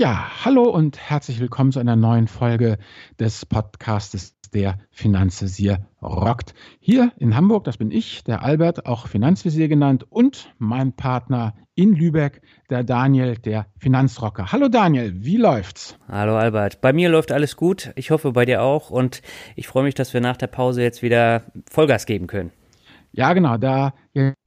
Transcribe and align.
Ja, 0.00 0.30
hallo 0.46 0.62
und 0.62 0.96
herzlich 0.98 1.40
willkommen 1.40 1.72
zu 1.72 1.78
einer 1.78 1.94
neuen 1.94 2.26
Folge 2.26 2.78
des 3.18 3.44
Podcastes 3.44 4.34
Der 4.54 4.78
Finanzvisier 4.90 5.86
rockt. 6.00 6.54
Hier 6.78 7.12
in 7.18 7.36
Hamburg, 7.36 7.64
das 7.64 7.76
bin 7.76 7.90
ich, 7.90 8.24
der 8.24 8.42
Albert, 8.42 8.86
auch 8.86 9.08
Finanzvisier 9.08 9.68
genannt, 9.68 10.06
und 10.08 10.54
mein 10.56 10.94
Partner 10.96 11.52
in 11.74 11.92
Lübeck, 11.92 12.40
der 12.70 12.82
Daniel, 12.82 13.36
der 13.36 13.66
Finanzrocker. 13.76 14.50
Hallo 14.52 14.68
Daniel, 14.68 15.22
wie 15.22 15.36
läuft's? 15.36 15.98
Hallo 16.08 16.34
Albert, 16.34 16.80
bei 16.80 16.94
mir 16.94 17.10
läuft 17.10 17.30
alles 17.30 17.56
gut. 17.56 17.92
Ich 17.94 18.10
hoffe 18.10 18.32
bei 18.32 18.46
dir 18.46 18.62
auch 18.62 18.88
und 18.88 19.20
ich 19.54 19.68
freue 19.68 19.82
mich, 19.82 19.94
dass 19.94 20.14
wir 20.14 20.22
nach 20.22 20.38
der 20.38 20.46
Pause 20.46 20.80
jetzt 20.80 21.02
wieder 21.02 21.42
Vollgas 21.70 22.06
geben 22.06 22.26
können. 22.26 22.52
Ja, 23.12 23.32
genau, 23.32 23.56
da 23.56 23.92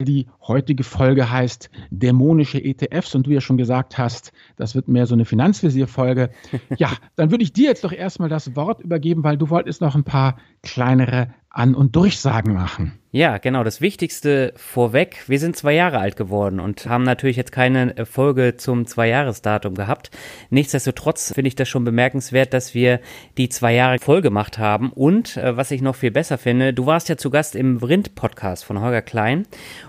die 0.00 0.26
heutige 0.40 0.84
Folge 0.84 1.30
heißt 1.30 1.70
dämonische 1.90 2.62
ETFs 2.62 3.14
und 3.14 3.26
du 3.26 3.30
ja 3.30 3.40
schon 3.40 3.58
gesagt 3.58 3.98
hast, 3.98 4.32
das 4.56 4.74
wird 4.74 4.88
mehr 4.88 5.06
so 5.06 5.14
eine 5.14 5.24
Finanzvisier-Folge. 5.24 6.30
ja, 6.78 6.90
dann 7.16 7.30
würde 7.30 7.44
ich 7.44 7.52
dir 7.52 7.68
jetzt 7.68 7.84
doch 7.84 7.92
erstmal 7.92 8.28
das 8.28 8.56
Wort 8.56 8.80
übergeben, 8.80 9.22
weil 9.24 9.36
du 9.36 9.50
wolltest 9.50 9.80
noch 9.80 9.94
ein 9.94 10.04
paar 10.04 10.38
kleinere 10.62 11.28
an- 11.54 11.74
und 11.74 11.94
Durchsagen 11.94 12.52
machen. 12.52 12.98
Ja, 13.12 13.38
genau. 13.38 13.62
Das 13.62 13.80
Wichtigste 13.80 14.52
vorweg. 14.56 15.22
Wir 15.28 15.38
sind 15.38 15.56
zwei 15.56 15.72
Jahre 15.72 15.98
alt 15.98 16.16
geworden 16.16 16.58
und 16.58 16.86
haben 16.86 17.04
natürlich 17.04 17.36
jetzt 17.36 17.52
keine 17.52 17.94
Folge 18.06 18.56
zum 18.56 18.86
Zweijahresdatum 18.86 19.76
gehabt. 19.76 20.10
Nichtsdestotrotz 20.50 21.32
finde 21.32 21.46
ich 21.48 21.54
das 21.54 21.68
schon 21.68 21.84
bemerkenswert, 21.84 22.52
dass 22.52 22.74
wir 22.74 22.98
die 23.38 23.48
zwei 23.48 23.72
Jahre 23.72 24.00
voll 24.00 24.20
gemacht 24.20 24.58
haben. 24.58 24.90
Und 24.90 25.36
äh, 25.36 25.56
was 25.56 25.70
ich 25.70 25.80
noch 25.80 25.94
viel 25.94 26.10
besser 26.10 26.38
finde, 26.38 26.74
du 26.74 26.86
warst 26.86 27.08
ja 27.08 27.16
zu 27.16 27.30
Gast 27.30 27.54
im 27.54 27.80
Vrind-Podcast 27.80 28.64
von 28.64 28.80
Holger 28.80 29.02
Klein. 29.02 29.46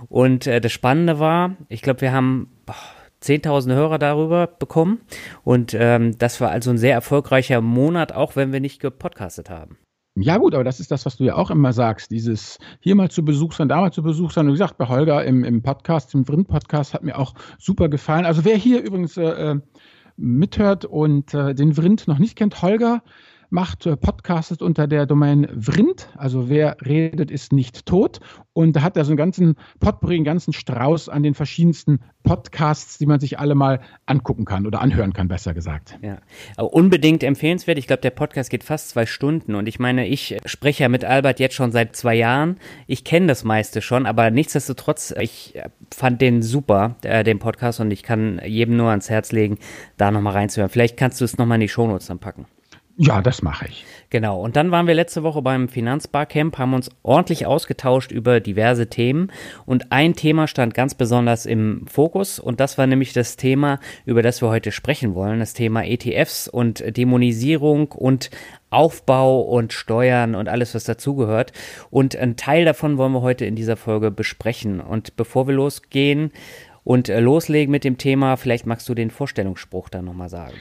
Und 0.08 0.46
äh, 0.46 0.62
das 0.62 0.72
Spannende 0.72 1.18
war, 1.18 1.56
ich 1.68 1.82
glaube, 1.82 2.02
wir 2.02 2.12
haben 2.12 2.52
boah, 2.68 2.76
10.000 3.24 3.74
Hörer 3.74 3.98
darüber 3.98 4.46
bekommen. 4.46 5.02
Und 5.44 5.74
ähm, 5.74 6.16
das 6.20 6.40
war 6.42 6.52
also 6.52 6.70
ein 6.70 6.78
sehr 6.78 6.94
erfolgreicher 6.94 7.60
Monat, 7.62 8.12
auch 8.14 8.36
wenn 8.36 8.54
wir 8.54 8.60
nicht 8.60 8.80
gepodcastet 8.80 9.50
haben. 9.50 9.80
Ja 10.18 10.38
gut, 10.38 10.56
aber 10.56 10.64
das 10.64 10.80
ist 10.80 10.92
das, 10.92 11.06
was 11.06 11.18
du 11.18 11.26
ja 11.26 11.36
auch 11.36 11.52
immer 11.52 11.74
sagst, 11.74 12.10
dieses 12.10 12.58
hier 12.80 12.96
mal 12.96 13.12
zu 13.12 13.26
Besuch 13.26 13.52
sein, 13.52 13.68
da 13.68 13.82
mal 13.82 13.92
zu 13.92 14.02
Besuch 14.02 14.32
sein. 14.32 14.46
Und 14.46 14.54
wie 14.54 14.58
gesagt, 14.58 14.78
bei 14.78 14.88
Holger 14.88 15.26
im, 15.26 15.44
im 15.44 15.62
Podcast, 15.62 16.14
im 16.14 16.26
Vrind-Podcast 16.26 16.94
hat 16.94 17.04
mir 17.04 17.20
auch 17.20 17.34
super 17.58 17.90
gefallen. 17.90 18.26
Also 18.26 18.46
wer 18.46 18.56
hier 18.56 18.82
übrigens 18.82 19.18
äh, 19.18 19.24
äh 19.24 19.60
mithört 20.18 20.86
und 20.86 21.34
äh, 21.34 21.54
den 21.54 21.74
Vrind 21.74 22.08
noch 22.08 22.20
nicht 22.20 22.38
kennt, 22.38 22.62
Holger 22.62 23.04
macht 23.50 23.86
äh, 23.86 23.98
Podcastet 23.98 24.62
unter 24.62 24.88
der 24.88 25.06
Domain 25.06 25.48
Vrind, 25.56 26.10
also 26.18 26.50
wer 26.50 26.78
redet, 26.86 27.32
ist 27.32 27.54
nicht 27.54 27.86
tot. 27.86 28.20
Und 28.54 28.76
da 28.78 28.82
hat 28.82 28.96
er 28.96 29.04
so 29.04 29.12
einen 29.12 29.18
ganzen 29.18 29.56
Potpourri, 29.80 30.16
einen 30.16 30.24
ganzen 30.24 30.54
Strauß 30.54 31.10
an 31.10 31.24
den 31.24 31.34
verschiedensten 31.34 32.00
Podcasts, 32.24 32.98
die 32.98 33.06
man 33.06 33.20
sich 33.20 33.38
alle 33.38 33.54
mal 33.54 33.82
angucken 34.06 34.46
kann 34.46 34.66
oder 34.66 34.82
anhören 34.82 35.14
kann, 35.14 35.28
besser 35.28 35.54
gesagt. 35.54 35.98
Ja, 36.02 36.20
Aber 36.56 36.74
unbedingt 36.74 37.24
empfehlenswert. 37.24 37.78
Ich 37.78 37.88
glaube, 37.88 38.02
der 38.02 38.12
Podcast 38.12 38.50
geht 38.50 38.64
fast 38.64 38.90
zwei 38.90 39.06
Stunden 39.06 39.56
und 39.56 39.68
ich 39.68 39.80
meine, 39.80 40.08
ich 40.08 40.38
spreche 40.46 40.84
ja 40.84 40.90
mit 40.90 41.04
Albert 41.04 41.40
jetzt 41.40 41.56
schon 41.56 41.72
seit 41.72 41.96
zwei 41.96 42.16
Jahren. 42.16 42.58
Ich 42.88 43.04
kenne 43.04 43.28
das 43.28 43.44
meiste 43.44 43.82
schon, 43.82 44.06
aber 44.06 44.32
nichtsdestotrotz, 44.32 45.14
ich 45.20 45.60
fand 45.94 46.22
den 46.22 46.42
super, 46.42 46.96
äh, 47.04 47.24
den 47.24 47.40
Podcast 47.40 47.80
und 47.80 47.92
ich 47.92 48.04
kann 48.04 48.42
jedem 48.46 48.78
nur 48.78 48.90
ans 48.90 49.10
Herz 49.10 49.32
legen, 49.32 49.58
da 49.98 50.12
nochmal 50.12 50.34
reinzuhören. 50.34 50.70
Vielleicht 50.70 50.98
kannst 50.98 51.22
du 51.22 51.26
es 51.26 51.38
nochmal 51.38 51.58
in 51.58 51.62
die 51.62 51.70
Shownotes 51.70 52.08
dann 52.08 52.20
packen. 52.20 52.46
Ja, 52.98 53.22
das 53.22 53.42
mache 53.42 53.68
ich. 53.68 53.86
Genau. 54.10 54.40
Und 54.40 54.56
dann 54.56 54.72
waren 54.72 54.88
wir 54.88 54.94
letzte 54.94 55.22
Woche 55.24 55.42
beim 55.42 55.68
Finanzbarcamp, 55.68 56.58
haben 56.58 56.74
uns 56.74 56.90
ordentlich 57.04 57.46
ausgetauscht 57.46 58.12
über 58.12 58.40
diverse 58.40 58.88
Themen. 58.88 59.34
Und 59.66 59.92
ein 59.92 60.14
Thema 60.14 60.48
stand 60.48 60.74
ganz 60.74 60.96
besonders 60.96 61.46
im 61.46 61.86
Fokus. 61.88 62.40
Und 62.40 62.62
das 62.62 62.78
war 62.78 62.88
nämlich 62.88 63.12
das 63.12 63.36
Thema, 63.36 63.82
über 64.06 64.22
das 64.22 64.42
wir 64.42 64.48
heute 64.48 64.72
sprechen 64.72 65.14
wollen. 65.14 65.40
Das 65.40 65.54
Thema 65.54 65.84
ETFs 65.84 66.48
und 66.48 66.84
Dämonisierung 66.96 67.92
und 67.92 68.30
Aufbau 68.70 69.42
und 69.42 69.74
Steuern 69.74 70.34
und 70.34 70.48
alles, 70.48 70.74
was 70.74 70.86
dazugehört. 70.86 71.52
Und 71.90 72.16
ein 72.16 72.38
Teil 72.38 72.64
davon 72.64 72.98
wollen 72.98 73.12
wir 73.12 73.22
heute 73.22 73.46
in 73.46 73.58
dieser 73.58 73.76
Folge 73.76 74.10
besprechen. 74.10 74.80
Und 74.80 75.18
bevor 75.18 75.48
wir 75.48 75.56
losgehen 75.56 76.32
und 76.86 77.10
äh, 77.10 77.20
loslegen 77.20 77.72
mit 77.72 77.84
dem 77.84 77.98
Thema, 77.98 78.38
vielleicht 78.38 78.66
magst 78.66 78.88
du 78.88 78.94
den 78.94 79.12
Vorstellungsspruch 79.12 79.90
dann 79.90 80.06
nochmal 80.06 80.30
sagen. 80.30 80.56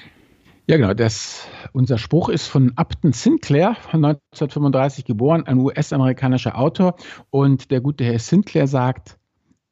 Ja, 0.66 0.78
genau. 0.78 0.94
Das, 0.94 1.46
unser 1.72 1.98
Spruch 1.98 2.30
ist 2.30 2.46
von 2.46 2.72
Upton 2.76 3.12
Sinclair, 3.12 3.74
von 3.74 4.02
1935 4.04 5.04
geboren, 5.04 5.46
ein 5.46 5.58
US-amerikanischer 5.58 6.58
Autor. 6.58 6.96
Und 7.30 7.70
der 7.70 7.82
gute 7.82 8.04
Herr 8.04 8.18
Sinclair 8.18 8.66
sagt, 8.66 9.18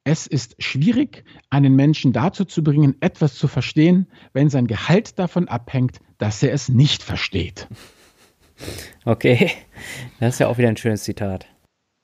es 0.04 0.26
ist 0.26 0.54
schwierig, 0.62 1.24
einen 1.48 1.76
Menschen 1.76 2.12
dazu 2.12 2.44
zu 2.44 2.62
bringen, 2.62 2.96
etwas 3.00 3.36
zu 3.36 3.48
verstehen, 3.48 4.08
wenn 4.32 4.50
sein 4.50 4.66
Gehalt 4.66 5.18
davon 5.18 5.48
abhängt, 5.48 6.00
dass 6.18 6.42
er 6.42 6.52
es 6.52 6.68
nicht 6.68 7.02
versteht. 7.02 7.68
Okay, 9.04 9.50
das 10.20 10.34
ist 10.34 10.38
ja 10.40 10.48
auch 10.48 10.58
wieder 10.58 10.68
ein 10.68 10.76
schönes 10.76 11.04
Zitat. 11.04 11.46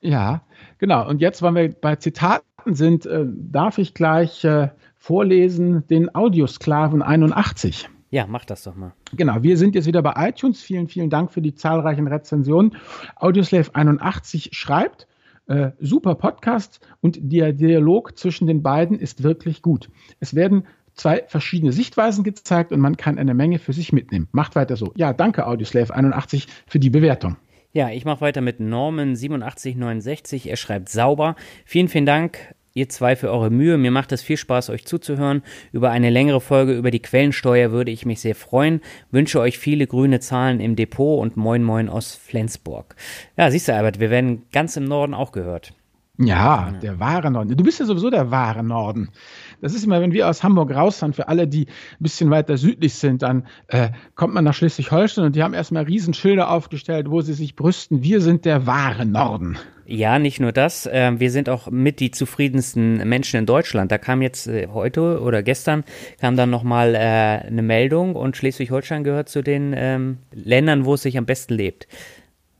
Ja, 0.01 0.41
genau. 0.77 1.07
Und 1.07 1.21
jetzt, 1.21 1.41
weil 1.41 1.55
wir 1.55 1.71
bei 1.73 1.95
Zitaten 1.97 2.73
sind, 2.73 3.05
äh, 3.05 3.25
darf 3.27 3.77
ich 3.77 3.93
gleich 3.93 4.43
äh, 4.43 4.69
vorlesen 4.95 5.85
den 5.87 6.13
Audiosklaven 6.15 7.01
81. 7.01 7.89
Ja, 8.11 8.25
mach 8.27 8.45
das 8.45 8.63
doch 8.63 8.75
mal. 8.75 8.93
Genau, 9.13 9.43
wir 9.43 9.57
sind 9.57 9.75
jetzt 9.75 9.85
wieder 9.85 10.01
bei 10.01 10.13
iTunes. 10.29 10.61
Vielen, 10.61 10.87
vielen 10.87 11.09
Dank 11.09 11.31
für 11.31 11.41
die 11.41 11.53
zahlreichen 11.53 12.07
Rezensionen. 12.07 12.75
Audioslave81 13.17 14.49
schreibt, 14.51 15.07
äh, 15.47 15.71
super 15.79 16.15
Podcast 16.15 16.79
und 17.01 17.19
der 17.21 17.53
Dialog 17.53 18.17
zwischen 18.17 18.47
den 18.47 18.63
beiden 18.63 18.97
ist 18.97 19.23
wirklich 19.23 19.61
gut. 19.61 19.89
Es 20.19 20.33
werden 20.33 20.65
zwei 20.95 21.23
verschiedene 21.27 21.71
Sichtweisen 21.71 22.23
gezeigt 22.23 22.71
und 22.71 22.79
man 22.79 22.97
kann 22.97 23.17
eine 23.17 23.33
Menge 23.33 23.59
für 23.59 23.73
sich 23.73 23.93
mitnehmen. 23.93 24.27
Macht 24.31 24.55
weiter 24.55 24.75
so. 24.75 24.91
Ja, 24.95 25.13
danke 25.13 25.47
Audioslave81 25.47 26.47
für 26.67 26.79
die 26.79 26.89
Bewertung. 26.89 27.37
Ja, 27.71 27.89
ich 27.89 28.03
mache 28.05 28.21
weiter 28.21 28.41
mit 28.41 28.59
Norman8769. 28.59 30.49
Er 30.49 30.57
schreibt 30.57 30.89
sauber. 30.89 31.35
Vielen, 31.65 31.87
vielen 31.87 32.07
Dank 32.07 32.55
ihr 32.79 32.89
zwei 32.89 33.15
für 33.15 33.29
eure 33.29 33.51
Mühe. 33.51 33.77
Mir 33.77 33.91
macht 33.91 34.11
es 34.11 34.21
viel 34.21 34.37
Spaß, 34.37 34.69
euch 34.69 34.85
zuzuhören. 34.85 35.43
Über 35.71 35.91
eine 35.91 36.09
längere 36.09 36.41
Folge 36.41 36.73
über 36.73 36.89
die 36.89 37.01
Quellensteuer 37.01 37.71
würde 37.71 37.91
ich 37.91 38.05
mich 38.05 38.21
sehr 38.21 38.35
freuen. 38.35 38.81
Wünsche 39.11 39.39
euch 39.39 39.59
viele 39.59 39.85
grüne 39.85 40.19
Zahlen 40.19 40.59
im 40.59 40.75
Depot 40.75 41.19
und 41.19 41.37
moin 41.37 41.63
moin 41.63 41.89
aus 41.89 42.15
Flensburg. 42.15 42.95
Ja, 43.37 43.51
siehst 43.51 43.67
du, 43.67 43.75
Albert, 43.75 43.99
wir 43.99 44.09
werden 44.09 44.43
ganz 44.51 44.77
im 44.77 44.85
Norden 44.85 45.13
auch 45.13 45.31
gehört. 45.31 45.73
Ja, 46.21 46.73
der 46.81 46.99
wahre 46.99 47.31
Norden. 47.31 47.55
Du 47.55 47.63
bist 47.63 47.79
ja 47.79 47.85
sowieso 47.85 48.09
der 48.09 48.29
wahre 48.29 48.61
Norden. 48.61 49.09
Das 49.61 49.73
ist 49.73 49.83
immer, 49.83 50.01
wenn 50.01 50.13
wir 50.13 50.29
aus 50.29 50.43
Hamburg 50.43 50.71
rausfahren, 50.71 51.13
für 51.13 51.27
alle, 51.27 51.47
die 51.47 51.65
ein 51.65 52.03
bisschen 52.03 52.29
weiter 52.29 52.57
südlich 52.57 52.93
sind, 52.93 53.21
dann 53.21 53.45
äh, 53.67 53.89
kommt 54.15 54.33
man 54.33 54.43
nach 54.43 54.53
Schleswig-Holstein 54.53 55.25
und 55.25 55.35
die 55.35 55.43
haben 55.43 55.53
erstmal 55.53 55.83
Riesenschilder 55.83 56.49
aufgestellt, 56.49 57.09
wo 57.09 57.21
sie 57.21 57.33
sich 57.33 57.55
brüsten. 57.55 58.03
Wir 58.03 58.21
sind 58.21 58.45
der 58.45 58.65
wahre 58.65 59.05
Norden. 59.05 59.57
Ja, 59.85 60.19
nicht 60.19 60.39
nur 60.39 60.51
das. 60.51 60.85
Äh, 60.85 61.19
wir 61.19 61.31
sind 61.31 61.49
auch 61.49 61.71
mit 61.71 61.99
die 61.99 62.11
zufriedensten 62.11 63.07
Menschen 63.09 63.39
in 63.39 63.45
Deutschland. 63.47 63.91
Da 63.91 63.97
kam 63.97 64.21
jetzt 64.21 64.47
äh, 64.47 64.67
heute 64.71 65.19
oder 65.21 65.41
gestern 65.41 65.83
kam 66.21 66.37
dann 66.37 66.51
nochmal 66.51 66.93
äh, 66.93 66.99
eine 66.99 67.63
Meldung 67.63 68.15
und 68.15 68.37
Schleswig-Holstein 68.37 69.03
gehört 69.03 69.29
zu 69.29 69.41
den 69.41 69.73
ähm, 69.75 70.19
Ländern, 70.31 70.85
wo 70.85 70.93
es 70.93 71.01
sich 71.01 71.17
am 71.17 71.25
besten 71.25 71.55
lebt 71.55 71.87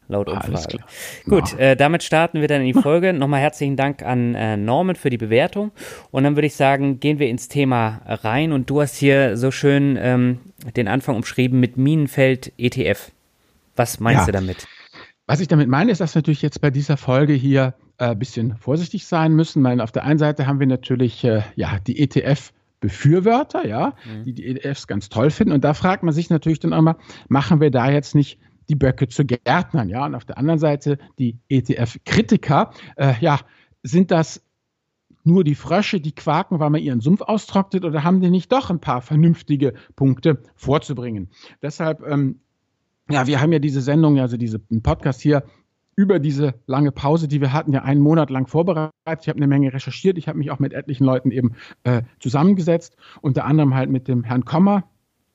laut 0.10 0.28
Umfrage. 0.28 0.80
Gut, 1.26 1.58
äh, 1.58 1.78
damit 1.78 2.04
starten 2.04 2.42
wir 2.42 2.48
dann 2.50 2.62
in 2.62 2.74
die 2.74 2.82
Folge. 2.82 3.14
Nochmal 3.14 3.40
herzlichen 3.40 3.78
Dank 3.78 4.04
an 4.04 4.36
äh, 4.36 4.58
Norman 4.58 4.96
für 4.96 5.10
die 5.10 5.18
Bewertung. 5.18 5.72
Und 6.12 6.24
dann 6.24 6.36
würde 6.36 6.48
ich 6.48 6.56
sagen, 6.56 7.00
gehen 7.00 7.20
wir 7.20 7.30
ins 7.30 7.48
Thema 7.48 8.02
rein. 8.06 8.52
Und 8.52 8.70
du 8.70 8.82
hast 8.82 8.96
hier 8.98 9.38
so 9.38 9.52
schön 9.52 9.98
ähm, 10.02 10.40
den 10.76 10.88
Anfang 10.88 11.16
umschrieben 11.16 11.60
mit 11.60 11.78
Minenfeld 11.78 12.52
ETF. 12.58 13.12
Was 13.76 14.00
meinst 14.00 14.22
ja. 14.22 14.26
du 14.26 14.32
damit? 14.34 14.68
Was 15.28 15.40
ich 15.40 15.48
damit 15.48 15.70
meine, 15.70 15.92
ist, 15.92 16.02
dass 16.02 16.16
wir 16.16 16.20
natürlich 16.20 16.42
jetzt 16.42 16.60
bei 16.60 16.72
dieser 16.72 16.98
Folge 16.98 17.34
hier 17.34 17.76
ein 17.98 18.12
äh, 18.12 18.16
bisschen 18.16 18.58
vorsichtig 18.58 19.06
sein 19.06 19.34
müssen. 19.34 19.64
Weil 19.64 19.80
auf 19.80 19.92
der 19.92 20.04
einen 20.04 20.20
Seite 20.20 20.48
haben 20.48 20.60
wir 20.60 20.68
natürlich 20.68 21.24
äh, 21.24 21.44
ja, 21.56 21.78
die 21.86 22.06
ETF- 22.06 22.52
Befürworter, 22.82 23.68
ja, 23.68 23.94
mhm. 24.06 24.24
die 24.24 24.34
die 24.34 24.46
ETFs 24.48 24.88
ganz 24.88 25.10
toll 25.10 25.32
finden. 25.32 25.54
Und 25.54 25.66
da 25.66 25.74
fragt 25.74 26.02
man 26.02 26.14
sich 26.14 26.30
natürlich 26.30 26.62
dann 26.62 26.72
auch 26.72 26.82
mal, 26.82 26.96
machen 27.28 27.60
wir 27.60 27.72
da 27.72 27.92
jetzt 27.92 28.16
nicht 28.16 28.40
die 28.70 28.76
Böcke 28.76 29.08
zu 29.08 29.26
Gärtnern. 29.26 29.90
Ja? 29.90 30.06
Und 30.06 30.16
auf 30.16 30.26
der 30.26 30.38
anderen 30.38 30.60
Seite 30.60 30.98
die 31.18 31.40
ETF-Kritiker. 31.50 32.72
Äh, 32.96 33.16
ja, 33.20 33.40
sind 33.84 34.12
das 34.12 34.42
nur 35.24 35.44
die 35.44 35.56
Frösche, 35.56 36.00
die 36.00 36.14
quaken, 36.14 36.60
weil 36.60 36.70
man 36.70 36.82
ihren 36.82 37.02
Sumpf 37.02 37.22
austrocknet, 37.22 37.84
oder 37.84 38.04
haben 38.04 38.22
die 38.22 38.30
nicht 38.30 38.52
doch 38.52 38.70
ein 38.70 38.80
paar 38.80 39.02
vernünftige 39.02 39.74
Punkte 39.96 40.42
vorzubringen? 40.56 41.30
Deshalb, 41.62 42.06
ähm, 42.08 42.40
ja, 43.10 43.28
wir 43.28 43.42
haben 43.42 43.52
ja 43.52 43.60
diese 43.60 43.82
Sendung, 43.82 44.20
also 44.20 44.38
diesen 44.38 44.82
Podcast 44.82 45.22
hier 45.22 45.44
über 45.96 46.20
diese 46.20 46.54
lange 46.66 46.94
Pause, 46.94 47.28
die 47.28 47.42
wir 47.42 47.52
hatten, 47.52 47.74
ja 47.74 47.84
einen 47.84 48.00
Monat 48.00 48.30
lang 48.30 48.48
vorbereitet. 48.48 48.94
Ich 49.22 49.28
habe 49.28 49.36
eine 49.36 49.48
Menge 49.48 49.74
recherchiert. 49.74 50.18
Ich 50.18 50.30
habe 50.30 50.38
mich 50.38 50.50
auch 50.50 50.60
mit 50.60 50.72
etlichen 50.72 51.04
Leuten 51.04 51.30
eben 51.30 51.56
äh, 51.84 52.04
zusammengesetzt, 52.20 52.96
unter 53.20 53.44
anderem 53.44 53.76
halt 53.76 53.90
mit 53.90 54.08
dem 54.08 54.24
Herrn 54.24 54.46
Kommer, 54.46 54.89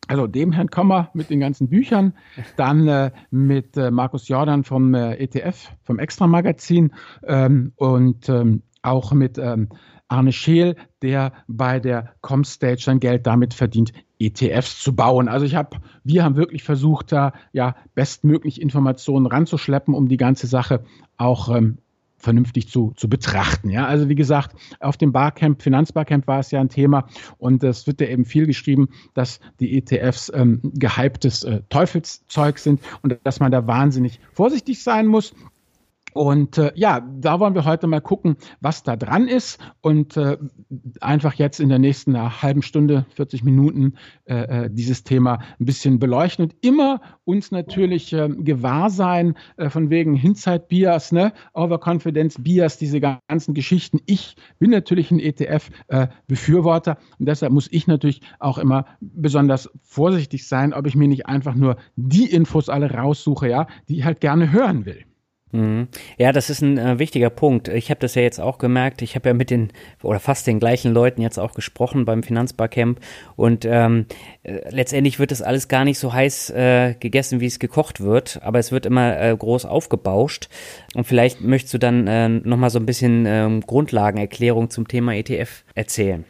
also 0.08 0.26
dem 0.26 0.52
Herrn 0.52 0.70
Kommer 0.70 1.10
mit 1.14 1.30
den 1.30 1.40
ganzen 1.40 1.68
Büchern, 1.68 2.14
dann 2.56 2.88
äh, 2.88 3.10
mit 3.30 3.76
äh, 3.76 3.90
Markus 3.90 4.28
Jordan 4.28 4.64
vom 4.64 4.94
äh, 4.94 5.14
ETF, 5.14 5.70
vom 5.82 5.98
Extra-Magazin 5.98 6.92
ähm, 7.26 7.72
und 7.76 8.28
ähm, 8.28 8.62
auch 8.82 9.12
mit 9.12 9.38
ähm, 9.38 9.68
Arne 10.08 10.32
Scheel, 10.32 10.76
der 11.02 11.32
bei 11.48 11.80
der 11.80 12.14
Comstage 12.20 12.82
sein 12.82 13.00
Geld 13.00 13.26
damit 13.26 13.54
verdient, 13.54 13.92
ETFs 14.18 14.80
zu 14.80 14.94
bauen. 14.94 15.28
Also 15.28 15.46
ich 15.46 15.54
habe, 15.54 15.78
wir 16.04 16.24
haben 16.24 16.36
wirklich 16.36 16.62
versucht, 16.62 17.10
da 17.10 17.32
ja 17.52 17.74
bestmöglich 17.94 18.60
Informationen 18.60 19.26
ranzuschleppen, 19.26 19.94
um 19.94 20.08
die 20.08 20.16
ganze 20.16 20.46
Sache 20.46 20.84
auch 21.16 21.54
ähm, 21.54 21.78
vernünftig 22.24 22.68
zu, 22.68 22.92
zu 22.96 23.08
betrachten. 23.08 23.70
Ja, 23.70 23.86
also 23.86 24.08
wie 24.08 24.14
gesagt, 24.14 24.56
auf 24.80 24.96
dem 24.96 25.12
Barcamp, 25.12 25.62
Finanzbarcamp 25.62 26.26
war 26.26 26.40
es 26.40 26.50
ja 26.50 26.60
ein 26.60 26.68
Thema 26.68 27.06
und 27.38 27.62
es 27.62 27.86
wird 27.86 28.00
ja 28.00 28.08
eben 28.08 28.24
viel 28.24 28.46
geschrieben, 28.46 28.88
dass 29.12 29.38
die 29.60 29.78
ETFs 29.78 30.32
ähm, 30.34 30.60
gehyptes 30.74 31.44
äh, 31.44 31.62
Teufelszeug 31.68 32.58
sind 32.58 32.80
und 33.02 33.16
dass 33.22 33.40
man 33.40 33.52
da 33.52 33.66
wahnsinnig 33.66 34.20
vorsichtig 34.32 34.82
sein 34.82 35.06
muss. 35.06 35.34
Und 36.14 36.58
äh, 36.58 36.70
ja, 36.76 37.00
da 37.00 37.40
wollen 37.40 37.56
wir 37.56 37.64
heute 37.64 37.88
mal 37.88 38.00
gucken, 38.00 38.36
was 38.60 38.84
da 38.84 38.94
dran 38.94 39.26
ist 39.26 39.58
und 39.80 40.16
äh, 40.16 40.38
einfach 41.00 41.34
jetzt 41.34 41.58
in 41.58 41.68
der 41.68 41.80
nächsten 41.80 42.16
halben 42.40 42.62
Stunde, 42.62 43.04
40 43.16 43.42
Minuten 43.42 43.94
äh, 44.26 44.66
äh, 44.66 44.70
dieses 44.70 45.02
Thema 45.02 45.40
ein 45.58 45.66
bisschen 45.66 45.98
beleuchten 45.98 46.44
und 46.44 46.54
immer 46.60 47.00
uns 47.24 47.50
natürlich 47.50 48.12
äh, 48.12 48.28
gewahr 48.28 48.90
sein 48.90 49.34
äh, 49.56 49.68
von 49.68 49.90
wegen 49.90 50.14
Hindsight 50.14 50.68
Bias, 50.68 51.10
ne? 51.10 51.32
Overconfidence 51.52 52.40
Bias, 52.40 52.78
diese 52.78 53.00
ganzen 53.00 53.52
Geschichten. 53.52 53.98
Ich 54.06 54.36
bin 54.60 54.70
natürlich 54.70 55.10
ein 55.10 55.18
ETF-Befürworter 55.18 56.92
äh, 56.92 57.16
und 57.18 57.26
deshalb 57.26 57.52
muss 57.52 57.66
ich 57.72 57.88
natürlich 57.88 58.20
auch 58.38 58.58
immer 58.58 58.86
besonders 59.00 59.68
vorsichtig 59.82 60.46
sein, 60.46 60.74
ob 60.74 60.86
ich 60.86 60.94
mir 60.94 61.08
nicht 61.08 61.26
einfach 61.26 61.56
nur 61.56 61.76
die 61.96 62.30
Infos 62.30 62.68
alle 62.68 62.88
raussuche, 62.92 63.48
ja, 63.48 63.66
die 63.88 63.98
ich 63.98 64.04
halt 64.04 64.20
gerne 64.20 64.52
hören 64.52 64.86
will. 64.86 65.04
Mhm. 65.54 65.86
Ja, 66.18 66.32
das 66.32 66.50
ist 66.50 66.62
ein 66.62 66.78
äh, 66.78 66.98
wichtiger 66.98 67.30
Punkt. 67.30 67.68
Ich 67.68 67.88
habe 67.90 68.00
das 68.00 68.16
ja 68.16 68.22
jetzt 68.22 68.40
auch 68.40 68.58
gemerkt. 68.58 69.02
Ich 69.02 69.14
habe 69.14 69.28
ja 69.28 69.34
mit 69.34 69.50
den 69.50 69.70
oder 70.02 70.18
fast 70.18 70.48
den 70.48 70.58
gleichen 70.58 70.92
Leuten 70.92 71.22
jetzt 71.22 71.38
auch 71.38 71.54
gesprochen 71.54 72.04
beim 72.04 72.24
Finanzbarcamp 72.24 72.98
und 73.36 73.64
ähm, 73.64 74.06
äh, 74.42 74.68
letztendlich 74.70 75.20
wird 75.20 75.30
das 75.30 75.42
alles 75.42 75.68
gar 75.68 75.84
nicht 75.84 76.00
so 76.00 76.12
heiß 76.12 76.50
äh, 76.50 76.94
gegessen, 76.98 77.38
wie 77.38 77.46
es 77.46 77.60
gekocht 77.60 78.00
wird, 78.00 78.40
aber 78.42 78.58
es 78.58 78.72
wird 78.72 78.84
immer 78.84 79.16
äh, 79.20 79.36
groß 79.36 79.64
aufgebauscht. 79.64 80.48
Und 80.96 81.06
vielleicht 81.06 81.40
möchtest 81.40 81.74
du 81.74 81.78
dann 81.78 82.08
äh, 82.08 82.28
nochmal 82.28 82.70
so 82.70 82.80
ein 82.80 82.86
bisschen 82.86 83.24
äh, 83.24 83.60
Grundlagenerklärung 83.64 84.70
zum 84.70 84.88
Thema 84.88 85.14
ETF 85.14 85.62
erzählen. 85.76 86.24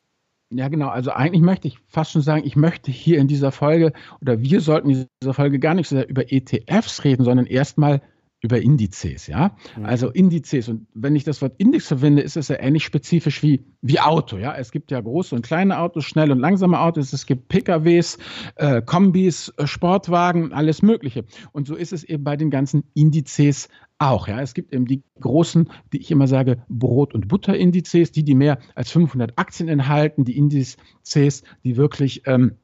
Ja, 0.50 0.68
genau. 0.68 0.88
Also 0.88 1.12
eigentlich 1.12 1.42
möchte 1.42 1.66
ich 1.66 1.78
fast 1.88 2.12
schon 2.12 2.20
sagen, 2.20 2.42
ich 2.44 2.56
möchte 2.56 2.90
hier 2.90 3.18
in 3.18 3.26
dieser 3.26 3.52
Folge 3.52 3.94
oder 4.20 4.42
wir 4.42 4.60
sollten 4.60 4.90
in 4.90 5.06
dieser 5.22 5.32
Folge 5.32 5.58
gar 5.58 5.72
nicht 5.72 5.88
so 5.88 5.96
sehr 5.96 6.08
über 6.10 6.30
ETFs 6.30 7.04
reden, 7.04 7.24
sondern 7.24 7.46
erstmal 7.46 8.02
über 8.44 8.60
Indizes, 8.60 9.26
ja. 9.26 9.56
Mhm. 9.74 9.86
Also 9.86 10.10
Indizes. 10.10 10.68
Und 10.68 10.86
wenn 10.92 11.16
ich 11.16 11.24
das 11.24 11.40
Wort 11.40 11.54
Index 11.56 11.88
verwende, 11.88 12.20
ist 12.20 12.36
es 12.36 12.48
ja 12.48 12.56
ähnlich 12.60 12.84
spezifisch 12.84 13.42
wie, 13.42 13.64
wie 13.80 14.00
Auto, 14.00 14.36
ja. 14.36 14.54
Es 14.54 14.70
gibt 14.70 14.90
ja 14.90 15.00
große 15.00 15.34
und 15.34 15.40
kleine 15.40 15.78
Autos, 15.78 16.04
schnelle 16.04 16.34
und 16.34 16.40
langsame 16.40 16.78
Autos, 16.78 17.14
es 17.14 17.24
gibt 17.24 17.48
PKWs, 17.48 18.18
äh, 18.56 18.82
Kombis, 18.82 19.50
äh, 19.56 19.66
Sportwagen, 19.66 20.52
alles 20.52 20.82
Mögliche. 20.82 21.24
Und 21.52 21.66
so 21.66 21.74
ist 21.74 21.94
es 21.94 22.04
eben 22.04 22.22
bei 22.22 22.36
den 22.36 22.50
ganzen 22.50 22.84
Indizes 22.92 23.70
auch. 23.96 24.28
Ja. 24.28 24.42
Es 24.42 24.52
gibt 24.52 24.74
eben 24.74 24.84
die 24.84 25.02
großen, 25.20 25.70
die 25.94 26.02
ich 26.02 26.10
immer 26.10 26.26
sage, 26.26 26.62
Brot- 26.68 27.14
und 27.14 27.28
Butterindizes, 27.28 28.12
die, 28.12 28.24
die 28.24 28.34
mehr 28.34 28.58
als 28.74 28.90
500 28.90 29.38
Aktien 29.38 29.70
enthalten, 29.70 30.26
die 30.26 30.36
Indizes, 30.36 31.44
die 31.64 31.78
wirklich 31.78 32.24
ähm, 32.26 32.56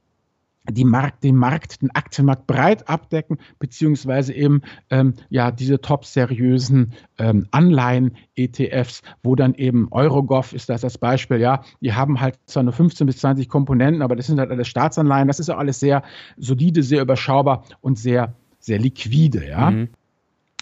die 0.68 0.84
Markt, 0.84 1.24
den 1.24 1.36
Markt, 1.36 1.82
den 1.82 1.90
Aktienmarkt 1.90 2.46
breit 2.46 2.88
abdecken, 2.88 3.38
beziehungsweise 3.58 4.32
eben 4.34 4.62
ähm, 4.90 5.14
ja 5.28 5.50
diese 5.50 5.80
top 5.80 6.04
seriösen 6.04 6.92
ähm, 7.18 7.46
Anleihen-ETFs, 7.50 9.02
wo 9.22 9.34
dann 9.36 9.54
eben 9.54 9.88
Eurogov 9.90 10.52
ist 10.52 10.68
das 10.68 10.82
das 10.82 10.98
Beispiel, 10.98 11.38
ja, 11.38 11.64
die 11.80 11.94
haben 11.94 12.20
halt 12.20 12.38
zwar 12.46 12.62
nur 12.62 12.72
15 12.72 13.06
bis 13.06 13.18
20 13.18 13.48
Komponenten, 13.48 14.02
aber 14.02 14.16
das 14.16 14.26
sind 14.26 14.38
halt 14.38 14.50
alles 14.50 14.68
Staatsanleihen, 14.68 15.28
das 15.28 15.40
ist 15.40 15.50
auch 15.50 15.58
alles 15.58 15.80
sehr 15.80 16.02
solide, 16.36 16.82
sehr 16.82 17.02
überschaubar 17.02 17.64
und 17.80 17.98
sehr, 17.98 18.34
sehr 18.58 18.78
liquide, 18.78 19.48
ja. 19.48 19.70
Mhm. 19.70 19.88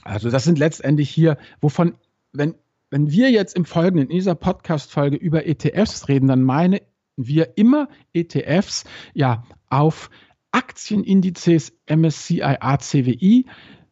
Also 0.04 0.30
das 0.30 0.44
sind 0.44 0.58
letztendlich 0.58 1.10
hier, 1.10 1.36
wovon, 1.60 1.94
wenn, 2.32 2.54
wenn 2.90 3.10
wir 3.10 3.30
jetzt 3.30 3.54
im 3.54 3.64
Folgenden, 3.64 4.08
in 4.08 4.16
dieser 4.16 4.34
Podcast-Folge 4.34 5.16
über 5.16 5.46
ETFs 5.46 6.08
reden, 6.08 6.28
dann 6.28 6.42
meine 6.42 6.80
wir 7.18 7.58
immer 7.58 7.88
ETFs 8.14 8.84
ja 9.12 9.44
auf 9.68 10.08
Aktienindizes 10.52 11.72
MSCI 11.90 12.42
ACWI, 12.42 13.44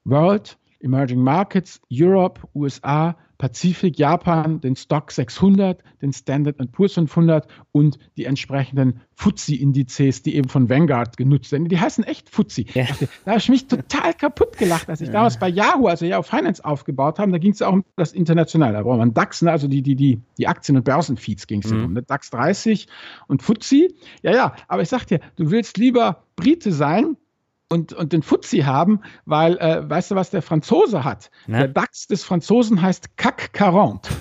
World 0.04 0.58
Emerging 0.80 1.20
Markets, 1.20 1.80
Europe, 1.90 2.40
USA, 2.54 3.16
Pazifik, 3.38 3.98
Japan, 3.98 4.60
den 4.60 4.76
Stock 4.76 5.10
600, 5.10 5.82
den 6.00 6.12
Standard 6.12 6.56
Poor's 6.72 6.94
500 6.94 7.46
und 7.72 7.98
die 8.16 8.24
entsprechenden 8.24 9.00
FTSE-Indizes, 9.16 10.22
die 10.22 10.36
eben 10.36 10.48
von 10.48 10.68
Vanguard 10.68 11.16
genutzt 11.16 11.52
werden. 11.52 11.68
Die 11.68 11.78
heißen 11.78 12.04
echt 12.04 12.30
FTSE. 12.30 12.64
Ja. 12.74 12.86
Da 13.24 13.32
habe 13.32 13.38
ich 13.38 13.48
mich 13.48 13.66
total 13.66 14.14
kaputt 14.14 14.56
gelacht, 14.58 14.88
als 14.88 15.00
ich 15.00 15.08
ja. 15.08 15.14
damals 15.14 15.38
bei 15.38 15.48
Yahoo, 15.48 15.86
also 15.86 16.04
Yahoo 16.04 16.22
Finance 16.22 16.64
aufgebaut 16.64 17.18
haben, 17.18 17.32
da 17.32 17.38
ging 17.38 17.52
es 17.52 17.62
auch 17.62 17.72
um 17.72 17.84
das 17.96 18.12
Internationale. 18.12 18.74
Da 18.74 18.82
braucht 18.82 18.98
man 18.98 19.14
DAX, 19.14 19.42
ne, 19.42 19.50
also 19.50 19.68
die, 19.68 19.82
die, 19.82 19.96
die, 19.96 20.20
die 20.38 20.48
Aktien- 20.48 20.76
und 20.76 20.84
Börsenfeeds 20.84 21.46
ging 21.46 21.62
es 21.62 21.70
mhm. 21.70 21.84
um. 21.84 21.92
Ne? 21.94 22.02
DAX 22.02 22.30
30 22.30 22.86
und 23.26 23.42
FTSE. 23.42 23.88
Ja, 24.22 24.32
ja, 24.32 24.56
aber 24.68 24.82
ich 24.82 24.88
sag 24.88 25.06
dir, 25.06 25.20
du 25.36 25.50
willst 25.50 25.78
lieber 25.78 26.24
Brite 26.36 26.72
sein, 26.72 27.16
und, 27.68 27.92
und 27.92 28.12
den 28.12 28.22
Fuzzi 28.22 28.60
haben, 28.60 29.00
weil, 29.24 29.58
äh, 29.58 29.88
weißt 29.88 30.12
du, 30.12 30.14
was 30.14 30.30
der 30.30 30.42
Franzose 30.42 31.04
hat? 31.04 31.30
Na? 31.46 31.58
Der 31.58 31.68
DAX 31.68 32.06
des 32.06 32.24
Franzosen 32.24 32.82
heißt 32.82 33.16
CAC 33.16 33.50
40. 33.52 34.16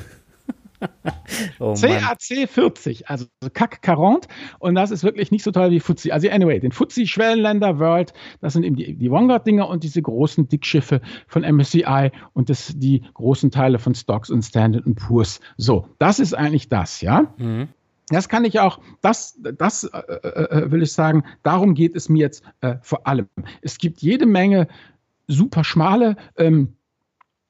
oh 1.60 1.74
CAC 1.74 2.50
40, 2.50 3.10
also 3.10 3.26
CAC 3.54 3.80
40 3.84 4.30
und 4.60 4.76
das 4.76 4.92
ist 4.92 5.04
wirklich 5.04 5.32
nicht 5.32 5.44
so 5.44 5.52
toll 5.52 5.72
wie 5.72 5.80
Fuzzi. 5.80 6.12
Also 6.12 6.30
anyway, 6.30 6.60
den 6.60 6.72
Fuzzi, 6.72 7.08
Schwellenländer, 7.08 7.80
World, 7.80 8.14
das 8.42 8.54
sind 8.54 8.64
eben 8.64 8.76
die, 8.76 8.96
die 8.96 9.12
Vanguard-Dinger 9.12 9.68
und 9.68 9.84
diese 9.84 10.02
großen 10.02 10.48
Dickschiffe 10.48 11.02
von 11.28 11.44
MSCI 11.44 12.12
und 12.34 12.50
das, 12.50 12.74
die 12.76 13.04
großen 13.14 13.52
Teile 13.52 13.80
von 13.80 13.96
Stocks 13.96 14.30
und 14.30 14.44
Standard 14.44 14.84
Poor's. 14.96 15.40
So, 15.58 15.88
das 16.00 16.20
ist 16.20 16.34
eigentlich 16.34 16.70
das, 16.70 17.02
ja? 17.02 17.34
Mhm. 17.38 17.70
Das 18.10 18.30
kann 18.30 18.46
ich 18.46 18.60
auch, 18.60 18.80
das, 19.02 19.40
das 19.40 19.84
äh, 19.84 19.98
äh, 19.98 20.64
äh, 20.64 20.72
will 20.72 20.84
ich 20.84 20.94
sagen, 20.94 21.24
darum 21.44 21.74
geht 21.74 21.96
es 21.96 22.08
mir 22.08 22.20
jetzt 22.20 22.44
äh, 22.62 22.76
vor 22.82 23.08
allem. 23.08 23.28
Es 23.62 23.78
gibt 23.78 24.02
jede 24.02 24.26
Menge 24.26 24.68
super 25.28 25.64
schmale 25.64 26.16
ähm, 26.38 26.76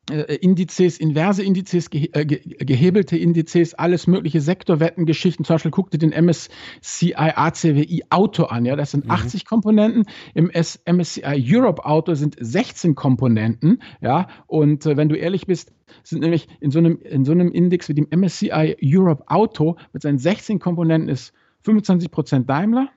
äh, 0.09 0.35
Indizes, 0.35 1.00
inverse 1.00 1.43
Indizes, 1.43 1.89
ge 1.89 2.09
äh, 2.13 2.25
ge 2.25 2.39
gehebelte 2.59 3.17
Indizes, 3.17 3.74
alles 3.74 4.07
mögliche 4.07 4.41
Sektorwettengeschichten. 4.41 5.45
Zum 5.45 5.55
Beispiel 5.55 5.71
guck 5.71 5.91
dir 5.91 5.97
den 5.97 6.12
MSCI 6.12 7.15
ACWI 7.15 8.03
Auto 8.09 8.43
an. 8.43 8.65
Ja, 8.65 8.75
das 8.75 8.91
sind 8.91 9.05
mhm. 9.05 9.12
80 9.12 9.45
Komponenten. 9.45 10.05
Im 10.33 10.50
S 10.50 10.79
MSCI 10.85 11.43
Europe 11.51 11.85
Auto 11.85 12.13
sind 12.13 12.35
16 12.39 12.95
Komponenten. 12.95 13.81
Ja, 14.01 14.27
und 14.47 14.85
äh, 14.85 14.95
wenn 14.95 15.09
du 15.09 15.15
ehrlich 15.15 15.47
bist, 15.47 15.74
sind 16.03 16.21
nämlich 16.21 16.47
in 16.59 16.71
so 16.71 16.79
einem, 16.79 17.00
in 17.01 17.25
so 17.25 17.31
einem 17.31 17.51
Index 17.51 17.89
wie 17.89 17.93
dem 17.93 18.07
MSCI 18.09 18.77
Europe 18.83 19.24
Auto 19.27 19.77
mit 19.93 20.01
seinen 20.01 20.17
16 20.17 20.59
Komponenten 20.59 21.09
ist 21.09 21.33
25% 21.65 22.45
Daimler, 22.45 22.89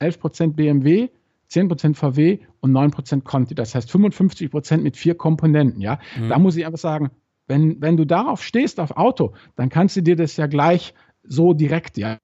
11% 0.00 0.54
BMW, 0.54 1.08
10% 1.50 1.94
VW 1.94 2.38
und 2.60 2.72
9% 2.72 3.22
Conti. 3.22 3.54
Das 3.54 3.74
heißt 3.74 3.90
55% 3.90 4.78
mit 4.78 4.96
vier 4.96 5.14
Komponenten. 5.14 5.80
Ja? 5.80 5.98
Mhm. 6.18 6.28
Da 6.28 6.38
muss 6.38 6.56
ich 6.56 6.66
einfach 6.66 6.78
sagen, 6.78 7.10
wenn, 7.46 7.80
wenn 7.80 7.96
du 7.96 8.04
darauf 8.04 8.42
stehst, 8.42 8.78
auf 8.78 8.96
Auto, 8.96 9.32
dann 9.56 9.68
kannst 9.70 9.96
du 9.96 10.02
dir 10.02 10.16
das 10.16 10.36
ja 10.36 10.46
gleich 10.46 10.94
so 11.22 11.54
direkt, 11.54 11.96
ja, 11.96 12.18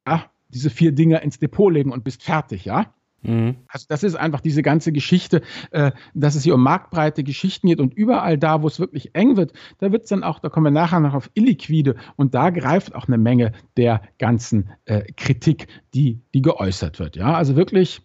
diese 0.48 0.70
vier 0.70 0.92
Dinger 0.92 1.22
ins 1.22 1.38
Depot 1.38 1.72
legen 1.72 1.92
und 1.92 2.04
bist 2.04 2.22
fertig, 2.22 2.64
ja. 2.64 2.92
Mhm. 3.24 3.56
Also 3.68 3.86
das 3.88 4.02
ist 4.02 4.14
einfach 4.14 4.40
diese 4.40 4.62
ganze 4.62 4.92
Geschichte, 4.92 5.40
äh, 5.70 5.92
dass 6.12 6.34
es 6.34 6.44
hier 6.44 6.54
um 6.54 6.62
marktbreite 6.62 7.24
Geschichten 7.24 7.68
geht 7.68 7.80
und 7.80 7.94
überall 7.94 8.38
da, 8.38 8.62
wo 8.62 8.66
es 8.66 8.78
wirklich 8.78 9.14
eng 9.14 9.36
wird, 9.36 9.52
da 9.78 9.92
wird 9.92 10.04
es 10.04 10.10
dann 10.10 10.22
auch, 10.22 10.38
da 10.38 10.50
kommen 10.50 10.66
wir 10.66 10.70
nachher 10.70 11.00
noch 11.00 11.14
auf 11.14 11.30
illiquide 11.34 11.96
und 12.16 12.34
da 12.34 12.50
greift 12.50 12.94
auch 12.94 13.08
eine 13.08 13.18
Menge 13.18 13.52
der 13.76 14.02
ganzen 14.18 14.70
äh, 14.84 15.10
Kritik, 15.16 15.68
die, 15.94 16.20
die 16.34 16.42
geäußert 16.42 16.98
wird. 16.98 17.16
Ja, 17.16 17.34
also 17.34 17.56
wirklich 17.56 18.02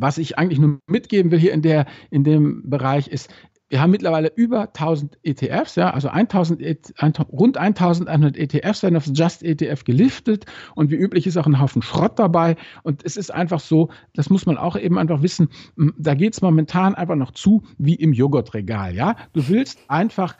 was 0.00 0.18
ich 0.18 0.38
eigentlich 0.38 0.58
nur 0.58 0.80
mitgeben 0.86 1.30
will 1.30 1.38
hier 1.38 1.52
in, 1.52 1.62
der, 1.62 1.86
in 2.10 2.24
dem 2.24 2.68
Bereich 2.68 3.08
ist, 3.08 3.30
wir 3.70 3.80
haben 3.80 3.92
mittlerweile 3.92 4.32
über 4.34 4.62
1000 4.62 5.18
ETFs, 5.22 5.76
ja, 5.76 5.90
also 5.90 6.08
1000, 6.08 6.60
rund 7.30 7.56
1100 7.56 8.36
ETFs 8.36 8.82
werden 8.82 8.96
auf 8.96 9.06
Just 9.06 9.44
ETF 9.44 9.84
geliftet 9.84 10.44
und 10.74 10.90
wie 10.90 10.96
üblich 10.96 11.26
ist 11.28 11.36
auch 11.36 11.46
ein 11.46 11.60
Haufen 11.60 11.80
Schrott 11.80 12.18
dabei 12.18 12.56
und 12.82 13.04
es 13.04 13.16
ist 13.16 13.32
einfach 13.32 13.60
so, 13.60 13.90
das 14.12 14.28
muss 14.28 14.44
man 14.44 14.58
auch 14.58 14.76
eben 14.76 14.98
einfach 14.98 15.22
wissen, 15.22 15.50
da 15.96 16.14
geht 16.14 16.34
es 16.34 16.42
momentan 16.42 16.96
einfach 16.96 17.14
noch 17.14 17.30
zu 17.30 17.62
wie 17.78 17.94
im 17.94 18.12
Joghurtregal, 18.12 18.94
ja. 18.94 19.14
Du 19.32 19.48
willst 19.48 19.78
einfach 19.86 20.36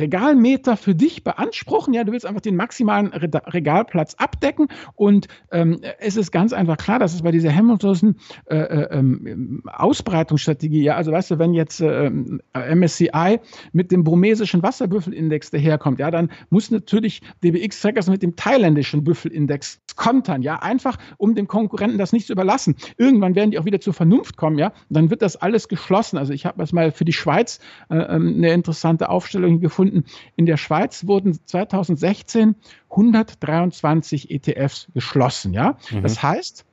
Regalmeter 0.00 0.76
für 0.76 0.94
dich 0.94 1.24
beanspruchen. 1.24 1.94
Ja, 1.94 2.04
du 2.04 2.12
willst 2.12 2.26
einfach 2.26 2.40
den 2.40 2.56
maximalen 2.56 3.08
Re 3.08 3.28
Regalplatz 3.46 4.14
abdecken. 4.14 4.68
Und 4.94 5.28
ähm, 5.52 5.80
es 5.98 6.16
ist 6.16 6.32
ganz 6.32 6.52
einfach 6.52 6.76
klar, 6.76 6.98
dass 6.98 7.14
es 7.14 7.22
bei 7.22 7.30
dieser 7.30 7.54
Hamilton 7.54 8.16
äh, 8.46 8.56
äh, 8.56 8.98
ähm, 8.98 9.62
Ausbreitungsstrategie, 9.66 10.82
ja, 10.82 10.96
also 10.96 11.12
weißt 11.12 11.32
du, 11.32 11.38
wenn 11.38 11.54
jetzt 11.54 11.80
äh, 11.80 12.10
MSCI 12.10 13.40
mit 13.72 13.92
dem 13.92 14.04
burmesischen 14.04 14.62
Wasserbüffelindex 14.62 15.50
daherkommt, 15.50 15.98
ja, 15.98 16.10
dann 16.10 16.30
muss 16.50 16.70
natürlich 16.70 17.22
DBX-Trackers 17.42 18.08
mit 18.08 18.22
dem 18.22 18.36
thailändischen 18.36 19.04
Büffelindex 19.04 19.80
kontern, 19.96 20.42
ja, 20.42 20.56
einfach 20.56 20.96
um 21.16 21.34
dem 21.34 21.48
Konkurrenten 21.48 21.98
das 21.98 22.12
nicht 22.12 22.26
zu 22.26 22.32
überlassen. 22.32 22.76
Irgendwann 22.96 23.34
werden 23.34 23.50
die 23.50 23.58
auch 23.58 23.64
wieder 23.64 23.80
zur 23.80 23.92
Vernunft 23.92 24.36
kommen, 24.36 24.58
ja, 24.58 24.72
dann 24.88 25.10
wird 25.10 25.22
das 25.22 25.36
alles 25.36 25.68
geschlossen. 25.68 26.18
Also 26.18 26.32
ich 26.32 26.46
habe 26.46 26.58
das 26.58 26.72
mal 26.72 26.92
für 26.92 27.04
die 27.04 27.12
Schweiz 27.12 27.60
äh, 27.90 27.96
ähm, 27.96 28.34
eine 28.36 28.52
interessante 28.52 29.08
Aufstellung 29.08 29.60
gefunden. 29.60 29.87
In 30.36 30.46
der 30.46 30.56
Schweiz 30.56 31.06
wurden 31.06 31.38
2016 31.44 32.54
123 32.90 34.30
ETFs 34.30 34.88
geschlossen, 34.94 35.52
ja. 35.52 35.76
Mhm. 35.90 36.02
Das 36.02 36.22
heißt, 36.22 36.64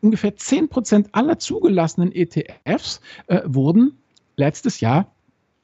ungefähr 0.00 0.36
10 0.36 0.68
Prozent 0.68 1.08
aller 1.12 1.38
zugelassenen 1.38 2.12
ETFs 2.12 3.00
äh, 3.28 3.40
wurden 3.44 3.98
letztes 4.36 4.80
Jahr 4.80 5.12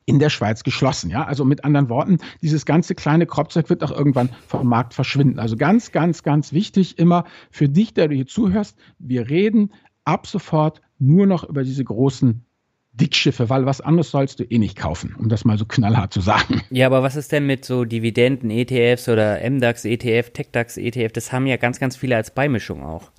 in 0.09 0.19
der 0.19 0.31
Schweiz 0.31 0.65
geschlossen. 0.65 1.11
Ja, 1.11 1.25
also 1.25 1.45
mit 1.45 1.65
anderen 1.65 1.91
Worten, 1.91 2.19
dieses 2.41 2.65
ganze 2.65 2.95
kleine 2.95 3.27
Kropfzeug 3.27 3.69
wird 3.69 3.85
auch 3.85 3.91
irgendwann 3.91 4.31
vom 4.47 4.67
Markt 4.67 4.95
verschwinden. 4.95 5.39
Also 5.39 5.57
ganz, 5.57 5.93
ganz, 5.93 6.23
ganz 6.23 6.55
wichtig 6.55 6.99
immer 6.99 7.25
für 7.51 7.69
dich, 7.69 7.93
der 7.93 8.09
du 8.09 8.15
hier 8.15 8.27
zuhörst, 8.27 8.79
wir 8.99 9.29
reden 9.29 9.71
ab 10.05 10.27
sofort 10.27 10.81
nur 10.99 11.27
noch 11.27 11.45
über 11.45 11.63
diese 11.63 11.85
großen 11.85 12.43
Dickschiffe, 13.01 13.49
weil 13.49 13.67
was 13.67 13.81
anderes 13.81 14.11
sollst 14.11 14.41
du 14.41 14.45
eh 14.45 14.59
nicht 14.59 14.77
kaufen, 14.77 15.15
um 15.19 15.29
das 15.29 15.45
mal 15.45 15.57
so 15.57 15.65
knallhart 15.65 16.13
zu 16.13 16.21
sagen. 16.21 16.63
Ja, 16.71 16.87
aber 16.87 17.03
was 17.03 17.17
ist 17.17 17.33
denn 17.33 17.47
mit 17.47 17.65
so 17.65 17.85
Dividenden-ETFs 17.85 19.09
oder 19.09 19.39
MDAX-ETF, 19.49 20.31
TechDAX-ETF? 20.33 21.13
Das 21.13 21.33
haben 21.33 21.47
ja 21.47 21.57
ganz, 21.57 21.81
ganz 21.81 21.97
viele 21.97 22.17
als 22.17 22.31
Beimischung 22.31 22.83
auch. 22.83 23.11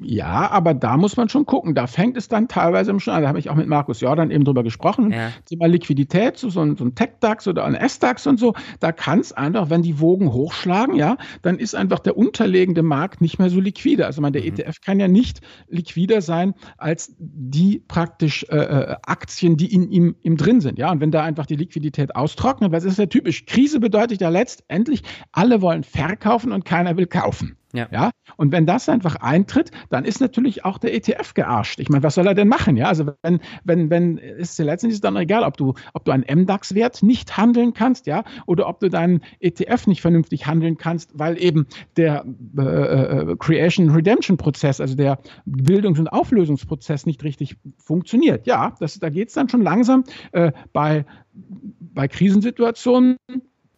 Ja, 0.00 0.50
aber 0.50 0.74
da 0.74 0.96
muss 0.96 1.16
man 1.16 1.28
schon 1.28 1.46
gucken. 1.46 1.76
Da 1.76 1.86
fängt 1.86 2.16
es 2.16 2.26
dann 2.26 2.48
teilweise 2.48 2.98
schon 2.98 3.14
an. 3.14 3.22
Da 3.22 3.28
habe 3.28 3.38
ich 3.38 3.48
auch 3.48 3.54
mit 3.54 3.68
Markus 3.68 4.00
Jordan 4.00 4.32
eben 4.32 4.44
drüber 4.44 4.64
gesprochen. 4.64 5.12
Ja. 5.12 5.30
Thema 5.46 5.66
Liquidität, 5.66 6.36
so, 6.36 6.50
so 6.50 6.62
ein, 6.62 6.76
so 6.76 6.84
ein 6.84 6.96
Tech-DAX 6.96 7.46
oder 7.46 7.64
ein 7.64 7.76
S-DAX 7.76 8.26
und 8.26 8.40
so. 8.40 8.54
Da 8.80 8.90
kann 8.90 9.20
es 9.20 9.32
einfach, 9.32 9.70
wenn 9.70 9.82
die 9.82 10.00
Wogen 10.00 10.32
hochschlagen, 10.32 10.96
ja, 10.96 11.16
dann 11.42 11.60
ist 11.60 11.76
einfach 11.76 12.00
der 12.00 12.16
unterlegende 12.16 12.82
Markt 12.82 13.20
nicht 13.20 13.38
mehr 13.38 13.50
so 13.50 13.60
liquide. 13.60 14.04
Also 14.04 14.20
man, 14.20 14.32
der 14.32 14.42
mhm. 14.42 14.48
ETF 14.48 14.80
kann 14.80 14.98
ja 14.98 15.06
nicht 15.06 15.42
liquider 15.68 16.22
sein 16.22 16.54
als 16.76 17.14
die 17.18 17.78
praktisch 17.78 18.44
äh, 18.48 18.56
äh, 18.56 18.96
Aktien, 19.06 19.56
die 19.56 19.72
in 19.72 19.90
ihm, 19.92 20.16
ihm 20.22 20.36
drin 20.36 20.60
sind. 20.60 20.76
Ja, 20.76 20.90
und 20.90 21.00
wenn 21.00 21.12
da 21.12 21.22
einfach 21.22 21.46
die 21.46 21.56
Liquidität 21.56 22.16
austrocknet, 22.16 22.72
was 22.72 22.82
ist 22.82 22.98
ja 22.98 23.06
typisch? 23.06 23.46
Krise 23.46 23.78
bedeutet 23.78 24.20
ja 24.20 24.28
letztendlich, 24.28 25.02
alle 25.30 25.62
wollen 25.62 25.84
verkaufen 25.84 26.50
und 26.50 26.64
keiner 26.64 26.96
will 26.96 27.06
kaufen. 27.06 27.56
Ja. 27.74 27.88
ja. 27.90 28.10
Und 28.36 28.52
wenn 28.52 28.66
das 28.66 28.88
einfach 28.88 29.16
eintritt, 29.16 29.72
dann 29.90 30.04
ist 30.04 30.20
natürlich 30.20 30.64
auch 30.64 30.78
der 30.78 30.94
ETF 30.94 31.34
gearscht. 31.34 31.80
Ich 31.80 31.88
meine, 31.88 32.04
was 32.04 32.14
soll 32.14 32.26
er 32.26 32.34
denn 32.34 32.48
machen? 32.48 32.76
Ja, 32.76 32.86
also 32.86 33.06
wenn, 33.22 33.40
wenn, 33.64 33.90
wenn, 33.90 34.18
ist 34.18 34.58
ja 34.58 34.64
letztendlich 34.64 35.00
dann 35.00 35.16
egal, 35.16 35.42
ob 35.42 35.56
du, 35.56 35.74
ob 35.92 36.04
du 36.04 36.12
einen 36.12 36.24
MDAX-Wert 36.42 37.02
nicht 37.02 37.36
handeln 37.36 37.74
kannst, 37.74 38.06
ja, 38.06 38.22
oder 38.46 38.68
ob 38.68 38.78
du 38.78 38.88
deinen 38.88 39.22
ETF 39.40 39.88
nicht 39.88 40.00
vernünftig 40.00 40.46
handeln 40.46 40.78
kannst, 40.78 41.18
weil 41.18 41.36
eben 41.42 41.66
der 41.96 42.24
äh, 42.56 42.62
äh 42.62 43.36
Creation-Redemption-Prozess, 43.36 44.80
also 44.80 44.94
der 44.94 45.18
Bildungs- 45.44 45.98
und 45.98 46.08
Auflösungsprozess 46.08 47.06
nicht 47.06 47.24
richtig 47.24 47.56
funktioniert. 47.78 48.46
Ja, 48.46 48.74
das, 48.78 49.00
da 49.00 49.08
geht 49.08 49.28
es 49.28 49.34
dann 49.34 49.48
schon 49.48 49.62
langsam 49.62 50.04
äh, 50.30 50.52
bei, 50.72 51.04
bei 51.32 52.06
Krisensituationen 52.06 53.16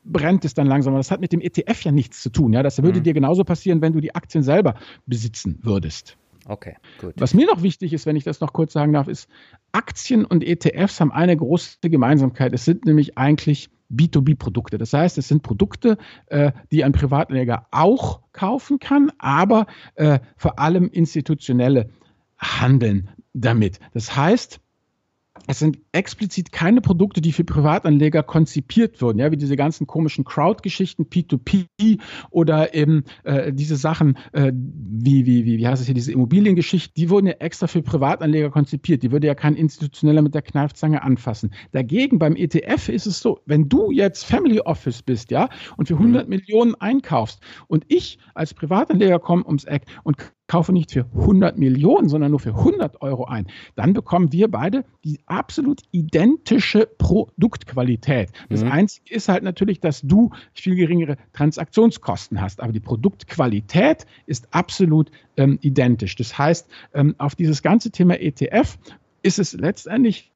brennt 0.06 0.44
es 0.44 0.54
dann 0.54 0.66
langsam. 0.66 0.94
das 0.94 1.10
hat 1.10 1.20
mit 1.20 1.32
dem 1.32 1.40
ETF 1.40 1.82
ja 1.82 1.92
nichts 1.92 2.22
zu 2.22 2.30
tun. 2.30 2.52
Ja, 2.52 2.62
das 2.62 2.82
würde 2.82 3.00
mhm. 3.00 3.04
dir 3.04 3.14
genauso 3.14 3.44
passieren, 3.44 3.80
wenn 3.82 3.92
du 3.92 4.00
die 4.00 4.14
Aktien 4.14 4.42
selber 4.42 4.74
besitzen 5.06 5.58
würdest. 5.62 6.16
Okay, 6.48 6.76
gut. 7.00 7.14
Was 7.18 7.34
mir 7.34 7.46
noch 7.46 7.62
wichtig 7.62 7.92
ist, 7.92 8.06
wenn 8.06 8.14
ich 8.14 8.22
das 8.22 8.40
noch 8.40 8.52
kurz 8.52 8.72
sagen 8.72 8.92
darf, 8.92 9.08
ist, 9.08 9.28
Aktien 9.72 10.24
und 10.24 10.44
ETFs 10.44 11.00
haben 11.00 11.10
eine 11.10 11.36
große 11.36 11.90
Gemeinsamkeit. 11.90 12.52
Es 12.52 12.64
sind 12.64 12.86
nämlich 12.86 13.18
eigentlich 13.18 13.68
B2B-Produkte. 13.92 14.78
Das 14.78 14.92
heißt, 14.92 15.18
es 15.18 15.28
sind 15.28 15.42
Produkte, 15.42 15.98
äh, 16.26 16.52
die 16.70 16.84
ein 16.84 16.92
Privatanleger 16.92 17.66
auch 17.72 18.20
kaufen 18.32 18.78
kann, 18.78 19.10
aber 19.18 19.66
äh, 19.96 20.20
vor 20.36 20.58
allem 20.58 20.88
institutionelle 20.88 21.90
handeln 22.38 23.10
damit. 23.32 23.80
Das 23.92 24.16
heißt, 24.16 24.60
es 25.46 25.58
sind 25.58 25.78
explizit 25.92 26.52
keine 26.52 26.80
Produkte, 26.80 27.20
die 27.20 27.32
für 27.32 27.44
Privatanleger 27.44 28.22
konzipiert 28.22 29.00
wurden, 29.00 29.18
ja, 29.18 29.30
wie 29.30 29.36
diese 29.36 29.56
ganzen 29.56 29.86
komischen 29.86 30.24
Crowd-Geschichten, 30.24 31.04
P2P 31.04 31.98
oder 32.30 32.74
eben 32.74 33.04
äh, 33.24 33.52
diese 33.52 33.76
Sachen, 33.76 34.18
äh, 34.32 34.52
wie, 34.54 35.26
wie, 35.26 35.44
wie, 35.44 35.58
wie 35.58 35.66
heißt 35.66 35.80
es 35.80 35.86
hier, 35.86 35.94
diese 35.94 36.12
Immobiliengeschichten, 36.12 36.94
die 36.96 37.10
wurden 37.10 37.26
ja 37.26 37.34
extra 37.34 37.66
für 37.66 37.82
Privatanleger 37.82 38.50
konzipiert. 38.50 39.02
Die 39.02 39.12
würde 39.12 39.26
ja 39.26 39.34
kein 39.34 39.54
Institutioneller 39.54 40.22
mit 40.22 40.34
der 40.34 40.42
Kneifzange 40.42 41.02
anfassen. 41.02 41.52
Dagegen 41.72 42.18
beim 42.18 42.36
ETF 42.36 42.88
ist 42.88 43.06
es 43.06 43.20
so, 43.20 43.40
wenn 43.46 43.68
du 43.68 43.90
jetzt 43.90 44.24
Family 44.24 44.60
Office 44.60 45.02
bist, 45.02 45.30
ja, 45.30 45.48
und 45.76 45.88
für 45.88 45.94
100 45.94 46.24
mhm. 46.24 46.30
Millionen 46.30 46.74
einkaufst 46.76 47.40
und 47.68 47.84
ich 47.88 48.18
als 48.34 48.54
Privatanleger 48.54 49.18
komme 49.18 49.44
ums 49.46 49.64
Eck 49.64 49.86
und 50.04 50.16
kaufe 50.46 50.72
nicht 50.72 50.92
für 50.92 51.06
100 51.14 51.58
Millionen, 51.58 52.08
sondern 52.08 52.30
nur 52.30 52.40
für 52.40 52.54
100 52.54 53.02
Euro 53.02 53.24
ein, 53.24 53.46
dann 53.74 53.92
bekommen 53.92 54.32
wir 54.32 54.48
beide 54.50 54.84
die 55.04 55.20
absolut 55.26 55.82
identische 55.90 56.86
Produktqualität. 56.98 58.30
Das 58.48 58.64
mhm. 58.64 58.72
Einzige 58.72 59.14
ist 59.14 59.28
halt 59.28 59.42
natürlich, 59.42 59.80
dass 59.80 60.02
du 60.02 60.30
viel 60.52 60.76
geringere 60.76 61.16
Transaktionskosten 61.32 62.40
hast, 62.40 62.60
aber 62.60 62.72
die 62.72 62.80
Produktqualität 62.80 64.06
ist 64.26 64.48
absolut 64.52 65.10
ähm, 65.36 65.58
identisch. 65.62 66.16
Das 66.16 66.38
heißt, 66.38 66.68
ähm, 66.94 67.14
auf 67.18 67.34
dieses 67.34 67.62
ganze 67.62 67.90
Thema 67.90 68.20
ETF 68.20 68.78
ist 69.22 69.38
es 69.38 69.52
letztendlich 69.52 70.30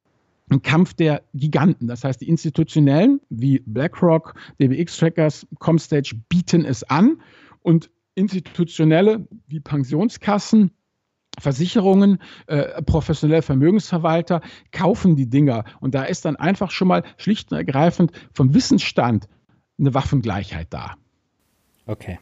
ein 0.51 0.63
Kampf 0.63 0.95
der 0.95 1.23
Giganten. 1.33 1.87
Das 1.87 2.03
heißt, 2.03 2.21
die 2.21 2.29
institutionellen 2.29 3.21
wie 3.31 3.61
BlackRock, 3.61 4.35
DBX 4.61 4.97
Trackers, 4.97 5.47
Comstage 5.61 6.17
bieten 6.29 6.65
es 6.65 6.83
an 6.83 7.21
und 7.63 7.91
institutionelle 8.15 9.27
wie 9.47 9.61
Pensionskassen, 9.61 10.73
Versicherungen, 11.39 12.19
äh, 12.47 12.83
professionelle 12.83 13.43
Vermögensverwalter 13.43 14.41
kaufen 14.73 15.17
die 15.17 15.29
Dinger. 15.29 15.65
Und 15.81 15.95
da 15.95 16.05
ist 16.05 16.25
dann 16.25 16.37
einfach 16.37 16.71
schon 16.71 16.89
mal 16.89 17.05
schlicht 17.17 17.53
und 17.53 17.59
ergreifend 17.59 18.13
vom 18.33 18.53
Wissensstand 18.55 19.29
eine 19.79 19.95
Waffengleichheit 19.95 20.69
da. 20.71 20.97
Okay. 21.87 22.19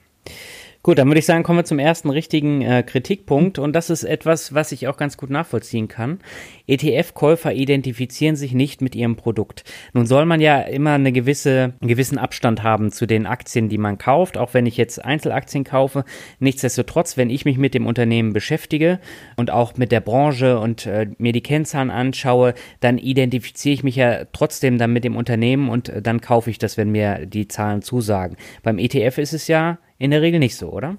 Gut, 0.88 0.96
dann 0.96 1.08
würde 1.08 1.18
ich 1.18 1.26
sagen, 1.26 1.42
kommen 1.42 1.58
wir 1.58 1.66
zum 1.66 1.78
ersten 1.78 2.08
richtigen 2.08 2.62
äh, 2.62 2.82
Kritikpunkt 2.82 3.58
und 3.58 3.74
das 3.74 3.90
ist 3.90 4.04
etwas, 4.04 4.54
was 4.54 4.72
ich 4.72 4.88
auch 4.88 4.96
ganz 4.96 5.18
gut 5.18 5.28
nachvollziehen 5.28 5.86
kann. 5.86 6.18
ETF-Käufer 6.66 7.52
identifizieren 7.52 8.36
sich 8.36 8.54
nicht 8.54 8.80
mit 8.80 8.94
ihrem 8.94 9.14
Produkt. 9.14 9.64
Nun 9.92 10.06
soll 10.06 10.24
man 10.24 10.40
ja 10.40 10.62
immer 10.62 10.92
eine 10.92 11.12
gewisse, 11.12 11.74
einen 11.78 11.88
gewissen 11.88 12.16
Abstand 12.16 12.62
haben 12.62 12.90
zu 12.90 13.04
den 13.04 13.26
Aktien, 13.26 13.68
die 13.68 13.76
man 13.76 13.98
kauft, 13.98 14.38
auch 14.38 14.54
wenn 14.54 14.64
ich 14.64 14.78
jetzt 14.78 15.04
Einzelaktien 15.04 15.62
kaufe. 15.62 16.06
Nichtsdestotrotz, 16.38 17.18
wenn 17.18 17.28
ich 17.28 17.44
mich 17.44 17.58
mit 17.58 17.74
dem 17.74 17.86
Unternehmen 17.86 18.32
beschäftige 18.32 18.98
und 19.36 19.50
auch 19.50 19.76
mit 19.76 19.92
der 19.92 20.00
Branche 20.00 20.58
und 20.58 20.86
äh, 20.86 21.08
mir 21.18 21.32
die 21.32 21.42
Kennzahlen 21.42 21.90
anschaue, 21.90 22.54
dann 22.80 22.96
identifiziere 22.96 23.74
ich 23.74 23.84
mich 23.84 23.96
ja 23.96 24.24
trotzdem 24.32 24.78
dann 24.78 24.94
mit 24.94 25.04
dem 25.04 25.16
Unternehmen 25.16 25.68
und 25.68 25.90
äh, 25.90 26.00
dann 26.00 26.22
kaufe 26.22 26.48
ich 26.48 26.56
das, 26.56 26.78
wenn 26.78 26.88
mir 26.88 27.26
die 27.26 27.46
Zahlen 27.46 27.82
zusagen. 27.82 28.38
Beim 28.62 28.78
ETF 28.78 29.18
ist 29.18 29.34
es 29.34 29.48
ja 29.48 29.76
in 29.98 30.10
der 30.10 30.22
Regel 30.22 30.40
nicht 30.40 30.56
so, 30.56 30.70
oder? 30.72 30.96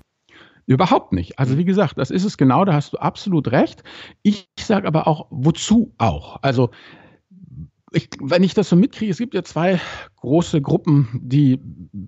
Überhaupt 0.66 1.14
nicht. 1.14 1.40
Also 1.40 1.58
wie 1.58 1.66
gesagt, 1.66 1.98
das 1.98 2.12
ist 2.12 2.24
es 2.24 2.38
genau, 2.38 2.64
da 2.64 2.74
hast 2.74 2.94
du 2.94 2.98
absolut 2.98 3.52
recht. 3.52 3.84
Ich 4.22 4.48
sage 4.60 4.88
aber 4.88 5.08
auch, 5.08 5.28
wozu 5.32 5.94
auch? 5.98 6.38
Also 6.44 6.70
ich, 7.92 8.10
wenn 8.22 8.44
ich 8.44 8.54
das 8.54 8.70
so 8.70 8.76
mitkriege, 8.76 9.12
es 9.12 9.18
gibt 9.18 9.34
ja 9.34 9.44
zwei 9.44 9.80
große 10.18 10.62
Gruppen, 10.62 11.08
die 11.24 11.60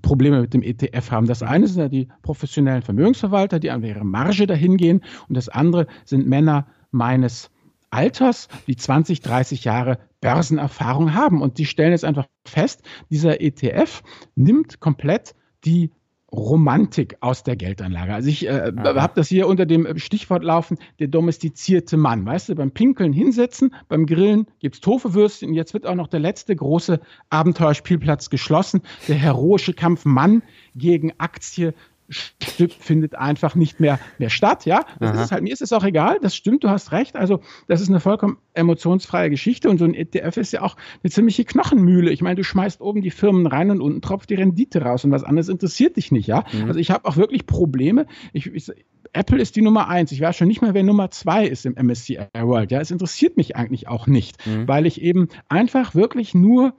Probleme 0.02 0.42
mit 0.42 0.54
dem 0.54 0.62
ETF 0.62 1.12
haben. 1.12 1.28
Das 1.28 1.42
eine 1.42 1.68
sind 1.68 1.82
ja 1.82 1.90
die 1.90 2.08
professionellen 2.22 2.84
Vermögensverwalter, 2.84 3.60
die 3.60 3.72
an 3.72 3.84
ihre 3.84 4.06
Marge 4.06 4.46
dahin 4.46 4.78
gehen. 4.78 5.02
Und 5.28 5.36
das 5.36 5.50
andere 5.50 5.88
sind 6.06 6.28
Männer 6.28 6.68
meines 6.92 7.50
Alters, 7.90 8.48
die 8.68 8.76
20, 8.76 9.22
30 9.22 9.64
Jahre 9.64 9.98
Börsenerfahrung 10.22 11.14
haben. 11.14 11.42
Und 11.42 11.58
die 11.58 11.66
stellen 11.66 11.92
jetzt 11.92 12.06
einfach 12.06 12.28
fest, 12.46 12.84
dieser 13.10 13.42
ETF 13.42 14.04
nimmt 14.36 14.80
komplett 14.80 15.34
die 15.66 15.92
Romantik 16.34 17.18
aus 17.20 17.44
der 17.44 17.58
Geldanlage. 17.58 18.14
Also 18.14 18.30
ich 18.30 18.48
äh, 18.48 18.72
habe 18.78 19.14
das 19.16 19.28
hier 19.28 19.48
unter 19.48 19.66
dem 19.66 19.98
Stichwort 19.98 20.44
laufen, 20.44 20.78
der 21.00 21.08
domestizierte 21.08 21.98
Mann. 21.98 22.26
Weißt 22.26 22.48
du, 22.50 22.56
beim 22.56 22.72
Pinkeln 22.72 23.12
hinsetzen, 23.12 23.76
beim 23.90 24.06
Grillen 24.06 24.48
gibt's 24.60 24.80
Tofewürstchen 24.80 25.50
und 25.50 25.56
jetzt 25.56 25.74
wird 25.74 25.86
auch 25.86 25.96
noch 25.96 26.08
der 26.08 26.22
letzte 26.22 26.56
große 26.56 27.02
Abenteuerspielplatz 27.30 28.30
geschlossen. 28.30 28.82
Der 29.10 29.18
heroische 29.18 29.74
Kampf 29.74 30.06
Mann 30.06 30.42
gegen 30.74 31.12
Aktie 31.20 31.74
findet 32.80 33.16
einfach 33.16 33.56
nicht 33.56 33.80
mehr, 33.80 34.00
mehr 34.18 34.30
statt, 34.30 34.66
ja. 34.66 34.86
Das 35.00 35.20
ist 35.20 35.32
halt, 35.32 35.44
mir 35.44 35.54
ist 35.54 35.62
es 35.62 35.74
auch 35.74 35.84
egal, 35.84 36.20
das 36.22 36.36
stimmt, 36.36 36.64
du 36.64 36.70
hast 36.70 36.92
recht. 36.92 37.16
Also, 37.16 37.42
das 37.68 37.82
ist 37.82 37.90
eine 37.90 38.00
vollkommen 38.00 38.38
emotionsfreie 38.54 39.30
Geschichte 39.30 39.70
und 39.70 39.78
so 39.78 39.86
ein 39.86 39.94
ETF 39.94 40.38
ist 40.38 40.52
ja 40.52 40.62
auch 40.62 40.76
eine 41.04 41.12
ziemliche 41.12 41.46
Knochenmühle. 41.46 42.12
Ich 42.12 42.22
meine, 42.22 42.36
du 42.36 42.44
schmeißt 42.44 42.82
oben 42.82 43.02
die 43.02 43.12
Firmen 43.12 43.48
rein 43.48 43.72
und 43.72 43.82
unten 43.82 44.02
tropft 44.02 44.30
die 44.30 44.36
Rendite 44.36 44.82
raus 44.82 45.06
und 45.06 45.12
was 45.12 45.24
anderes 45.24 45.50
interessiert 45.50 45.98
dich 45.98 46.12
nicht, 46.12 46.28
ja. 46.28 46.44
Mhm. 46.52 46.68
Also, 46.68 46.80
ich 46.80 46.92
habe 46.92 47.06
auch 47.06 47.18
wirklich 47.18 47.46
Probleme. 47.46 48.08
Ich, 48.34 48.48
ich, 48.48 48.72
Apple 49.14 49.42
ist 49.42 49.56
die 49.56 49.62
Nummer 49.62 49.88
eins. 49.88 50.12
Ich 50.12 50.22
weiß 50.22 50.38
schon 50.38 50.48
nicht 50.48 50.62
mehr, 50.62 50.74
wer 50.74 50.84
Nummer 50.84 51.12
zwei 51.12 51.46
ist 51.46 51.66
im 51.66 51.76
MSCI 51.76 52.28
World. 52.40 52.72
Ja, 52.72 52.80
es 52.80 52.92
interessiert 52.92 53.38
mich 53.38 53.56
eigentlich 53.56 53.88
auch 53.88 54.08
nicht, 54.08 54.46
mhm. 54.46 54.68
weil 54.68 54.86
ich 54.86 55.02
eben 55.02 55.28
einfach 55.50 55.96
wirklich 55.96 56.34
nur 56.34 56.74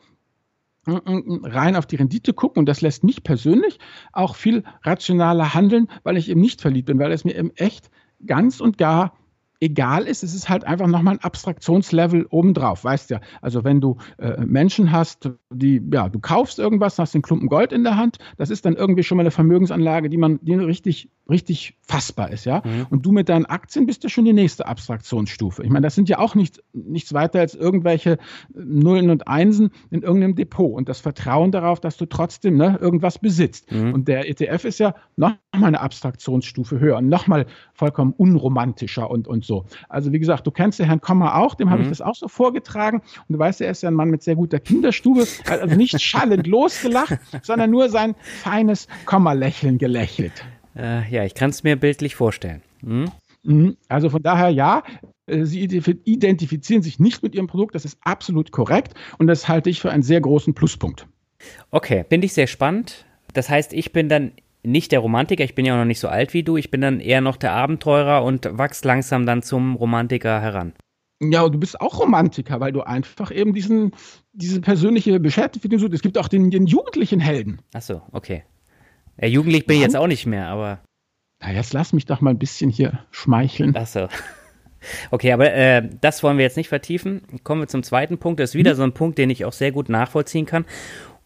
rein 0.86 1.76
auf 1.76 1.86
die 1.86 1.96
Rendite 1.96 2.32
gucken 2.32 2.60
und 2.60 2.66
das 2.66 2.80
lässt 2.80 3.04
mich 3.04 3.22
persönlich 3.22 3.78
auch 4.12 4.34
viel 4.34 4.64
rationaler 4.82 5.54
handeln, 5.54 5.88
weil 6.02 6.16
ich 6.16 6.28
eben 6.28 6.40
nicht 6.40 6.60
verliebt 6.60 6.86
bin, 6.86 6.98
weil 6.98 7.12
es 7.12 7.24
mir 7.24 7.36
eben 7.36 7.52
echt 7.56 7.90
ganz 8.26 8.60
und 8.60 8.78
gar 8.78 9.12
egal 9.62 10.08
ist, 10.08 10.24
es 10.24 10.34
ist 10.34 10.48
halt 10.48 10.64
einfach 10.64 10.88
nochmal 10.88 11.14
ein 11.14 11.20
Abstraktionslevel 11.20 12.26
obendrauf, 12.30 12.82
weißt 12.82 13.10
ja. 13.10 13.20
Also 13.40 13.62
wenn 13.62 13.80
du 13.80 13.96
äh, 14.18 14.44
Menschen 14.44 14.90
hast, 14.90 15.30
die, 15.50 15.80
ja, 15.92 16.08
du 16.08 16.18
kaufst 16.18 16.58
irgendwas, 16.58 16.98
hast 16.98 17.14
den 17.14 17.22
Klumpen 17.22 17.48
Gold 17.48 17.72
in 17.72 17.84
der 17.84 17.96
Hand, 17.96 18.18
das 18.38 18.50
ist 18.50 18.66
dann 18.66 18.74
irgendwie 18.74 19.04
schon 19.04 19.16
mal 19.16 19.22
eine 19.22 19.30
Vermögensanlage, 19.30 20.08
die 20.10 20.16
man, 20.16 20.40
die 20.42 20.54
richtig, 20.54 21.10
richtig 21.30 21.76
fassbar 21.80 22.30
ist, 22.30 22.44
ja. 22.44 22.62
Mhm. 22.64 22.86
Und 22.90 23.06
du 23.06 23.12
mit 23.12 23.28
deinen 23.28 23.46
Aktien 23.46 23.86
bist 23.86 24.02
ja 24.02 24.10
schon 24.10 24.24
die 24.24 24.32
nächste 24.32 24.66
Abstraktionsstufe. 24.66 25.62
Ich 25.62 25.70
meine, 25.70 25.84
das 25.84 25.94
sind 25.94 26.08
ja 26.08 26.18
auch 26.18 26.34
nicht, 26.34 26.62
nichts 26.72 27.12
weiter 27.12 27.38
als 27.38 27.54
irgendwelche 27.54 28.18
Nullen 28.52 29.08
und 29.10 29.28
Einsen 29.28 29.70
in 29.90 30.02
irgendeinem 30.02 30.34
Depot 30.34 30.72
und 30.72 30.88
das 30.88 31.00
Vertrauen 31.00 31.52
darauf, 31.52 31.78
dass 31.78 31.96
du 31.96 32.06
trotzdem 32.06 32.56
ne, 32.56 32.78
irgendwas 32.80 33.18
besitzt. 33.18 33.70
Mhm. 33.70 33.94
Und 33.94 34.08
der 34.08 34.28
ETF 34.28 34.64
ist 34.64 34.78
ja 34.80 34.94
nochmal 35.16 35.38
eine 35.52 35.80
Abstraktionsstufe 35.80 36.80
höher 36.80 36.96
und 36.96 37.08
nochmal 37.08 37.46
vollkommen 37.74 38.12
unromantischer 38.12 39.08
und, 39.08 39.28
und 39.28 39.44
so 39.44 39.52
so. 39.52 39.66
Also 39.88 40.12
wie 40.12 40.18
gesagt, 40.18 40.46
du 40.46 40.50
kennst 40.50 40.78
den 40.78 40.86
Herrn 40.86 41.00
Kommer 41.00 41.36
auch, 41.36 41.54
dem 41.54 41.68
mhm. 41.68 41.72
habe 41.72 41.82
ich 41.82 41.88
das 41.88 42.00
auch 42.00 42.14
so 42.14 42.28
vorgetragen. 42.28 43.02
Und 43.28 43.34
du 43.34 43.38
weißt, 43.38 43.60
er 43.60 43.70
ist 43.70 43.82
ja 43.82 43.90
ein 43.90 43.94
Mann 43.94 44.08
mit 44.08 44.22
sehr 44.22 44.34
guter 44.34 44.58
Kinderstube, 44.58 45.26
hat 45.48 45.60
also 45.60 45.76
nicht 45.76 46.00
schallend 46.00 46.46
losgelacht, 46.56 47.18
sondern 47.42 47.70
nur 47.70 47.90
sein 47.90 48.14
feines 48.42 48.88
Komma-Lächeln 49.04 49.76
gelächelt. 49.78 50.32
Äh, 50.76 51.08
ja, 51.10 51.24
ich 51.24 51.34
kann 51.34 51.50
es 51.50 51.62
mir 51.62 51.76
bildlich 51.76 52.14
vorstellen. 52.14 52.62
Mhm. 52.82 53.10
mhm. 53.42 53.76
Also 53.88 54.10
von 54.10 54.22
daher 54.22 54.48
ja, 54.48 54.82
äh, 55.26 55.44
Sie 55.44 55.60
identifizieren 55.62 56.82
sich 56.82 56.98
nicht 56.98 57.22
mit 57.22 57.34
Ihrem 57.34 57.46
Produkt, 57.46 57.74
das 57.74 57.84
ist 57.84 57.98
absolut 58.02 58.52
korrekt 58.52 58.94
und 59.18 59.26
das 59.26 59.48
halte 59.48 59.70
ich 59.70 59.80
für 59.80 59.90
einen 59.90 60.02
sehr 60.02 60.20
großen 60.20 60.54
Pluspunkt. 60.54 61.06
Okay, 61.70 62.04
bin 62.08 62.22
ich 62.22 62.32
sehr 62.32 62.46
spannend. 62.46 63.04
Das 63.34 63.48
heißt, 63.48 63.72
ich 63.72 63.92
bin 63.92 64.08
dann 64.08 64.32
nicht 64.62 64.92
der 64.92 65.00
Romantiker, 65.00 65.44
ich 65.44 65.54
bin 65.54 65.64
ja 65.64 65.74
auch 65.74 65.78
noch 65.78 65.84
nicht 65.84 65.98
so 65.98 66.08
alt 66.08 66.34
wie 66.34 66.42
du, 66.42 66.56
ich 66.56 66.70
bin 66.70 66.80
dann 66.80 67.00
eher 67.00 67.20
noch 67.20 67.36
der 67.36 67.52
Abenteurer 67.52 68.22
und 68.22 68.48
wachs 68.52 68.84
langsam 68.84 69.26
dann 69.26 69.42
zum 69.42 69.74
Romantiker 69.74 70.40
heran. 70.40 70.72
Ja, 71.20 71.48
du 71.48 71.58
bist 71.58 71.80
auch 71.80 72.00
Romantiker, 72.00 72.58
weil 72.60 72.72
du 72.72 72.82
einfach 72.82 73.30
eben 73.30 73.54
diesen, 73.54 73.92
diese 74.32 74.60
persönliche 74.60 75.20
Beschäftigung 75.20 75.78
suchst. 75.78 75.94
Es 75.94 76.02
gibt 76.02 76.18
auch 76.18 76.28
den, 76.28 76.50
den 76.50 76.66
jugendlichen 76.66 77.20
Helden. 77.20 77.60
Ach 77.74 77.82
so, 77.82 78.02
okay. 78.10 78.42
Ja, 79.20 79.28
jugendlich 79.28 79.66
bin 79.66 79.76
ich 79.76 79.82
jetzt 79.82 79.96
auch 79.96 80.06
nicht 80.06 80.26
mehr, 80.26 80.48
aber. 80.48 80.80
Na, 81.40 81.52
jetzt 81.52 81.72
lass 81.72 81.92
mich 81.92 82.06
doch 82.06 82.20
mal 82.20 82.30
ein 82.30 82.38
bisschen 82.38 82.70
hier 82.70 83.04
schmeicheln. 83.10 83.74
Ach 83.76 83.86
so. 83.86 84.08
Okay, 85.12 85.30
aber 85.30 85.52
äh, 85.52 85.88
das 86.00 86.24
wollen 86.24 86.38
wir 86.38 86.44
jetzt 86.44 86.56
nicht 86.56 86.68
vertiefen. 86.68 87.22
Kommen 87.44 87.60
wir 87.60 87.68
zum 87.68 87.84
zweiten 87.84 88.18
Punkt. 88.18 88.40
Das 88.40 88.50
ist 88.50 88.54
wieder 88.56 88.72
hm. 88.72 88.76
so 88.76 88.82
ein 88.82 88.92
Punkt, 88.92 89.16
den 89.16 89.30
ich 89.30 89.44
auch 89.44 89.52
sehr 89.52 89.70
gut 89.70 89.88
nachvollziehen 89.88 90.44
kann. 90.44 90.64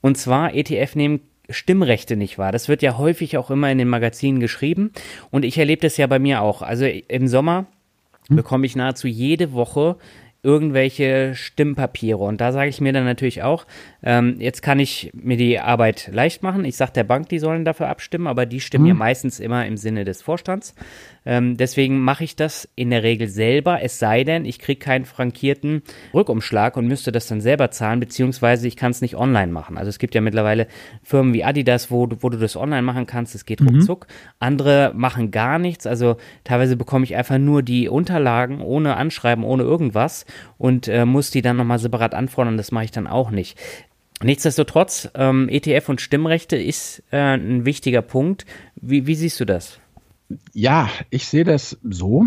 Und 0.02 0.18
zwar, 0.18 0.54
ETF 0.54 0.94
nehmen 0.94 1.20
Stimmrechte 1.48 2.16
nicht 2.16 2.38
wahr. 2.38 2.52
Das 2.52 2.68
wird 2.68 2.82
ja 2.82 2.98
häufig 2.98 3.38
auch 3.38 3.50
immer 3.50 3.70
in 3.70 3.78
den 3.78 3.88
Magazinen 3.88 4.40
geschrieben 4.40 4.92
und 5.30 5.44
ich 5.44 5.58
erlebe 5.58 5.82
das 5.82 5.96
ja 5.96 6.06
bei 6.06 6.18
mir 6.18 6.42
auch. 6.42 6.62
Also 6.62 6.84
im 6.84 7.28
Sommer 7.28 7.66
hm. 8.28 8.36
bekomme 8.36 8.66
ich 8.66 8.76
nahezu 8.76 9.06
jede 9.06 9.52
Woche 9.52 9.96
irgendwelche 10.46 11.34
Stimmpapiere. 11.34 12.22
Und 12.22 12.40
da 12.40 12.52
sage 12.52 12.70
ich 12.70 12.80
mir 12.80 12.92
dann 12.92 13.04
natürlich 13.04 13.42
auch, 13.42 13.66
ähm, 14.04 14.36
jetzt 14.38 14.62
kann 14.62 14.78
ich 14.78 15.10
mir 15.12 15.36
die 15.36 15.58
Arbeit 15.58 16.08
leicht 16.12 16.44
machen. 16.44 16.64
Ich 16.64 16.76
sage 16.76 16.92
der 16.92 17.02
Bank, 17.02 17.28
die 17.28 17.40
sollen 17.40 17.64
dafür 17.64 17.88
abstimmen, 17.88 18.28
aber 18.28 18.46
die 18.46 18.60
stimmen 18.60 18.84
mhm. 18.84 18.90
ja 18.90 18.94
meistens 18.94 19.40
immer 19.40 19.66
im 19.66 19.76
Sinne 19.76 20.04
des 20.04 20.22
Vorstands. 20.22 20.76
Ähm, 21.26 21.56
deswegen 21.56 22.00
mache 22.00 22.24
ich 22.24 22.36
das 22.36 22.68
in 22.76 22.90
der 22.90 23.02
Regel 23.02 23.28
selber, 23.28 23.82
es 23.82 23.98
sei 23.98 24.24
denn, 24.24 24.44
ich 24.44 24.58
kriege 24.58 24.78
keinen 24.78 25.04
frankierten 25.04 25.82
Rückumschlag 26.14 26.76
und 26.76 26.86
müsste 26.86 27.12
das 27.12 27.26
dann 27.26 27.40
selber 27.40 27.70
zahlen, 27.70 28.00
beziehungsweise 28.00 28.68
ich 28.68 28.76
kann 28.76 28.92
es 28.92 29.00
nicht 29.00 29.16
online 29.16 29.52
machen. 29.52 29.76
Also 29.76 29.88
es 29.88 29.98
gibt 29.98 30.14
ja 30.14 30.20
mittlerweile 30.20 30.68
Firmen 31.02 31.34
wie 31.34 31.44
Adidas, 31.44 31.90
wo, 31.90 32.08
wo 32.20 32.30
du 32.30 32.38
das 32.38 32.56
online 32.56 32.82
machen 32.82 33.06
kannst, 33.06 33.34
es 33.34 33.44
geht 33.44 33.60
mhm. 33.60 33.68
ruckzuck. 33.68 34.06
Andere 34.38 34.92
machen 34.94 35.32
gar 35.32 35.58
nichts, 35.58 35.86
also 35.86 36.16
teilweise 36.44 36.76
bekomme 36.76 37.04
ich 37.04 37.16
einfach 37.16 37.38
nur 37.38 37.62
die 37.62 37.88
Unterlagen 37.88 38.60
ohne 38.60 38.96
Anschreiben, 38.96 39.44
ohne 39.44 39.64
irgendwas 39.64 40.24
und 40.56 40.86
äh, 40.88 41.04
muss 41.04 41.32
die 41.32 41.42
dann 41.42 41.56
nochmal 41.56 41.80
separat 41.80 42.14
anfordern, 42.14 42.56
das 42.56 42.70
mache 42.70 42.84
ich 42.84 42.92
dann 42.92 43.08
auch 43.08 43.30
nicht. 43.30 43.58
Nichtsdestotrotz, 44.22 45.10
ähm, 45.14 45.48
ETF 45.50 45.90
und 45.90 46.00
Stimmrechte 46.00 46.56
ist 46.56 47.02
äh, 47.10 47.18
ein 47.18 47.66
wichtiger 47.66 48.00
Punkt. 48.00 48.46
Wie, 48.76 49.06
wie 49.06 49.14
siehst 49.14 49.38
du 49.40 49.44
das? 49.44 49.78
Ja, 50.52 50.88
ich 51.10 51.26
sehe 51.26 51.44
das 51.44 51.78
so. 51.82 52.26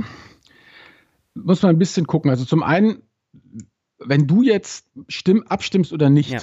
Muss 1.33 1.61
man 1.61 1.75
ein 1.75 1.79
bisschen 1.79 2.07
gucken. 2.07 2.31
Also 2.31 2.45
zum 2.45 2.63
einen, 2.63 3.03
wenn 3.99 4.27
du 4.27 4.41
jetzt 4.41 4.87
stimm, 5.07 5.43
abstimmst 5.47 5.91
oder 5.91 6.09
nicht, 6.09 6.31
ja. 6.31 6.39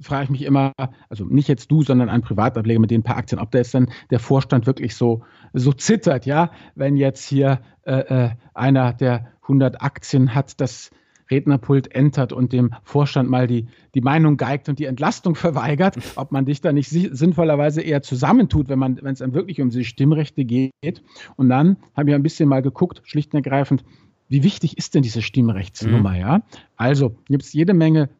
frage 0.00 0.24
ich 0.24 0.30
mich 0.30 0.42
immer, 0.42 0.72
also 1.08 1.24
nicht 1.24 1.48
jetzt 1.48 1.70
du, 1.70 1.82
sondern 1.82 2.08
ein 2.08 2.22
Privatableger 2.22 2.80
mit 2.80 2.90
den 2.90 3.02
paar 3.02 3.16
Aktien, 3.16 3.40
ob 3.40 3.50
da 3.50 3.58
jetzt 3.58 3.74
dann 3.74 3.90
der 4.10 4.20
Vorstand 4.20 4.66
wirklich 4.66 4.94
so, 4.94 5.24
so 5.52 5.72
zittert, 5.72 6.26
ja, 6.26 6.50
wenn 6.74 6.96
jetzt 6.96 7.26
hier 7.26 7.60
äh, 7.82 8.26
äh 8.26 8.30
einer, 8.54 8.92
der 8.92 9.32
100 9.42 9.80
Aktien 9.80 10.34
hat, 10.34 10.60
das 10.60 10.90
Rednerpult 11.30 11.94
entert 11.94 12.32
und 12.32 12.52
dem 12.52 12.74
Vorstand 12.82 13.28
mal 13.30 13.46
die, 13.46 13.66
die 13.94 14.00
Meinung 14.00 14.36
geigt 14.36 14.68
und 14.68 14.78
die 14.78 14.86
Entlastung 14.86 15.34
verweigert, 15.36 15.96
ob 16.16 16.32
man 16.32 16.44
dich 16.44 16.60
da 16.60 16.72
nicht 16.72 16.88
sinnvollerweise 16.88 17.82
eher 17.82 18.02
zusammentut, 18.02 18.68
wenn 18.68 18.78
man, 18.78 18.98
wenn 19.02 19.12
es 19.12 19.20
dann 19.20 19.34
wirklich 19.34 19.60
um 19.60 19.70
die 19.70 19.84
Stimmrechte 19.84 20.44
geht. 20.44 21.02
Und 21.36 21.48
dann 21.48 21.76
habe 21.96 22.10
ich 22.10 22.14
ein 22.14 22.22
bisschen 22.22 22.48
mal 22.48 22.62
geguckt, 22.62 23.02
schlicht 23.04 23.32
und 23.32 23.44
ergreifend, 23.44 23.84
wie 24.28 24.42
wichtig 24.42 24.76
ist 24.76 24.94
denn 24.94 25.02
diese 25.02 25.22
Stimmrechtsnummer, 25.22 26.10
mhm. 26.10 26.20
ja? 26.20 26.42
Also 26.76 27.16
gibt 27.26 27.44
es 27.44 27.52
jede 27.52 27.72
Menge 27.72 28.10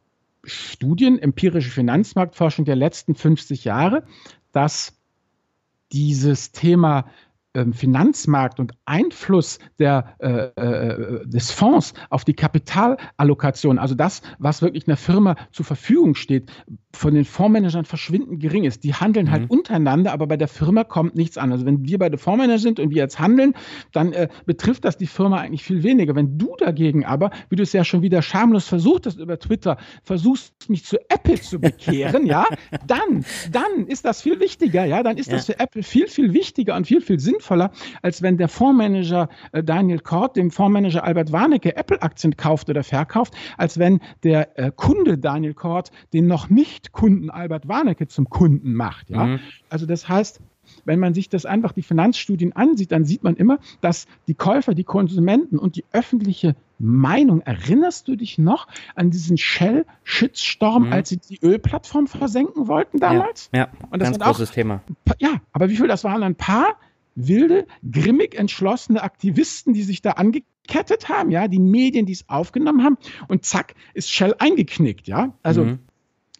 Studien, 0.45 1.19
empirische 1.19 1.71
Finanzmarktforschung 1.71 2.65
der 2.65 2.77
letzten 2.77 3.15
50 3.15 3.65
Jahre, 3.65 4.05
dass 4.53 4.95
dieses 5.93 6.53
Thema 6.53 7.07
Finanzmarkt 7.73 8.61
und 8.61 8.73
Einfluss 8.85 9.59
der, 9.79 10.15
äh, 10.19 10.29
äh, 10.29 11.27
des 11.27 11.51
Fonds 11.51 11.95
auf 12.11 12.25
die 12.25 12.35
Kapitalallokation, 12.35 13.79
also 13.79 13.95
das, 13.95 14.23
was 14.39 14.63
wirklich 14.63 14.87
einer 14.87 14.97
Firma 14.97 15.37
zur 15.51 15.65
Verfügung 15.65 16.15
steht, 16.15 16.51
von 16.99 17.15
den 17.15 17.25
Fondsmanagern 17.25 17.85
verschwindend 17.85 18.41
gering 18.41 18.65
ist. 18.65 18.85
Die 18.85 18.95
handeln 18.95 19.31
halt 19.31 19.43
mhm. 19.43 19.51
untereinander, 19.51 20.13
aber 20.13 20.27
bei 20.27 20.37
der 20.37 20.49
Firma 20.49 20.85
kommt 20.85 21.15
nichts 21.15 21.39
an. 21.39 21.53
Also 21.53 21.67
wenn 21.67 21.85
wir 21.85 21.99
bei 21.99 22.09
der 22.09 22.19
Fondsmanager 22.19 22.59
sind 22.59 22.81
und 22.81 22.91
wir 22.91 22.99
jetzt 22.99 23.19
handeln, 23.19 23.55
dann 23.93 24.13
äh, 24.13 24.29
betrifft 24.47 24.85
das 24.85 24.97
die 24.97 25.07
Firma 25.07 25.39
eigentlich 25.39 25.65
viel 25.65 25.83
weniger. 25.83 26.15
Wenn 26.15 26.39
du 26.39 26.55
dagegen 26.59 27.05
aber, 27.05 27.31
wie 27.51 27.57
du 27.57 27.63
es 27.63 27.73
ja 27.73 27.85
schon 27.85 28.03
wieder 28.03 28.23
schamlos 28.23 28.67
versucht 28.67 29.07
hast 29.07 29.19
über 29.19 29.39
Twitter, 29.39 29.79
versuchst 30.03 30.69
mich 30.69 30.85
zu 30.85 30.99
Apple 31.09 31.41
zu 31.41 31.59
bekehren, 31.61 32.27
ja, 32.27 32.45
dann, 32.87 33.25
dann 33.51 33.87
ist 33.87 34.05
das 34.05 34.23
viel 34.23 34.41
wichtiger, 34.41 34.85
ja, 34.85 35.03
dann 35.03 35.17
ist 35.17 35.29
ja. 35.29 35.37
das 35.37 35.47
für 35.47 35.59
Apple 35.59 35.83
viel, 35.83 36.09
viel 36.09 36.33
wichtiger 36.33 36.77
und 36.77 36.87
viel, 36.87 37.01
viel 37.01 37.19
sinnvoller 37.19 37.39
sinnvoller, 37.39 37.71
als 38.03 38.23
wenn 38.23 38.37
der 38.37 38.49
Fondsmanager 38.49 39.29
äh, 39.53 39.63
Daniel 39.63 40.01
Kort 40.01 40.37
dem 40.37 40.51
Fondsmanager 40.51 41.05
Albert 41.05 41.33
Warnecke 41.33 41.77
Apple-Aktien 41.77 42.37
kauft 42.37 42.69
oder 42.69 42.83
verkauft, 42.83 43.35
als 43.57 43.79
wenn 43.79 44.01
der 44.23 44.59
äh, 44.59 44.71
Kunde 44.75 45.19
Daniel 45.19 45.55
Kort 45.55 45.91
den 46.13 46.27
noch 46.27 46.51
nicht 46.51 46.88
Kunden 46.93 47.31
Albert 47.31 47.69
Warnecke 47.69 48.09
zum 48.09 48.29
Kunden 48.29 48.75
macht. 48.75 49.11
Ja? 49.11 49.27
Mhm. 49.27 49.41
Also 49.69 49.87
das 49.87 50.09
heißt, 50.09 50.41
wenn 50.85 50.99
man 50.99 51.15
sich 51.15 51.29
das 51.29 51.47
einfach 51.47 51.73
die 51.73 51.83
Finanzstudien 51.83 52.55
ansieht, 52.55 52.93
dann 52.93 53.05
sieht 53.05 53.23
man 53.23 53.37
immer, 53.37 53.59
dass 53.81 54.07
die 54.27 54.35
Käufer, 54.35 54.75
die 54.75 54.85
Konsumenten 54.85 55.59
und 55.59 55.77
die 55.77 55.85
öffentliche 55.93 56.57
Meinung, 56.79 57.41
erinnerst 57.41 58.07
du 58.09 58.17
dich 58.17 58.39
noch 58.39 58.69
an 58.95 59.11
diesen 59.11 59.37
Shell-Shitstorm, 59.37 60.87
mhm. 60.87 60.93
als 60.93 61.09
sie 61.09 61.19
die 61.19 61.41
Ölplattform 61.43 62.07
versenken 62.07 62.69
wollten 62.69 62.99
damals? 62.99 63.51
Ja, 63.53 63.61
ja 63.61 63.69
und 63.91 64.01
das 64.01 64.11
ganz 64.11 64.25
großes 64.25 64.51
auch, 64.51 64.55
Thema. 64.55 64.83
Ja, 65.19 65.41
aber 65.53 65.71
wie 65.71 65.77
viel, 65.77 65.89
das 65.89 66.05
waren 66.05 66.23
ein 66.23 66.37
paar 66.37 66.77
wilde, 67.15 67.67
grimmig 67.91 68.37
entschlossene 68.37 69.03
Aktivisten, 69.03 69.75
die 69.75 69.83
sich 69.83 70.03
da 70.03 70.13
angekettet 70.13 71.09
haben, 71.09 71.33
ja, 71.33 71.49
die 71.49 71.59
Medien, 71.59 72.07
die 72.07 72.13
es 72.13 72.29
aufgenommen 72.29 72.85
haben 72.85 72.97
und 73.27 73.45
zack, 73.45 73.75
ist 73.95 74.11
Shell 74.11 74.37
eingeknickt, 74.39 75.09
ja. 75.09 75.35
Also 75.43 75.65
mhm. 75.65 75.79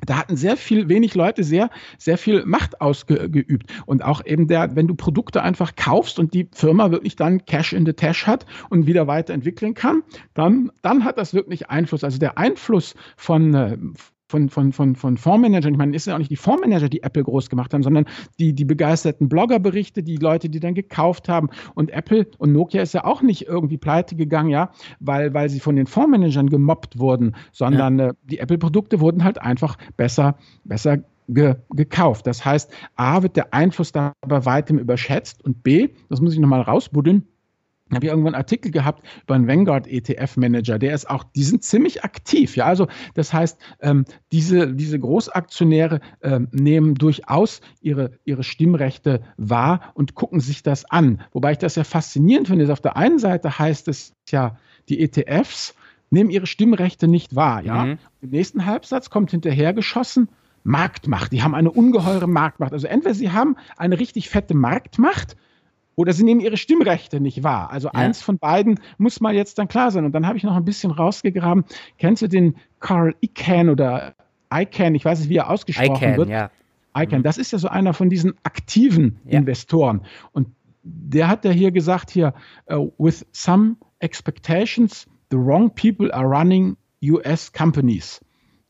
Da 0.07 0.17
hatten 0.19 0.37
sehr 0.37 0.57
viel, 0.57 0.89
wenig 0.89 1.15
Leute 1.15 1.45
sehr, 1.45 1.71
sehr 1.99 2.19
viel 2.19 2.45
Macht 2.45 2.81
ausgeübt. 2.81 3.71
Und 3.87 4.05
auch 4.05 4.25
eben 4.25 4.47
der, 4.47 4.77
wenn 4.77 4.87
du 4.87 4.95
Produkte 4.95 5.43
einfach 5.43 5.77
kaufst 5.77 6.19
und 6.19 6.35
die 6.35 6.49
Firma 6.53 6.91
wirklich 6.91 7.17
dann 7.17 7.45
Cash 7.45 7.73
in 7.73 7.85
the 7.85 7.93
Tash 7.93 8.27
hat 8.27 8.47
und 8.71 8.87
wieder 8.87 9.07
weiterentwickeln 9.07 9.75
kann, 9.75 10.03
dann, 10.35 10.71
dann 10.83 11.05
hat 11.05 11.19
das 11.19 11.35
wirklich 11.35 11.69
Einfluss. 11.71 12.05
Also 12.05 12.19
der 12.19 12.39
Einfluss 12.39 12.95
von, 13.17 13.55
äh, 13.55 13.79
von, 14.29 14.51
von, 14.51 14.73
von, 14.73 14.95
von 14.95 15.17
Fondsmanagern, 15.17 15.73
ich 15.73 15.79
meine, 15.79 15.97
es 15.97 16.05
sind 16.05 16.13
ja 16.13 16.17
auch 16.17 16.19
nicht 16.19 16.31
die 16.31 16.37
Fondsmanager, 16.37 16.89
die 16.89 17.03
Apple 17.03 17.25
groß 17.25 17.49
gemacht 17.49 17.73
haben, 17.73 17.83
sondern 17.83 18.05
die, 18.39 18.53
die 18.53 18.65
begeisterten 18.65 19.29
Bloggerberichte, 19.29 20.03
die 20.03 20.17
Leute, 20.17 20.51
die 20.51 20.61
dann 20.61 20.75
gekauft 20.75 21.29
haben. 21.29 21.49
Und 21.75 21.91
Apple 21.91 22.27
und 22.37 22.53
Nokia 22.53 22.83
ist 22.83 22.93
ja 22.93 23.05
auch 23.05 23.23
nicht 23.23 23.47
irgendwie 23.47 23.79
pleite 23.79 24.17
gegangen, 24.17 24.51
ja, 24.51 24.71
weil, 25.01 25.33
weil 25.33 25.49
sie 25.49 25.61
von 25.61 25.77
den 25.77 25.87
Fondsmanagern 25.87 26.51
gemobbt 26.51 26.99
wurden, 26.99 27.37
sondern 27.53 27.99
ja. 27.99 28.09
äh, 28.09 28.15
die 28.25 28.39
Apple-Produkte 28.39 29.01
wurden 29.01 29.25
halt 29.25 29.41
einfach 29.41 29.79
besser, 29.97 30.37
besser 30.65 30.99
ge 31.29 31.57
gekauft. 31.71 32.27
Das 32.27 32.45
heißt, 32.45 32.71
A, 32.97 33.23
wird 33.23 33.37
der 33.37 33.55
Einfluss 33.55 33.93
da 33.93 34.13
bei 34.27 34.45
weitem 34.45 34.79
überschätzt 34.79 35.45
und 35.45 35.63
B, 35.63 35.89
das 36.09 36.21
muss 36.21 36.35
ich 36.35 36.39
nochmal 36.39 36.63
rausbuddeln, 36.63 37.27
habe 37.97 38.07
ich 38.07 38.11
irgendwann 38.11 38.35
einen 38.35 38.43
Artikel 38.43 38.71
gehabt 38.71 39.03
über 39.25 39.35
einen 39.35 39.47
Vanguard 39.47 39.87
ETF 39.87 40.37
Manager, 40.37 40.79
der 40.79 40.95
ist 40.95 41.09
auch, 41.09 41.25
die 41.25 41.43
sind 41.43 41.65
ziemlich 41.65 42.05
aktiv, 42.05 42.57
ja. 42.57 42.67
Also 42.67 42.89
das 43.15 43.33
heißt, 43.33 43.59
ähm, 43.81 44.05
diese, 44.33 44.75
diese 44.75 44.99
Großaktionäre 44.99 46.01
ähm, 46.23 46.49
nehmen 46.53 46.95
durchaus 46.95 47.61
ihre, 47.81 48.13
ihre 48.25 48.43
Stimmrechte 48.43 49.23
wahr 49.37 49.93
und 49.95 50.15
gucken 50.15 50.41
sich 50.41 50.63
das 50.63 50.85
an. 50.85 51.23
Wobei 51.33 51.53
ich 51.53 51.59
das 51.59 51.77
ja 51.77 51.85
faszinierend 51.85 52.49
finde. 52.49 52.71
Auf 52.73 52.81
der 52.81 52.97
einen 52.97 53.19
Seite 53.19 53.59
heißt 53.59 53.89
es 53.89 54.15
ja, 54.29 54.59
die 54.89 55.01
ETFs 55.01 55.75
nehmen 56.11 56.31
ihre 56.31 56.47
Stimmrechte 56.47 57.09
nicht 57.09 57.35
wahr, 57.37 57.63
ja. 57.63 57.85
Mhm. 57.85 57.99
Im 58.21 58.31
nächsten 58.31 58.67
Halbsatz 58.67 59.11
kommt 59.11 59.31
hinterhergeschossen, 59.31 60.29
Marktmacht. 60.65 61.33
Die 61.33 61.43
haben 61.43 61.55
eine 61.55 61.71
ungeheure 61.71 62.27
Marktmacht. 62.27 62.73
Also 62.73 62.87
entweder 62.87 63.15
sie 63.15 63.31
haben 63.31 63.57
eine 63.77 63.99
richtig 63.99 64.29
fette 64.29 64.55
Marktmacht 64.55 65.37
oder 65.99 66.13
sie 66.13 66.23
nehmen 66.23 66.41
ihre 66.41 66.57
Stimmrechte 66.57 67.19
nicht 67.19 67.43
wahr. 67.43 67.73
Also 67.73 67.89
ja. 67.89 67.95
eins 67.95 68.23
von 68.23 68.39
beiden 68.39 68.79
muss 68.99 69.21
mal 69.21 69.35
jetzt 69.35 69.59
dann 69.59 69.67
klar 69.67 69.91
sein. 69.91 70.05
Und 70.05 70.13
dann 70.13 70.29
habe 70.29 70.39
ich 70.39 70.45
noch 70.45 70.55
ein 70.55 70.65
bisschen 70.65 70.93
rausgegraben. 70.93 71.65
Kennst 71.99 72.23
du 72.23 72.29
den 72.29 72.55
Carl 72.79 73.17
Icahn 73.21 73.69
oder 73.69 74.15
Icahn? 74.49 74.95
Ich 74.95 75.05
weiß 75.05 75.19
nicht, 75.19 75.29
wie 75.29 75.39
er 75.39 75.51
ausgesprochen 75.51 75.97
Icahn, 75.97 76.17
wird. 76.17 76.29
Ja. 76.29 76.51
Icahn, 76.97 77.19
mhm. 77.19 77.23
das 77.25 77.37
ist 77.37 77.51
ja 77.51 77.59
so 77.59 77.67
einer 77.67 77.95
von 77.95 78.11
diesen 78.11 78.35
aktiven 78.45 79.19
ja. 79.25 79.41
Investoren. 79.41 80.03
Und 80.31 80.47
der 80.85 81.27
hat 81.27 81.45
ja 81.45 81.51
hier 81.51 81.73
gesagt 81.73 82.13
hier, 82.13 82.33
uh, 82.71 82.93
with 82.99 83.27
some 83.33 83.75
expectations, 83.99 85.09
the 85.33 85.37
wrong 85.37 85.69
people 85.75 86.15
are 86.15 86.29
running 86.29 86.77
US 87.03 87.53
companies 87.53 88.21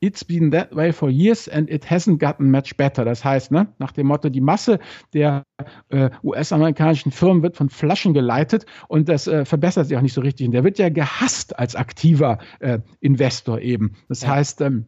it's 0.00 0.24
been 0.24 0.50
that 0.52 0.74
way 0.74 0.92
for 0.92 1.10
years 1.10 1.48
and 1.48 1.68
it 1.70 1.84
hasn't 1.90 2.18
gotten 2.18 2.50
much 2.50 2.76
better. 2.76 3.04
Das 3.04 3.24
heißt, 3.24 3.50
ne, 3.50 3.68
nach 3.78 3.92
dem 3.92 4.06
Motto, 4.06 4.28
die 4.28 4.40
Masse 4.40 4.78
der 5.12 5.44
äh, 5.88 6.10
US-amerikanischen 6.22 7.10
Firmen 7.10 7.42
wird 7.42 7.56
von 7.56 7.68
Flaschen 7.68 8.14
geleitet 8.14 8.66
und 8.88 9.08
das 9.08 9.26
äh, 9.26 9.44
verbessert 9.44 9.88
sich 9.88 9.96
auch 9.96 10.02
nicht 10.02 10.14
so 10.14 10.20
richtig. 10.20 10.46
Und 10.46 10.52
der 10.52 10.64
wird 10.64 10.78
ja 10.78 10.88
gehasst 10.88 11.58
als 11.58 11.74
aktiver 11.74 12.38
äh, 12.60 12.78
Investor 13.00 13.60
eben. 13.60 13.96
Das 14.08 14.22
ja. 14.22 14.28
heißt, 14.28 14.60
ähm, 14.60 14.86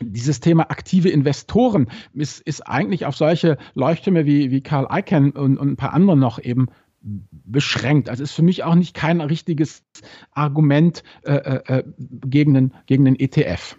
dieses 0.00 0.38
Thema 0.40 0.70
aktive 0.70 1.08
Investoren 1.08 1.88
ist, 2.14 2.40
ist 2.40 2.60
eigentlich 2.62 3.06
auf 3.06 3.16
solche 3.16 3.58
Leuchttürme 3.74 4.26
wie, 4.26 4.52
wie 4.52 4.60
Carl 4.60 4.86
Icahn 4.90 5.32
und, 5.32 5.58
und 5.58 5.72
ein 5.72 5.76
paar 5.76 5.92
andere 5.92 6.16
noch 6.16 6.38
eben 6.38 6.68
beschränkt. 7.00 8.08
Also 8.08 8.22
ist 8.22 8.32
für 8.32 8.42
mich 8.42 8.64
auch 8.64 8.74
nicht 8.74 8.94
kein 8.94 9.20
richtiges 9.20 9.84
Argument 10.32 11.02
äh, 11.22 11.32
äh, 11.32 11.78
äh 11.78 11.84
gegen, 11.98 12.54
den, 12.54 12.74
gegen 12.86 13.04
den 13.04 13.18
ETF. 13.18 13.76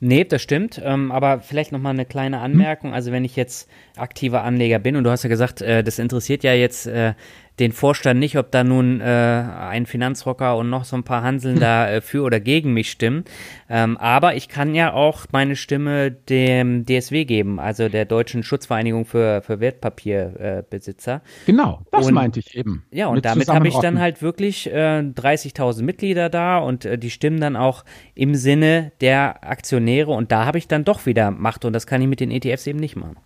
Nee, 0.00 0.24
das 0.24 0.40
stimmt. 0.40 0.80
Ähm, 0.82 1.12
aber 1.12 1.40
vielleicht 1.40 1.72
nochmal 1.72 1.92
eine 1.92 2.06
kleine 2.06 2.40
Anmerkung. 2.40 2.94
Also 2.94 3.12
wenn 3.12 3.24
ich 3.24 3.36
jetzt 3.36 3.68
aktiver 3.96 4.42
Anleger 4.42 4.78
bin 4.78 4.96
und 4.96 5.04
du 5.04 5.10
hast 5.10 5.22
ja 5.22 5.28
gesagt, 5.28 5.60
äh, 5.60 5.84
das 5.84 5.98
interessiert 5.98 6.42
ja 6.42 6.54
jetzt 6.54 6.86
äh, 6.86 7.12
den 7.60 7.72
Vorstand 7.72 8.18
nicht, 8.18 8.38
ob 8.38 8.50
da 8.50 8.64
nun 8.64 9.00
äh, 9.00 9.04
ein 9.04 9.84
Finanzrocker 9.84 10.56
und 10.56 10.70
noch 10.70 10.84
so 10.84 10.96
ein 10.96 11.04
paar 11.04 11.22
Hanseln 11.22 11.60
da 11.60 11.90
äh, 11.90 12.00
für 12.00 12.22
oder 12.22 12.40
gegen 12.40 12.72
mich 12.72 12.90
stimmen. 12.90 13.24
Ähm, 13.68 13.98
aber 13.98 14.34
ich 14.34 14.48
kann 14.48 14.74
ja 14.74 14.94
auch 14.94 15.26
meine 15.30 15.56
Stimme 15.56 16.10
dem 16.10 16.86
DSW 16.86 17.26
geben, 17.26 17.60
also 17.60 17.90
der 17.90 18.06
Deutschen 18.06 18.42
Schutzvereinigung 18.42 19.04
für, 19.04 19.42
für 19.42 19.60
Wertpapierbesitzer. 19.60 21.16
Äh, 21.16 21.46
genau, 21.46 21.82
das 21.92 22.06
und, 22.06 22.14
meinte 22.14 22.40
ich 22.40 22.56
eben. 22.56 22.86
Ja, 22.90 23.08
und 23.08 23.24
damit 23.26 23.48
habe 23.48 23.68
ich 23.68 23.76
dann 23.76 24.00
halt 24.00 24.22
wirklich 24.22 24.66
äh, 24.72 25.00
30.000 25.00 25.82
Mitglieder 25.82 26.30
da 26.30 26.58
und 26.58 26.86
äh, 26.86 26.96
die 26.96 27.10
stimmen 27.10 27.40
dann 27.40 27.56
auch 27.56 27.84
im 28.14 28.34
Sinne 28.34 28.92
der 29.02 29.44
Aktionäre 29.44 29.89
und 29.98 30.32
da 30.32 30.46
habe 30.46 30.58
ich 30.58 30.68
dann 30.68 30.84
doch 30.84 31.06
wieder 31.06 31.30
Macht 31.30 31.64
und 31.64 31.72
das 31.72 31.86
kann 31.86 32.02
ich 32.02 32.08
mit 32.08 32.20
den 32.20 32.30
ETFs 32.30 32.66
eben 32.66 32.78
nicht 32.78 32.96
machen. 32.96 33.16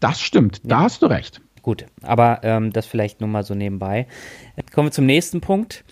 Das 0.00 0.20
stimmt, 0.20 0.60
da 0.64 0.80
hast 0.80 1.02
du 1.02 1.06
recht. 1.06 1.40
Gut, 1.62 1.86
aber 2.02 2.40
ähm, 2.42 2.72
das 2.72 2.86
vielleicht 2.86 3.20
nur 3.20 3.28
mal 3.28 3.44
so 3.44 3.54
nebenbei. 3.54 4.06
Jetzt 4.56 4.72
kommen 4.72 4.88
wir 4.88 4.92
zum 4.92 5.06
nächsten 5.06 5.40
Punkt. 5.40 5.84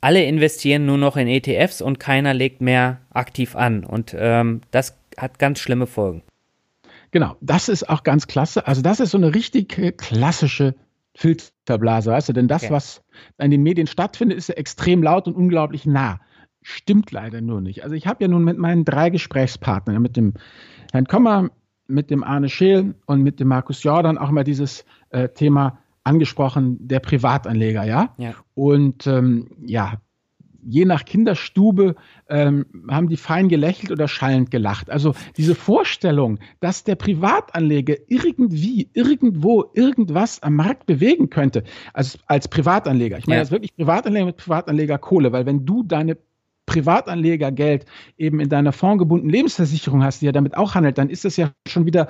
Alle 0.00 0.24
investieren 0.24 0.86
nur 0.86 0.96
noch 0.96 1.16
in 1.16 1.28
ETFs 1.28 1.82
und 1.82 2.00
keiner 2.00 2.32
legt 2.32 2.62
mehr 2.62 3.02
aktiv 3.10 3.54
an. 3.54 3.84
Und 3.84 4.16
ähm, 4.18 4.62
das 4.70 4.96
hat 5.18 5.38
ganz 5.38 5.58
schlimme 5.58 5.86
Folgen. 5.86 6.22
Genau, 7.10 7.36
das 7.40 7.68
ist 7.68 7.88
auch 7.88 8.02
ganz 8.02 8.26
klasse. 8.26 8.66
Also 8.66 8.80
das 8.82 9.00
ist 9.00 9.10
so 9.10 9.18
eine 9.18 9.34
richtig 9.34 9.68
klassische 9.98 10.74
Filterblase, 11.14 12.10
weißt 12.12 12.30
du? 12.30 12.32
Denn 12.32 12.48
das, 12.48 12.62
okay. 12.62 12.72
was 12.72 13.02
in 13.38 13.50
den 13.50 13.62
Medien 13.62 13.86
stattfindet, 13.86 14.38
ist 14.38 14.48
ja 14.48 14.54
extrem 14.54 15.02
laut 15.02 15.26
und 15.26 15.34
unglaublich 15.34 15.84
nah. 15.84 16.20
Stimmt 16.62 17.10
leider 17.10 17.40
nur 17.40 17.60
nicht. 17.60 17.84
Also 17.84 17.94
ich 17.94 18.06
habe 18.06 18.22
ja 18.22 18.28
nun 18.28 18.44
mit 18.44 18.58
meinen 18.58 18.84
drei 18.84 19.10
Gesprächspartnern, 19.10 20.00
mit 20.02 20.16
dem 20.16 20.34
Herrn 20.92 21.06
Kommer, 21.06 21.50
mit 21.86 22.10
dem 22.10 22.22
Arne 22.22 22.48
Scheel 22.48 22.94
und 23.06 23.22
mit 23.22 23.40
dem 23.40 23.48
Markus 23.48 23.82
Jordan 23.82 24.18
auch 24.18 24.30
mal 24.30 24.44
dieses 24.44 24.84
äh, 25.10 25.28
Thema 25.28 25.78
angesprochen, 26.04 26.76
der 26.86 27.00
Privatanleger, 27.00 27.84
ja. 27.84 28.14
ja. 28.18 28.34
Und 28.54 29.06
ähm, 29.06 29.48
ja, 29.64 30.00
je 30.62 30.84
nach 30.84 31.04
Kinderstube 31.04 31.94
ähm, 32.28 32.66
haben 32.88 33.08
die 33.08 33.16
fein 33.16 33.48
gelächelt 33.48 33.90
oder 33.90 34.08
schallend 34.08 34.50
gelacht. 34.50 34.90
Also 34.90 35.14
diese 35.36 35.54
Vorstellung, 35.54 36.38
dass 36.60 36.84
der 36.84 36.96
Privatanleger 36.96 37.96
irgendwie, 38.08 38.88
irgendwo, 38.92 39.70
irgendwas 39.74 40.42
am 40.42 40.56
Markt 40.56 40.86
bewegen 40.86 41.30
könnte, 41.30 41.64
als, 41.92 42.18
als 42.26 42.48
Privatanleger. 42.48 43.18
Ich 43.18 43.26
meine 43.26 43.38
ja. 43.38 43.42
jetzt 43.42 43.52
wirklich 43.52 43.74
Privatanleger 43.74 44.26
mit 44.26 44.36
Privatanleger 44.36 44.98
Kohle, 44.98 45.32
weil 45.32 45.46
wenn 45.46 45.64
du 45.64 45.82
deine 45.82 46.16
Privatanlegergeld 46.70 47.84
eben 48.16 48.38
in 48.38 48.48
deiner 48.48 48.72
fondgebundenen 48.72 49.32
Lebensversicherung 49.32 50.04
hast, 50.04 50.20
die 50.20 50.26
ja 50.26 50.32
damit 50.32 50.56
auch 50.56 50.76
handelt, 50.76 50.98
dann 50.98 51.10
ist 51.10 51.24
das 51.24 51.36
ja 51.36 51.50
schon 51.66 51.84
wieder 51.84 52.06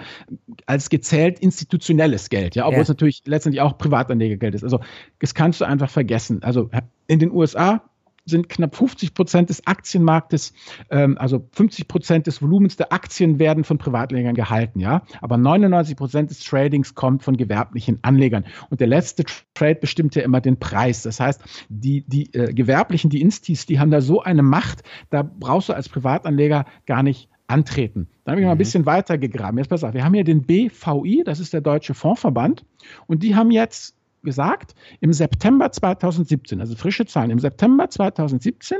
als 0.67 0.91
gezählt 0.91 1.39
institutionelles 1.39 2.29
Geld, 2.29 2.57
ja, 2.57 2.65
obwohl 2.65 2.77
ja. 2.77 2.83
es 2.83 2.89
natürlich 2.89 3.23
letztendlich 3.25 3.63
auch 3.63 3.79
Privatanlegergeld 3.79 4.55
ist. 4.55 4.63
Also 4.63 4.81
das 5.19 5.35
kannst 5.35 5.63
du 5.63 5.65
einfach 5.65 5.89
vergessen. 5.89 6.43
Also 6.43 6.69
in 7.07 7.21
den 7.21 7.33
USA 7.33 7.83
sind 8.31 8.49
knapp 8.49 8.77
50 8.77 9.15
Prozent 9.15 9.51
des 9.51 9.67
Aktienmarktes, 9.67 10.55
ähm, 10.91 11.19
also 11.19 11.49
50 11.53 11.89
Prozent 11.89 12.27
des 12.27 12.41
Volumens 12.41 12.77
der 12.77 12.93
Aktien 12.93 13.39
werden 13.39 13.65
von 13.65 13.79
Privatlegern 13.79 14.35
gehalten, 14.35 14.81
ja. 14.81 15.03
Aber 15.21 15.37
99 15.37 15.97
Prozent 15.97 16.31
des 16.31 16.41
Tradings 16.41 16.95
kommt 16.95 17.23
von 17.23 17.37
gewerblichen 17.37 17.99
Anlegern. 18.03 18.45
Und 18.71 18.81
der 18.81 18.87
letzte 18.87 19.25
Trade 19.55 19.77
bestimmt 19.77 20.15
ja 20.15 20.23
immer 20.23 20.41
den 20.41 20.59
Preis. 20.59 21.03
Das 21.03 21.21
heißt, 21.21 21.43
die, 21.69 22.05
die 22.07 22.33
äh, 22.35 22.53
Gewerblichen, 22.53 23.11
die 23.11 23.21
Instis, 23.21 23.67
die 23.67 23.79
haben 23.79 23.91
da 23.91 24.01
so 24.01 24.23
eine 24.23 24.43
Macht, 24.43 24.83
da 25.11 25.23
brauchst 25.23 25.69
du 25.69 25.73
als 25.73 25.89
Privatanleger 25.89 26.65
gar 26.87 27.03
nicht 27.03 27.29
antreten. 27.51 28.09
Da 28.25 28.33
habe 28.33 28.41
ich 28.41 28.47
mal 28.47 28.53
ein 28.53 28.57
mhm. 28.57 28.59
bisschen 28.59 28.87
weiter 28.87 29.19
gegraben. 29.19 29.59
Jetzt 29.59 29.69
pass 29.69 29.85
auf, 29.85 29.93
wir 29.93 30.05
haben 30.05 30.15
hier 30.15 30.25
den 30.25 30.43
BVI, 30.43 31.23
das 31.25 31.41
ist 31.41 31.53
der 31.53 31.61
Deutsche 31.61 31.95
Fondsverband, 31.95 32.65
und 33.07 33.23
die 33.23 33.35
haben 33.35 33.51
jetzt 33.51 33.97
gesagt, 34.23 34.75
im 35.01 35.13
September 35.13 35.73
2017, 35.73 36.61
also 36.61 36.77
frische 36.77 37.07
Zahlen, 37.07 37.31
im 37.31 37.39
September 37.39 37.89
2017, 37.89 38.79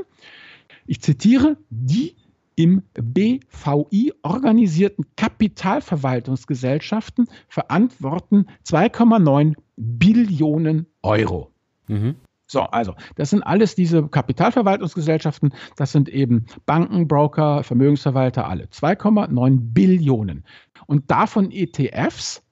ich 0.87 1.01
zitiere, 1.01 1.57
die 1.71 2.15
im 2.57 2.83
BVI 2.95 4.13
organisierten 4.23 5.07
Kapitalverwaltungsgesellschaften 5.17 7.29
verantworten 7.49 8.47
2,9 8.67 9.55
Billionen 9.77 10.87
Euro. 11.03 11.53
Mhm. 11.87 12.17
So, 12.47 12.63
also, 12.63 12.95
das 13.15 13.31
sind 13.31 13.45
alles 13.45 13.77
diese 13.77 14.09
Kapitalverwaltungsgesellschaften, 14.09 15.55
das 15.77 15.93
sind 15.93 16.09
eben 16.09 16.47
Banken, 16.67 17.07
Broker, 17.07 17.63
Vermögensverwalter, 17.63 18.49
alle. 18.49 18.65
2,9 18.65 19.73
Billionen. 19.73 20.43
Und 20.87 21.13
davon 21.13 21.53
ETFs 21.53 22.43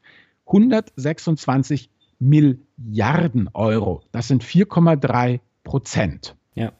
126 0.46 1.90
Milliarden 2.19 3.49
Euro. 3.55 4.03
Das 4.13 4.29
sind 4.29 4.45
4,3 4.45 5.41
Prozent. 5.65 6.37
Ja. 6.55 6.73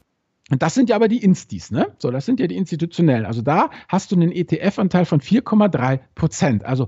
Und 0.49 0.61
das 0.61 0.73
sind 0.73 0.89
ja 0.89 0.95
aber 0.95 1.07
die 1.07 1.23
Instis, 1.23 1.71
ne? 1.71 1.93
So, 1.99 2.11
das 2.11 2.25
sind 2.25 2.39
ja 2.39 2.47
die 2.47 2.57
institutionellen. 2.57 3.25
Also 3.25 3.41
da 3.41 3.69
hast 3.87 4.11
du 4.11 4.15
einen 4.15 4.31
ETF-Anteil 4.31 5.05
von 5.05 5.21
4,3 5.21 5.99
Prozent. 6.15 6.65
Also 6.65 6.87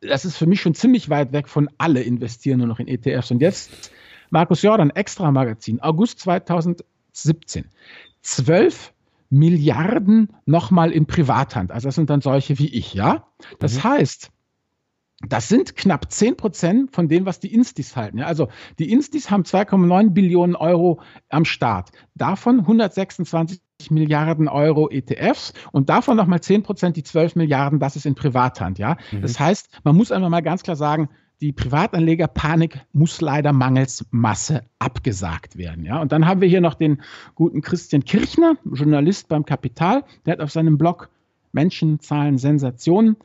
das 0.00 0.24
ist 0.24 0.36
für 0.36 0.46
mich 0.46 0.60
schon 0.60 0.74
ziemlich 0.74 1.08
weit 1.08 1.32
weg 1.32 1.48
von 1.48 1.70
alle 1.78 2.02
investieren 2.02 2.58
nur 2.58 2.66
noch 2.66 2.80
in 2.80 2.88
ETFs. 2.88 3.30
Und 3.30 3.40
jetzt 3.40 3.92
Markus 4.30 4.62
Jordan, 4.62 4.90
Extra 4.90 5.30
Magazin, 5.30 5.80
August 5.80 6.18
2017. 6.20 7.66
12 8.22 8.92
Milliarden 9.30 10.28
nochmal 10.44 10.92
in 10.92 11.06
Privathand. 11.06 11.70
Also 11.70 11.88
das 11.88 11.94
sind 11.94 12.10
dann 12.10 12.20
solche 12.20 12.58
wie 12.58 12.68
ich, 12.68 12.94
ja? 12.94 13.26
Das 13.60 13.76
mhm. 13.76 13.84
heißt, 13.84 14.30
Das 15.28 15.48
sind 15.48 15.76
knapp 15.76 16.10
10 16.10 16.36
Prozent 16.36 16.94
von 16.94 17.08
dem, 17.08 17.26
was 17.26 17.40
die 17.40 17.52
Instis 17.52 17.96
halten. 17.96 18.18
Ja, 18.18 18.26
also 18.26 18.48
die 18.78 18.90
Instis 18.90 19.30
haben 19.30 19.44
2,9 19.44 20.10
Billionen 20.10 20.56
Euro 20.56 21.00
am 21.28 21.44
Start. 21.44 21.90
Davon 22.14 22.60
126 22.60 23.60
Milliarden 23.90 24.48
Euro 24.48 24.88
ETFs 24.88 25.54
und 25.72 25.88
davon 25.88 26.16
nochmal 26.16 26.40
10 26.40 26.62
Prozent, 26.62 26.96
die 26.96 27.02
12 27.02 27.36
Milliarden, 27.36 27.80
das 27.80 27.96
ist 27.96 28.06
in 28.06 28.14
Privathand. 28.14 28.78
Ja? 28.78 28.96
Mhm. 29.10 29.22
Das 29.22 29.40
heißt, 29.40 29.80
man 29.84 29.96
muss 29.96 30.12
einfach 30.12 30.28
mal 30.28 30.42
ganz 30.42 30.62
klar 30.62 30.76
sagen, 30.76 31.08
die 31.40 31.52
Privatanlegerpanik 31.52 32.86
muss 32.92 33.20
leider 33.20 33.52
mangels 33.52 34.06
Masse 34.10 34.62
abgesagt 34.78 35.56
werden. 35.56 35.84
Ja? 35.84 36.00
Und 36.00 36.12
dann 36.12 36.26
haben 36.26 36.40
wir 36.40 36.48
hier 36.48 36.60
noch 36.60 36.74
den 36.74 37.02
guten 37.34 37.62
Christian 37.62 38.04
Kirchner, 38.04 38.56
Journalist 38.64 39.28
beim 39.28 39.44
Kapital, 39.44 40.04
der 40.24 40.34
hat 40.34 40.40
auf 40.40 40.52
seinem 40.52 40.78
Blog 40.78 41.10
Menschen, 41.52 42.00
Zahlen, 42.00 42.38
Sensationen 42.38 43.16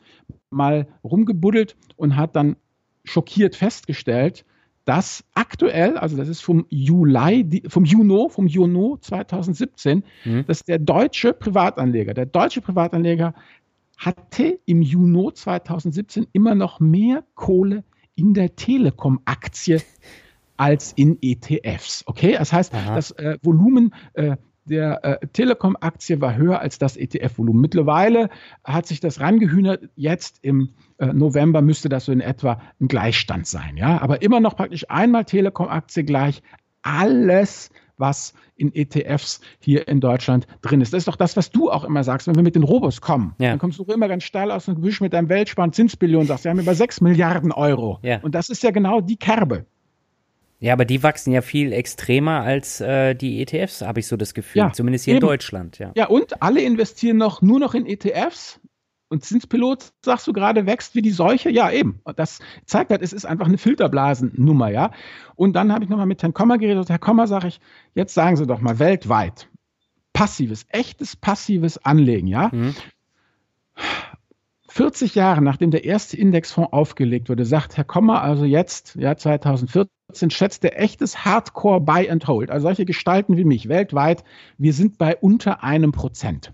mal 0.50 0.86
rumgebuddelt 1.04 1.76
und 1.96 2.16
hat 2.16 2.36
dann 2.36 2.56
schockiert 3.04 3.56
festgestellt, 3.56 4.44
dass 4.84 5.24
aktuell, 5.34 5.98
also 5.98 6.16
das 6.16 6.28
ist 6.28 6.40
vom 6.40 6.64
Juli, 6.70 7.62
vom 7.68 7.84
Juno, 7.84 8.28
vom 8.30 8.46
Juno 8.46 8.96
2017, 8.98 10.02
mhm. 10.24 10.46
dass 10.46 10.62
der 10.62 10.78
deutsche 10.78 11.34
Privatanleger, 11.34 12.14
der 12.14 12.26
deutsche 12.26 12.62
Privatanleger 12.62 13.34
hatte 13.98 14.58
im 14.64 14.80
Juni 14.80 15.32
2017 15.34 16.28
immer 16.32 16.54
noch 16.54 16.80
mehr 16.80 17.24
Kohle 17.34 17.84
in 18.14 18.32
der 18.32 18.56
Telekom-Aktie 18.56 19.82
als 20.56 20.92
in 20.92 21.18
ETFs. 21.20 22.04
Okay, 22.06 22.36
das 22.38 22.52
heißt, 22.52 22.74
Aha. 22.74 22.94
das 22.94 23.10
äh, 23.12 23.38
Volumen 23.42 23.94
äh, 24.14 24.36
der 24.68 25.04
äh, 25.04 25.26
Telekom-Aktie 25.32 26.20
war 26.20 26.36
höher 26.36 26.60
als 26.60 26.78
das 26.78 26.96
ETF-Volumen. 26.96 27.60
Mittlerweile 27.60 28.30
hat 28.64 28.86
sich 28.86 29.00
das 29.00 29.20
rangehühnert. 29.20 29.88
Jetzt 29.96 30.38
im 30.42 30.70
äh, 30.98 31.06
November 31.06 31.62
müsste 31.62 31.88
das 31.88 32.04
so 32.04 32.12
in 32.12 32.20
etwa 32.20 32.60
ein 32.80 32.88
Gleichstand 32.88 33.46
sein. 33.46 33.76
Ja, 33.76 34.00
aber 34.00 34.22
immer 34.22 34.40
noch 34.40 34.56
praktisch 34.56 34.88
einmal 34.90 35.24
Telekom-Aktie 35.24 36.04
gleich 36.04 36.42
alles 36.82 37.70
was 37.98 38.32
in 38.56 38.74
ETFs 38.74 39.40
hier 39.58 39.88
in 39.88 40.00
Deutschland 40.00 40.46
drin 40.62 40.80
ist. 40.80 40.92
Das 40.92 40.98
ist 40.98 41.08
doch 41.08 41.16
das, 41.16 41.36
was 41.36 41.50
du 41.50 41.70
auch 41.70 41.84
immer 41.84 42.04
sagst, 42.04 42.26
wenn 42.26 42.36
wir 42.36 42.42
mit 42.42 42.54
den 42.54 42.62
Robos 42.62 43.00
kommen. 43.00 43.34
Ja. 43.38 43.50
Dann 43.50 43.58
kommst 43.58 43.78
du 43.78 43.84
immer 43.84 44.08
ganz 44.08 44.24
steil 44.24 44.50
aus 44.50 44.64
dem 44.64 44.76
Gebüsch 44.76 45.00
mit 45.00 45.12
deinem 45.12 45.28
Weltspann 45.28 45.72
Zinsbillion 45.72 46.22
und 46.22 46.26
sagst, 46.26 46.44
wir 46.44 46.50
haben 46.50 46.60
über 46.60 46.74
6 46.74 47.00
Milliarden 47.00 47.52
Euro. 47.52 47.98
Ja. 48.02 48.20
Und 48.22 48.34
das 48.34 48.48
ist 48.48 48.62
ja 48.62 48.70
genau 48.70 49.00
die 49.00 49.16
Kerbe. 49.16 49.66
Ja, 50.60 50.72
aber 50.72 50.84
die 50.84 51.02
wachsen 51.02 51.32
ja 51.32 51.40
viel 51.40 51.72
extremer 51.72 52.40
als 52.42 52.80
äh, 52.80 53.14
die 53.14 53.40
ETFs, 53.40 53.82
habe 53.82 54.00
ich 54.00 54.08
so 54.08 54.16
das 54.16 54.34
Gefühl. 54.34 54.58
Ja, 54.60 54.72
Zumindest 54.72 55.04
hier 55.04 55.14
eben. 55.14 55.22
in 55.24 55.28
Deutschland, 55.28 55.78
ja. 55.78 55.92
Ja, 55.94 56.06
und 56.08 56.42
alle 56.42 56.62
investieren 56.62 57.16
noch 57.16 57.42
nur 57.42 57.60
noch 57.60 57.74
in 57.74 57.86
ETFs. 57.86 58.60
Und 59.10 59.24
Zinspilot, 59.24 59.92
sagst 60.04 60.26
du 60.26 60.34
gerade, 60.34 60.66
wächst 60.66 60.94
wie 60.94 61.00
die 61.00 61.12
Seuche? 61.12 61.48
Ja, 61.48 61.70
eben. 61.70 62.02
Das 62.16 62.40
zeigt 62.66 62.90
halt, 62.90 63.00
es 63.00 63.14
ist 63.14 63.24
einfach 63.24 63.46
eine 63.46 63.56
Filterblasennummer, 63.56 64.70
ja. 64.70 64.90
Und 65.34 65.54
dann 65.54 65.72
habe 65.72 65.82
ich 65.84 65.88
nochmal 65.88 66.04
mit 66.04 66.22
Herrn 66.22 66.34
Kommer 66.34 66.58
geredet. 66.58 66.90
Herr 66.90 66.98
Kommer, 66.98 67.26
sage 67.26 67.48
ich, 67.48 67.60
jetzt 67.94 68.12
sagen 68.12 68.36
Sie 68.36 68.46
doch 68.46 68.60
mal 68.60 68.78
weltweit, 68.78 69.48
passives, 70.12 70.66
echtes 70.68 71.16
passives 71.16 71.78
Anlegen, 71.82 72.26
ja. 72.26 72.50
Mhm. 72.52 72.74
40 74.78 75.16
Jahre 75.16 75.42
nachdem 75.42 75.72
der 75.72 75.82
erste 75.82 76.16
Indexfonds 76.16 76.72
aufgelegt 76.72 77.28
wurde, 77.28 77.44
sagt 77.44 77.76
Herr 77.76 77.82
Kommer 77.82 78.22
also 78.22 78.44
jetzt, 78.44 78.94
ja 78.94 79.16
2014, 79.16 79.90
schätzt 80.28 80.62
der 80.62 80.80
echtes 80.80 81.24
Hardcore 81.24 81.80
Buy 81.80 82.08
and 82.08 82.28
Hold, 82.28 82.48
also 82.48 82.68
solche 82.68 82.84
Gestalten 82.84 83.36
wie 83.36 83.44
mich 83.44 83.68
weltweit, 83.68 84.22
wir 84.56 84.72
sind 84.72 84.96
bei 84.96 85.16
unter 85.16 85.64
einem 85.64 85.90
Prozent. 85.90 86.52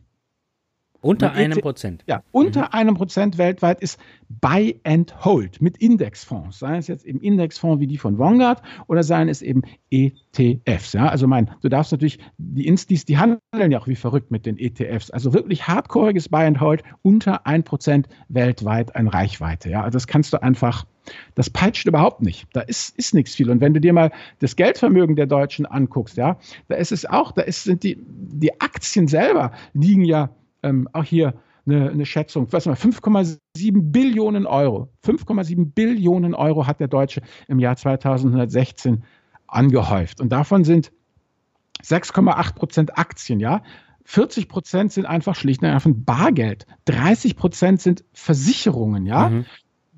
Unter 1.04 1.32
einem 1.32 1.60
Prozent. 1.60 2.02
Ja, 2.06 2.22
unter 2.32 2.62
mhm. 2.62 2.68
einem 2.72 2.94
Prozent 2.94 3.36
weltweit 3.36 3.80
ist 3.82 3.98
Buy 4.40 4.80
and 4.84 5.14
Hold 5.24 5.60
mit 5.60 5.76
Indexfonds. 5.76 6.58
Seien 6.58 6.76
es 6.78 6.88
jetzt 6.88 7.04
eben 7.04 7.20
Indexfonds 7.20 7.78
wie 7.80 7.86
die 7.86 7.98
von 7.98 8.18
Vanguard 8.18 8.62
oder 8.86 9.02
seien 9.02 9.28
es 9.28 9.42
eben 9.42 9.62
ETFs. 9.90 10.94
Ja, 10.94 11.08
also 11.08 11.26
mein, 11.26 11.50
du 11.60 11.68
darfst 11.68 11.92
natürlich, 11.92 12.18
die 12.38 12.66
Instis, 12.66 13.04
die 13.04 13.18
handeln 13.18 13.70
ja 13.70 13.78
auch 13.78 13.86
wie 13.86 13.96
verrückt 13.96 14.30
mit 14.30 14.46
den 14.46 14.58
ETFs. 14.58 15.10
Also 15.10 15.34
wirklich 15.34 15.68
hardcoreiges 15.68 16.30
Buy 16.30 16.46
and 16.46 16.60
Hold 16.60 16.82
unter 17.02 17.46
ein 17.46 17.64
Prozent 17.64 18.08
weltweit 18.28 18.96
an 18.96 19.08
Reichweite. 19.08 19.68
Ja, 19.68 19.82
also 19.82 19.96
das 19.96 20.06
kannst 20.06 20.32
du 20.32 20.42
einfach, 20.42 20.86
das 21.34 21.50
peitscht 21.50 21.86
überhaupt 21.86 22.22
nicht. 22.22 22.46
Da 22.54 22.62
ist, 22.62 22.96
ist 22.96 23.12
nichts 23.12 23.34
viel. 23.34 23.50
Und 23.50 23.60
wenn 23.60 23.74
du 23.74 23.80
dir 23.80 23.92
mal 23.92 24.10
das 24.38 24.56
Geldvermögen 24.56 25.16
der 25.16 25.26
Deutschen 25.26 25.66
anguckst, 25.66 26.16
ja, 26.16 26.38
da 26.68 26.76
ist 26.76 26.92
es 26.92 27.04
auch, 27.04 27.32
da 27.32 27.42
ist, 27.42 27.64
sind 27.64 27.82
die, 27.82 27.98
die 28.06 28.58
Aktien 28.60 29.06
selber 29.06 29.52
liegen 29.74 30.04
ja 30.04 30.30
ähm, 30.64 30.88
auch 30.92 31.04
hier 31.04 31.34
eine, 31.66 31.90
eine 31.90 32.06
Schätzung, 32.06 32.48
was 32.52 32.66
mal 32.66 32.74
5,7 32.74 33.38
Billionen 33.90 34.46
Euro. 34.46 34.88
5,7 35.04 35.72
Billionen 35.72 36.34
Euro 36.34 36.66
hat 36.66 36.80
der 36.80 36.88
Deutsche 36.88 37.22
im 37.48 37.58
Jahr 37.58 37.76
2016 37.76 39.04
angehäuft. 39.46 40.20
Und 40.20 40.30
davon 40.30 40.64
sind 40.64 40.92
6,8 41.82 42.54
Prozent 42.54 42.98
Aktien, 42.98 43.40
ja. 43.40 43.62
40 44.06 44.48
Prozent 44.48 44.92
sind 44.92 45.06
einfach 45.06 45.34
schlicht 45.34 45.62
und 45.62 45.68
einfach 45.68 45.90
Bargeld. 45.94 46.66
30 46.84 47.36
Prozent 47.36 47.80
sind 47.80 48.04
Versicherungen, 48.12 49.06
ja. 49.06 49.30
Mhm. 49.30 49.46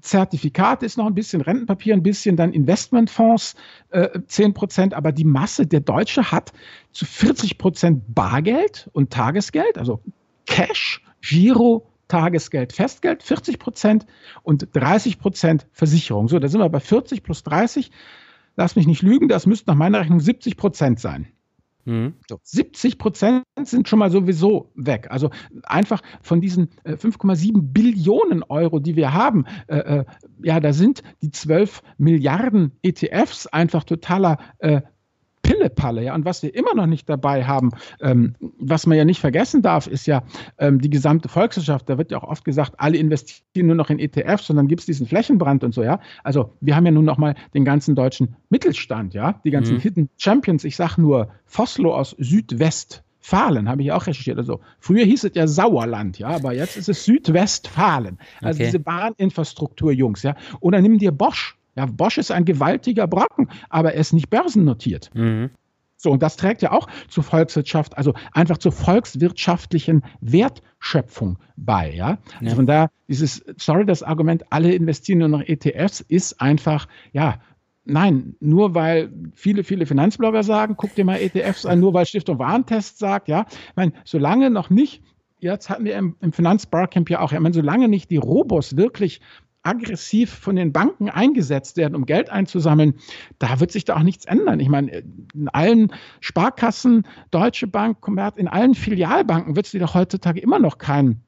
Zertifikate 0.00 0.86
ist 0.86 0.96
noch 0.96 1.06
ein 1.06 1.14
bisschen, 1.14 1.40
Rentenpapier 1.40 1.92
ein 1.92 2.04
bisschen, 2.04 2.36
dann 2.36 2.52
Investmentfonds 2.52 3.56
äh, 3.90 4.20
10 4.24 4.54
Prozent, 4.54 4.94
aber 4.94 5.10
die 5.10 5.24
Masse 5.24 5.66
der 5.66 5.80
Deutsche 5.80 6.30
hat 6.30 6.52
zu 6.92 7.04
40 7.04 7.58
Prozent 7.58 8.14
Bargeld 8.14 8.88
und 8.92 9.10
Tagesgeld, 9.10 9.78
also 9.78 10.00
Cash, 10.46 11.02
Giro, 11.20 11.90
Tagesgeld, 12.08 12.72
Festgeld, 12.72 13.22
40 13.22 13.58
Prozent 13.58 14.06
und 14.42 14.68
30 14.72 15.18
Prozent 15.18 15.66
Versicherung. 15.72 16.28
So, 16.28 16.38
da 16.38 16.48
sind 16.48 16.60
wir 16.60 16.68
bei 16.68 16.80
40 16.80 17.22
plus 17.22 17.42
30. 17.42 17.90
Lass 18.56 18.76
mich 18.76 18.86
nicht 18.86 19.02
lügen, 19.02 19.28
das 19.28 19.46
müsste 19.46 19.70
nach 19.70 19.76
meiner 19.76 20.00
Rechnung 20.00 20.20
70 20.20 20.56
Prozent 20.56 21.00
sein. 21.00 21.28
Mhm. 21.86 22.14
So, 22.28 22.38
70 22.42 22.98
Prozent 22.98 23.44
sind 23.62 23.88
schon 23.88 24.00
mal 24.00 24.10
sowieso 24.10 24.72
weg. 24.74 25.08
Also 25.10 25.30
einfach 25.62 26.02
von 26.20 26.40
diesen 26.40 26.70
äh, 26.84 26.94
5,7 26.94 27.72
Billionen 27.72 28.42
Euro, 28.42 28.80
die 28.80 28.96
wir 28.96 29.12
haben, 29.12 29.44
äh, 29.68 29.78
äh, 29.78 30.04
ja, 30.42 30.58
da 30.60 30.72
sind 30.72 31.02
die 31.22 31.30
12 31.30 31.82
Milliarden 31.96 32.72
ETFs 32.82 33.46
einfach 33.46 33.84
totaler 33.84 34.38
äh, 34.58 34.82
Pillepalle. 35.46 36.02
Ja? 36.02 36.14
Und 36.14 36.24
was 36.24 36.42
wir 36.42 36.54
immer 36.54 36.74
noch 36.74 36.86
nicht 36.86 37.08
dabei 37.08 37.44
haben, 37.44 37.70
ähm, 38.00 38.34
was 38.58 38.86
man 38.86 38.98
ja 38.98 39.04
nicht 39.04 39.20
vergessen 39.20 39.62
darf, 39.62 39.86
ist 39.86 40.06
ja 40.06 40.22
ähm, 40.58 40.80
die 40.80 40.90
gesamte 40.90 41.28
Volkswirtschaft. 41.28 41.88
Da 41.88 41.98
wird 41.98 42.10
ja 42.10 42.18
auch 42.18 42.28
oft 42.28 42.44
gesagt, 42.44 42.74
alle 42.78 42.96
investieren 42.96 43.66
nur 43.68 43.76
noch 43.76 43.90
in 43.90 43.98
ETFs 43.98 44.50
und 44.50 44.56
dann 44.56 44.68
gibt 44.68 44.80
es 44.80 44.86
diesen 44.86 45.06
Flächenbrand 45.06 45.64
und 45.64 45.72
so. 45.72 45.82
Ja, 45.82 46.00
also 46.24 46.52
wir 46.60 46.74
haben 46.74 46.86
ja 46.86 46.92
nun 46.92 47.04
noch 47.04 47.18
mal 47.18 47.34
den 47.54 47.64
ganzen 47.64 47.94
deutschen 47.94 48.36
Mittelstand, 48.50 49.14
ja, 49.14 49.40
die 49.44 49.50
ganzen 49.50 49.76
mhm. 49.76 49.80
Hidden 49.80 50.10
Champions. 50.16 50.64
Ich 50.64 50.76
sage 50.76 51.00
nur 51.00 51.28
Foslo 51.44 51.94
aus 51.94 52.16
Südwest. 52.18 53.02
Fahlen, 53.18 53.68
habe 53.68 53.82
ich 53.82 53.90
auch 53.90 54.06
recherchiert. 54.06 54.38
Also 54.38 54.60
früher 54.78 55.04
hieß 55.04 55.24
es 55.24 55.32
ja 55.34 55.48
Sauerland, 55.48 56.16
ja, 56.20 56.28
aber 56.28 56.54
jetzt 56.54 56.76
ist 56.76 56.88
es 56.88 57.04
Südwestfalen. 57.04 58.18
Also 58.40 58.58
okay. 58.58 58.66
diese 58.66 58.78
Bahninfrastruktur, 58.78 59.90
Jungs, 59.90 60.22
ja. 60.22 60.36
Oder 60.60 60.80
nimm 60.80 60.98
dir 60.98 61.10
Bosch, 61.10 61.55
ja, 61.76 61.86
Bosch 61.86 62.18
ist 62.18 62.30
ein 62.30 62.44
gewaltiger 62.44 63.06
Brocken, 63.06 63.48
aber 63.68 63.92
er 63.94 64.00
ist 64.00 64.12
nicht 64.12 64.30
börsennotiert. 64.30 65.10
Mhm. 65.14 65.50
So, 65.98 66.10
und 66.10 66.22
das 66.22 66.36
trägt 66.36 66.62
ja 66.62 66.72
auch 66.72 66.88
zur 67.08 67.24
Volkswirtschaft, 67.24 67.96
also 67.96 68.14
einfach 68.32 68.58
zur 68.58 68.72
volkswirtschaftlichen 68.72 70.02
Wertschöpfung 70.20 71.38
bei. 71.56 71.92
Ja? 71.92 72.18
Also 72.34 72.44
ja. 72.44 72.54
von 72.54 72.66
daher, 72.66 72.90
dieses, 73.08 73.44
sorry, 73.56 73.86
das 73.86 74.02
Argument, 74.02 74.44
alle 74.50 74.74
investieren 74.74 75.20
nur 75.20 75.28
noch 75.28 75.42
ETFs, 75.42 76.00
ist 76.00 76.40
einfach, 76.40 76.86
ja, 77.12 77.38
Nein, 77.88 78.34
nur 78.40 78.74
weil 78.74 79.12
viele, 79.32 79.62
viele 79.62 79.86
Finanzblogger 79.86 80.42
sagen, 80.42 80.74
guck 80.76 80.96
dir 80.96 81.04
mal 81.04 81.20
ETFs 81.20 81.64
an, 81.64 81.78
nur 81.78 81.94
weil 81.94 82.04
Stiftung 82.04 82.40
Warentest 82.40 82.98
sagt, 82.98 83.28
ja. 83.28 83.46
Ich 83.48 83.76
meine, 83.76 83.92
solange 84.04 84.50
noch 84.50 84.70
nicht, 84.70 85.04
jetzt 85.38 85.70
hatten 85.70 85.84
wir 85.84 85.94
im, 85.94 86.16
im 86.20 86.32
Finanzbarcamp 86.32 87.08
ja 87.08 87.20
auch, 87.20 87.32
ich 87.32 87.38
meine, 87.38 87.54
solange 87.54 87.86
nicht 87.86 88.10
die 88.10 88.16
Robos 88.16 88.76
wirklich 88.76 89.20
aggressiv 89.66 90.30
von 90.30 90.56
den 90.56 90.72
Banken 90.72 91.10
eingesetzt 91.10 91.76
werden, 91.76 91.94
um 91.94 92.06
Geld 92.06 92.30
einzusammeln, 92.30 92.94
da 93.38 93.60
wird 93.60 93.72
sich 93.72 93.84
da 93.84 93.96
auch 93.96 94.02
nichts 94.02 94.24
ändern. 94.24 94.60
Ich 94.60 94.68
meine, 94.68 95.02
in 95.34 95.48
allen 95.48 95.92
Sparkassen, 96.20 97.06
Deutsche 97.30 97.66
Bank, 97.66 98.00
Commerz, 98.00 98.36
in 98.36 98.48
allen 98.48 98.74
Filialbanken 98.74 99.56
wird 99.56 99.66
es 99.66 99.72
dir 99.72 99.80
doch 99.80 99.94
heutzutage 99.94 100.40
immer 100.40 100.58
noch 100.58 100.78
kein 100.78 101.22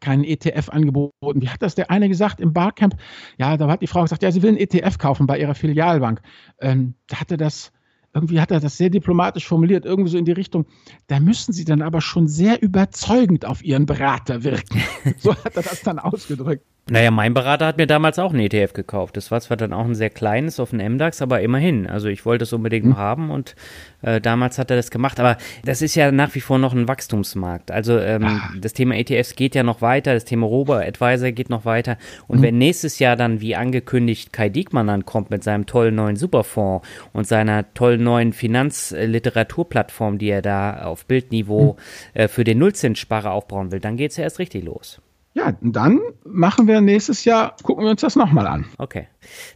keinen 0.00 0.24
ETF 0.24 0.68
angeboten. 0.68 1.40
Wie 1.40 1.48
hat 1.48 1.62
das 1.62 1.74
der 1.74 1.90
eine 1.90 2.08
gesagt 2.08 2.40
im 2.40 2.52
Barcamp? 2.52 2.96
Ja, 3.38 3.56
da 3.56 3.66
hat 3.68 3.80
die 3.82 3.86
Frau 3.86 4.02
gesagt, 4.02 4.22
ja, 4.22 4.30
sie 4.30 4.42
will 4.42 4.50
einen 4.50 4.58
ETF 4.58 4.98
kaufen 4.98 5.26
bei 5.26 5.38
ihrer 5.38 5.54
Filialbank. 5.54 6.20
Ähm, 6.60 6.94
da 7.06 7.20
hatte 7.20 7.38
das, 7.38 7.72
irgendwie 8.12 8.40
hat 8.40 8.50
er 8.50 8.60
das 8.60 8.76
sehr 8.76 8.90
diplomatisch 8.90 9.46
formuliert, 9.46 9.84
irgendwie 9.84 10.10
so 10.10 10.18
in 10.18 10.26
die 10.26 10.32
Richtung, 10.32 10.66
da 11.06 11.18
müssen 11.18 11.52
sie 11.52 11.64
dann 11.64 11.82
aber 11.82 12.00
schon 12.00 12.28
sehr 12.28 12.62
überzeugend 12.62 13.46
auf 13.46 13.64
ihren 13.64 13.86
Berater 13.86 14.44
wirken. 14.44 14.82
so 15.18 15.34
hat 15.34 15.56
er 15.56 15.62
das 15.62 15.82
dann 15.82 15.98
ausgedrückt. 15.98 16.64
Naja, 16.88 17.10
mein 17.10 17.34
Berater 17.34 17.66
hat 17.66 17.78
mir 17.78 17.88
damals 17.88 18.20
auch 18.20 18.32
einen 18.32 18.42
ETF 18.42 18.72
gekauft. 18.72 19.16
Das 19.16 19.32
war 19.32 19.40
zwar 19.40 19.56
dann 19.56 19.72
auch 19.72 19.86
ein 19.86 19.96
sehr 19.96 20.08
kleines 20.08 20.60
auf 20.60 20.70
den 20.70 20.78
MDAX, 20.78 21.20
aber 21.20 21.40
immerhin. 21.40 21.88
Also 21.88 22.06
ich 22.06 22.24
wollte 22.24 22.44
es 22.44 22.52
unbedingt 22.52 22.86
mhm. 22.86 22.96
haben 22.96 23.30
und 23.32 23.56
äh, 24.02 24.20
damals 24.20 24.56
hat 24.56 24.70
er 24.70 24.76
das 24.76 24.92
gemacht. 24.92 25.18
Aber 25.18 25.36
das 25.64 25.82
ist 25.82 25.96
ja 25.96 26.12
nach 26.12 26.36
wie 26.36 26.40
vor 26.40 26.60
noch 26.60 26.72
ein 26.72 26.86
Wachstumsmarkt. 26.86 27.72
Also 27.72 27.98
ähm, 27.98 28.24
ah. 28.24 28.50
das 28.60 28.72
Thema 28.72 28.94
ETFs 28.94 29.34
geht 29.34 29.56
ja 29.56 29.64
noch 29.64 29.82
weiter, 29.82 30.14
das 30.14 30.26
Thema 30.26 30.46
Robo-Advisor 30.46 31.32
geht 31.32 31.50
noch 31.50 31.64
weiter. 31.64 31.98
Und 32.28 32.38
mhm. 32.38 32.42
wenn 32.42 32.58
nächstes 32.58 33.00
Jahr 33.00 33.16
dann, 33.16 33.40
wie 33.40 33.56
angekündigt, 33.56 34.32
Kai 34.32 34.48
Diekmann 34.48 34.88
ankommt 34.88 35.30
mit 35.30 35.42
seinem 35.42 35.66
tollen 35.66 35.96
neuen 35.96 36.14
Superfonds 36.14 36.86
und 37.12 37.26
seiner 37.26 37.74
tollen 37.74 38.04
neuen 38.04 38.32
Finanzliteraturplattform, 38.32 40.18
die 40.18 40.28
er 40.28 40.40
da 40.40 40.84
auf 40.84 41.04
Bildniveau 41.06 41.72
mhm. 41.72 42.20
äh, 42.20 42.28
für 42.28 42.44
den 42.44 42.58
Nullzinssparer 42.58 43.32
aufbauen 43.32 43.72
will, 43.72 43.80
dann 43.80 43.96
geht 43.96 44.12
es 44.12 44.18
ja 44.18 44.22
erst 44.22 44.38
richtig 44.38 44.62
los. 44.62 45.00
Ja, 45.36 45.52
dann 45.60 46.00
machen 46.24 46.66
wir 46.66 46.80
nächstes 46.80 47.26
Jahr, 47.26 47.56
gucken 47.62 47.84
wir 47.84 47.90
uns 47.90 48.00
das 48.00 48.16
nochmal 48.16 48.46
an. 48.46 48.64
Okay, 48.78 49.06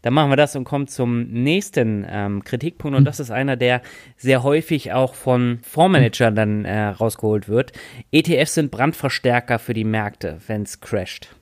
dann 0.03 0.12
machen 0.12 0.29
wir 0.29 0.37
das 0.37 0.55
und 0.55 0.64
kommen 0.64 0.88
zum 0.88 1.23
nächsten 1.29 2.05
ähm, 2.07 2.45
Kritikpunkt. 2.45 2.99
Und 2.99 3.07
das 3.07 3.19
ist 3.19 3.31
einer, 3.31 3.57
der 3.57 3.81
sehr 4.19 4.43
häufig 4.43 4.93
auch 4.93 5.14
von 5.14 5.59
Fondsmanagern 5.62 6.35
dann 6.35 6.64
äh, 6.66 6.88
rausgeholt 6.88 7.49
wird. 7.49 7.73
ETFs 8.12 8.53
sind 8.53 8.71
Brandverstärker 8.71 9.59
für 9.59 9.73
die 9.73 9.85
Märkte, 9.85 10.37
wenn 10.49 10.64
es 10.64 10.83
crasht. 10.83 11.35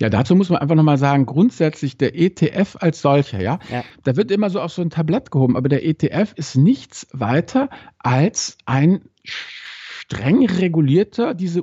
Ja, 0.00 0.08
dazu 0.08 0.34
muss 0.34 0.50
man 0.50 0.58
einfach 0.58 0.74
nochmal 0.74 0.98
sagen, 0.98 1.24
grundsätzlich 1.24 1.96
der 1.96 2.18
ETF 2.18 2.78
als 2.80 3.00
solcher, 3.00 3.40
ja, 3.40 3.60
ja, 3.70 3.84
da 4.02 4.16
wird 4.16 4.32
immer 4.32 4.50
so 4.50 4.60
auf 4.60 4.72
so 4.72 4.82
ein 4.82 4.90
Tablett 4.90 5.30
gehoben, 5.30 5.56
aber 5.56 5.68
der 5.68 5.86
ETF 5.86 6.32
ist 6.34 6.56
nichts 6.56 7.06
weiter 7.12 7.70
als 7.98 8.58
ein 8.66 9.02
streng 9.22 10.46
regulierter, 10.46 11.34
diese 11.34 11.62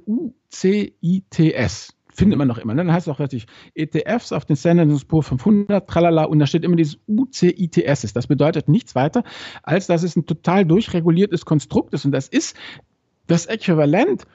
UCITS. 0.54 1.96
Findet 2.16 2.38
man 2.38 2.48
noch 2.48 2.60
immer. 2.60 2.76
Ne? 2.76 2.84
Dann 2.84 2.94
heißt 2.94 3.08
es 3.08 3.14
auch 3.14 3.20
richtig 3.20 3.48
ETFs 3.74 4.32
auf 4.32 4.46
den 4.46 4.56
Standard 4.56 5.08
Poor 5.08 5.24
500, 5.24 5.90
tralala, 5.90 6.26
und 6.26 6.38
da 6.38 6.46
steht 6.46 6.64
immer 6.64 6.76
dieses 6.76 7.00
UCITS. 7.08 8.14
Das 8.14 8.28
bedeutet 8.28 8.70
nichts 8.70 8.94
weiter, 8.94 9.24
als 9.64 9.88
dass 9.88 10.04
es 10.04 10.16
ein 10.16 10.28
total 10.28 10.66
durchreguliertes 10.66 11.46
Konstrukt 11.46 11.94
ist. 11.94 12.06
Und 12.06 12.12
das 12.12 12.28
ist 12.28 12.56
das 13.26 13.48
Äquivalent 13.48 14.28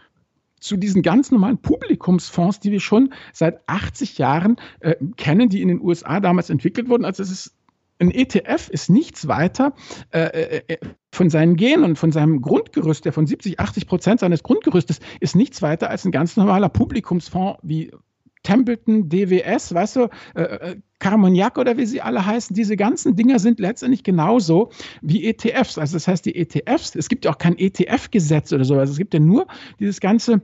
zu 0.59 0.77
diesen 0.77 1.03
ganz 1.03 1.31
normalen 1.31 1.59
Publikumsfonds, 1.59 2.59
die 2.59 2.73
wir 2.73 2.81
schon 2.81 3.13
seit 3.33 3.61
80 3.69 4.19
Jahren 4.19 4.57
äh, 4.81 4.97
kennen, 5.17 5.49
die 5.49 5.63
in 5.63 5.69
den 5.69 5.81
USA 5.81 6.19
damals 6.19 6.51
entwickelt 6.51 6.89
wurden. 6.89 7.05
Also 7.05 7.23
es 7.23 7.31
ist 7.31 7.58
ein 7.99 8.11
ETF 8.11 8.69
ist 8.69 8.91
nichts 8.91 9.29
weiter 9.29 9.75
äh, 10.13 10.21
äh, 10.21 10.63
äh, 10.69 10.79
von 11.13 11.31
seinen 11.31 11.57
Genen 11.57 11.85
und 11.85 11.97
von 11.97 12.13
seinem 12.13 12.41
Grundgerüst, 12.41 13.05
der 13.05 13.13
von 13.13 13.27
70, 13.27 13.59
80 13.59 13.87
Prozent 13.87 14.21
seines 14.21 14.43
Grundgerüstes 14.43 15.01
ist 15.21 15.35
nichts 15.35 15.63
weiter 15.63 15.91
als 15.91 16.05
ein 16.05 16.13
ganz 16.13 16.37
normaler 16.37 16.69
Publikumsfonds 16.69 17.59
wie 17.63 17.91
Templeton, 18.45 19.09
DWS, 19.09 19.75
weißt 19.75 19.97
du, 19.97 20.09
äh, 20.35 20.43
äh, 20.43 20.77
Carmagnac 21.01 21.59
oder 21.59 21.77
wie 21.77 21.87
sie 21.87 22.01
alle 22.01 22.25
heißen, 22.25 22.55
diese 22.55 22.77
ganzen 22.77 23.17
Dinger 23.17 23.39
sind 23.39 23.61
letztendlich 23.61 24.05
genauso 24.05 24.71
wie 25.03 25.27
ETFs. 25.27 25.79
Also 25.79 25.97
das 25.97 26.09
heißt, 26.09 26.25
die 26.25 26.37
ETFs, 26.37 26.95
es 26.95 27.09
gibt 27.09 27.25
ja 27.25 27.33
auch 27.33 27.39
kein 27.39 27.59
ETF-Gesetz 27.59 28.53
oder 28.53 28.65
so, 28.65 28.79
also 28.79 28.93
es 28.93 28.99
gibt 28.99 29.15
ja 29.15 29.21
nur 29.21 29.47
dieses 29.81 30.01
ganze 30.01 30.43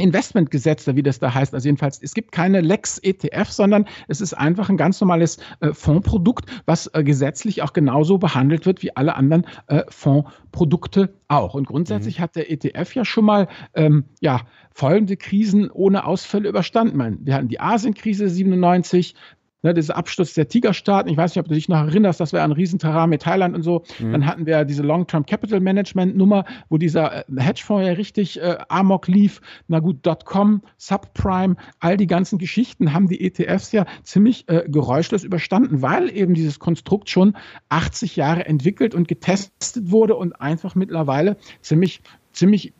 Investmentgesetze, 0.00 0.96
wie 0.96 1.02
das 1.02 1.18
da 1.18 1.34
heißt. 1.34 1.54
Also 1.54 1.68
jedenfalls, 1.68 2.00
es 2.02 2.14
gibt 2.14 2.32
keine 2.32 2.60
Lex 2.60 2.98
ETF, 2.98 3.50
sondern 3.50 3.86
es 4.08 4.20
ist 4.20 4.34
einfach 4.34 4.68
ein 4.68 4.76
ganz 4.76 5.00
normales 5.00 5.38
äh, 5.60 5.72
Fondsprodukt, 5.72 6.50
was 6.66 6.88
äh, 6.88 7.04
gesetzlich 7.04 7.62
auch 7.62 7.72
genauso 7.72 8.18
behandelt 8.18 8.66
wird 8.66 8.82
wie 8.82 8.96
alle 8.96 9.14
anderen 9.14 9.46
äh, 9.66 9.82
Fondsprodukte 9.88 11.14
auch. 11.28 11.54
Und 11.54 11.66
grundsätzlich 11.66 12.18
mhm. 12.18 12.22
hat 12.22 12.36
der 12.36 12.50
ETF 12.50 12.94
ja 12.94 13.04
schon 13.04 13.24
mal 13.24 13.48
ähm, 13.74 14.04
ja, 14.20 14.40
folgende 14.72 15.16
Krisen 15.16 15.70
ohne 15.70 16.04
Ausfälle 16.04 16.48
überstanden. 16.48 17.18
Wir 17.24 17.34
hatten 17.34 17.48
die 17.48 17.60
Asienkrise 17.60 18.28
97, 18.28 19.14
Ne, 19.62 19.74
dieser 19.74 19.96
Absturz 19.96 20.32
der 20.32 20.48
Tigerstaaten, 20.48 21.10
ich 21.10 21.18
weiß 21.18 21.32
nicht, 21.34 21.40
ob 21.40 21.48
du 21.48 21.54
dich 21.54 21.68
noch 21.68 21.78
erinnerst, 21.78 22.18
das 22.18 22.32
war 22.32 22.42
ein 22.42 22.52
Riesenterrain 22.52 23.10
mit 23.10 23.22
Thailand 23.22 23.54
und 23.54 23.62
so. 23.62 23.84
Mhm. 23.98 24.12
Dann 24.12 24.26
hatten 24.26 24.46
wir 24.46 24.64
diese 24.64 24.82
Long-Term 24.82 25.26
Capital 25.26 25.60
Management 25.60 26.16
Nummer, 26.16 26.46
wo 26.70 26.78
dieser 26.78 27.18
äh, 27.18 27.24
Hedgefonds 27.36 27.86
ja 27.86 27.92
richtig 27.92 28.40
äh, 28.40 28.56
amok 28.68 29.06
lief. 29.06 29.42
Na 29.68 29.80
gut, 29.80 29.98
.com, 30.24 30.62
Subprime, 30.78 31.56
all 31.78 31.98
die 31.98 32.06
ganzen 32.06 32.38
Geschichten 32.38 32.94
haben 32.94 33.08
die 33.08 33.20
ETFs 33.20 33.72
ja 33.72 33.84
ziemlich 34.02 34.48
äh, 34.48 34.64
geräuschlos 34.66 35.24
überstanden, 35.24 35.82
weil 35.82 36.10
eben 36.16 36.32
dieses 36.32 36.58
Konstrukt 36.58 37.10
schon 37.10 37.36
80 37.68 38.16
Jahre 38.16 38.46
entwickelt 38.46 38.94
und 38.94 39.08
getestet 39.08 39.90
wurde 39.90 40.16
und 40.16 40.40
einfach 40.40 40.74
mittlerweile 40.74 41.36
ziemlich, 41.60 42.00
ziemlich 42.32 42.72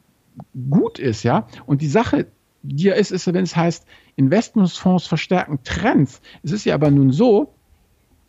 gut 0.70 0.98
ist, 0.98 1.24
ja. 1.24 1.46
Und 1.66 1.82
die 1.82 1.88
Sache, 1.88 2.26
ja 2.62 2.94
ist, 2.94 3.10
ist, 3.10 3.26
wenn 3.26 3.44
es 3.44 3.56
heißt, 3.56 3.86
Investmentfonds 4.16 5.06
verstärken 5.06 5.60
Trends. 5.64 6.20
Es 6.42 6.52
ist 6.52 6.64
ja 6.64 6.74
aber 6.74 6.90
nun 6.90 7.12
so, 7.12 7.54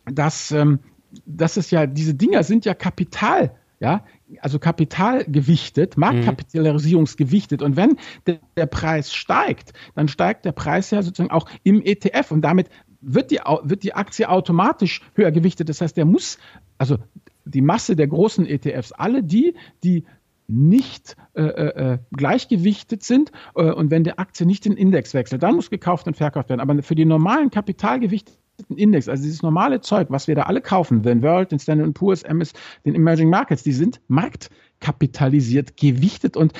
dass, 0.06 0.50
ähm, 0.50 0.80
dass 1.26 1.56
es 1.56 1.70
ja, 1.70 1.86
diese 1.86 2.14
Dinger 2.14 2.42
sind 2.42 2.64
ja 2.64 2.74
Kapital, 2.74 3.54
ja, 3.80 4.04
also 4.40 4.58
kapitalgewichtet, 4.58 5.96
Marktkapitalisierungsgewichtet. 5.96 7.62
Und 7.62 7.76
wenn 7.76 7.98
der, 8.26 8.38
der, 8.56 8.66
Preis 8.66 9.12
steigt, 9.12 9.72
dann 9.94 10.08
steigt 10.08 10.44
der 10.44 10.52
Preis 10.52 10.90
ja 10.90 11.02
sozusagen 11.02 11.32
auch 11.32 11.48
im 11.64 11.82
ETF 11.82 12.30
und 12.30 12.42
damit 12.42 12.68
wird 13.00 13.30
die, 13.30 13.40
wird 13.64 13.82
die 13.82 13.94
Aktie 13.94 14.28
automatisch 14.28 15.02
höher 15.14 15.32
gewichtet. 15.32 15.68
Das 15.68 15.80
heißt, 15.80 15.96
der 15.96 16.04
muss, 16.04 16.38
also 16.78 16.98
die 17.44 17.60
Masse 17.60 17.96
der 17.96 18.06
großen 18.06 18.46
ETFs, 18.46 18.92
alle 18.92 19.22
die, 19.22 19.54
die 19.82 20.04
nicht 20.48 21.16
äh, 21.34 21.42
äh, 21.42 21.92
äh, 21.94 21.98
gleichgewichtet 22.12 23.02
sind 23.02 23.32
äh, 23.54 23.70
und 23.70 23.90
wenn 23.90 24.04
die 24.04 24.18
Aktie 24.18 24.46
nicht 24.46 24.64
den 24.64 24.76
Index 24.76 25.14
wechselt, 25.14 25.42
dann 25.42 25.54
muss 25.54 25.70
gekauft 25.70 26.06
und 26.06 26.16
verkauft 26.16 26.48
werden. 26.48 26.60
Aber 26.60 26.82
für 26.82 26.94
die 26.94 27.04
normalen 27.04 27.50
kapitalgewichteten 27.50 28.36
Index, 28.76 29.08
also 29.08 29.22
dieses 29.22 29.42
normale 29.42 29.80
Zeug, 29.80 30.08
was 30.10 30.28
wir 30.28 30.34
da 30.34 30.42
alle 30.42 30.60
kaufen, 30.60 31.02
den 31.02 31.22
World, 31.22 31.52
den 31.52 31.58
Standard 31.58 31.94
Poor's, 31.94 32.22
MS, 32.22 32.52
den 32.84 32.94
Emerging 32.94 33.30
Markets, 33.30 33.62
die 33.62 33.72
sind 33.72 34.00
marktkapitalisiert, 34.08 35.76
gewichtet 35.76 36.36
und 36.36 36.52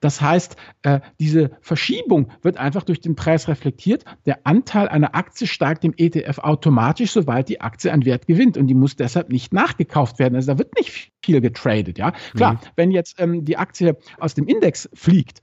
das 0.00 0.20
heißt, 0.20 0.56
äh, 0.82 1.00
diese 1.18 1.50
Verschiebung 1.60 2.32
wird 2.42 2.56
einfach 2.56 2.82
durch 2.82 3.00
den 3.00 3.14
Preis 3.14 3.48
reflektiert. 3.48 4.04
Der 4.26 4.40
Anteil 4.44 4.88
einer 4.88 5.14
Aktie 5.14 5.46
steigt 5.46 5.84
im 5.84 5.92
ETF 5.96 6.38
automatisch, 6.38 7.12
sobald 7.12 7.48
die 7.48 7.60
Aktie 7.60 7.92
an 7.92 8.04
Wert 8.04 8.26
gewinnt. 8.26 8.56
Und 8.56 8.66
die 8.66 8.74
muss 8.74 8.96
deshalb 8.96 9.28
nicht 9.28 9.52
nachgekauft 9.52 10.18
werden. 10.18 10.34
Also 10.34 10.52
da 10.52 10.58
wird 10.58 10.74
nicht 10.76 11.12
viel 11.22 11.40
getradet. 11.40 11.98
Ja, 11.98 12.12
klar, 12.34 12.54
mhm. 12.54 12.58
wenn 12.76 12.90
jetzt 12.90 13.20
ähm, 13.20 13.44
die 13.44 13.58
Aktie 13.58 13.96
aus 14.18 14.34
dem 14.34 14.46
Index 14.46 14.88
fliegt, 14.94 15.42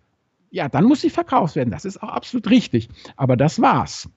ja, 0.50 0.70
dann 0.70 0.86
muss 0.86 1.02
sie 1.02 1.10
verkauft 1.10 1.56
werden. 1.56 1.70
Das 1.70 1.86
ist 1.86 2.02
auch 2.02 2.10
absolut 2.10 2.50
richtig. 2.50 2.90
Aber 3.16 3.38
das 3.38 3.62
war's. 3.62 4.10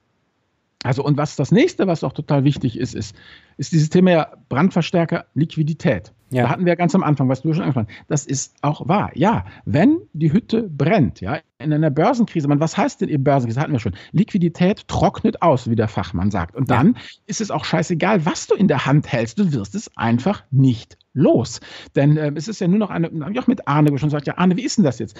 Also, 0.83 1.03
und 1.03 1.17
was 1.17 1.35
das 1.35 1.51
nächste, 1.51 1.87
was 1.87 2.03
auch 2.03 2.13
total 2.13 2.43
wichtig 2.43 2.77
ist, 2.77 2.95
ist, 2.95 3.15
ist 3.57 3.71
dieses 3.71 3.89
Thema 3.89 4.11
ja 4.11 4.27
Brandverstärker 4.49 5.25
Liquidität. 5.35 6.11
Ja. 6.31 6.43
Da 6.43 6.49
hatten 6.49 6.65
wir 6.65 6.77
ganz 6.77 6.95
am 6.95 7.03
Anfang, 7.03 7.27
was 7.27 7.41
du 7.41 7.53
schon 7.53 7.63
angefangen 7.63 7.87
hast. 7.89 8.05
Das 8.07 8.25
ist 8.25 8.55
auch 8.61 8.87
wahr. 8.87 9.11
Ja, 9.15 9.45
wenn 9.65 9.99
die 10.13 10.31
Hütte 10.31 10.63
brennt, 10.63 11.19
ja, 11.19 11.39
in 11.59 11.73
einer 11.73 11.89
Börsenkrise, 11.89 12.47
man, 12.47 12.61
was 12.61 12.77
heißt 12.77 13.01
denn 13.01 13.09
ihr 13.09 13.21
Börsenkrise? 13.21 13.55
Das 13.55 13.63
hatten 13.63 13.73
wir 13.73 13.79
schon. 13.79 13.95
Liquidität 14.13 14.87
trocknet 14.87 15.41
aus, 15.41 15.69
wie 15.69 15.75
der 15.75 15.89
Fachmann 15.89 16.31
sagt. 16.31 16.55
Und 16.55 16.71
dann 16.71 16.93
ja. 16.93 17.01
ist 17.27 17.41
es 17.41 17.51
auch 17.51 17.65
scheißegal, 17.65 18.25
was 18.25 18.47
du 18.47 18.55
in 18.55 18.69
der 18.69 18.85
Hand 18.85 19.11
hältst. 19.11 19.39
Du 19.39 19.51
wirst 19.51 19.75
es 19.75 19.95
einfach 19.97 20.43
nicht 20.51 20.97
los. 21.13 21.59
Denn 21.95 22.15
äh, 22.15 22.31
es 22.35 22.47
ist 22.47 22.61
ja 22.61 22.67
nur 22.69 22.79
noch 22.79 22.89
eine, 22.89 23.07
habe 23.07 23.33
ich 23.33 23.39
auch 23.39 23.47
mit 23.47 23.67
Arne 23.67 23.89
schon 23.97 24.07
gesagt, 24.07 24.27
ja, 24.27 24.37
Arne, 24.37 24.55
wie 24.55 24.63
ist 24.63 24.77
denn 24.77 24.85
das 24.85 24.99
jetzt? 24.99 25.19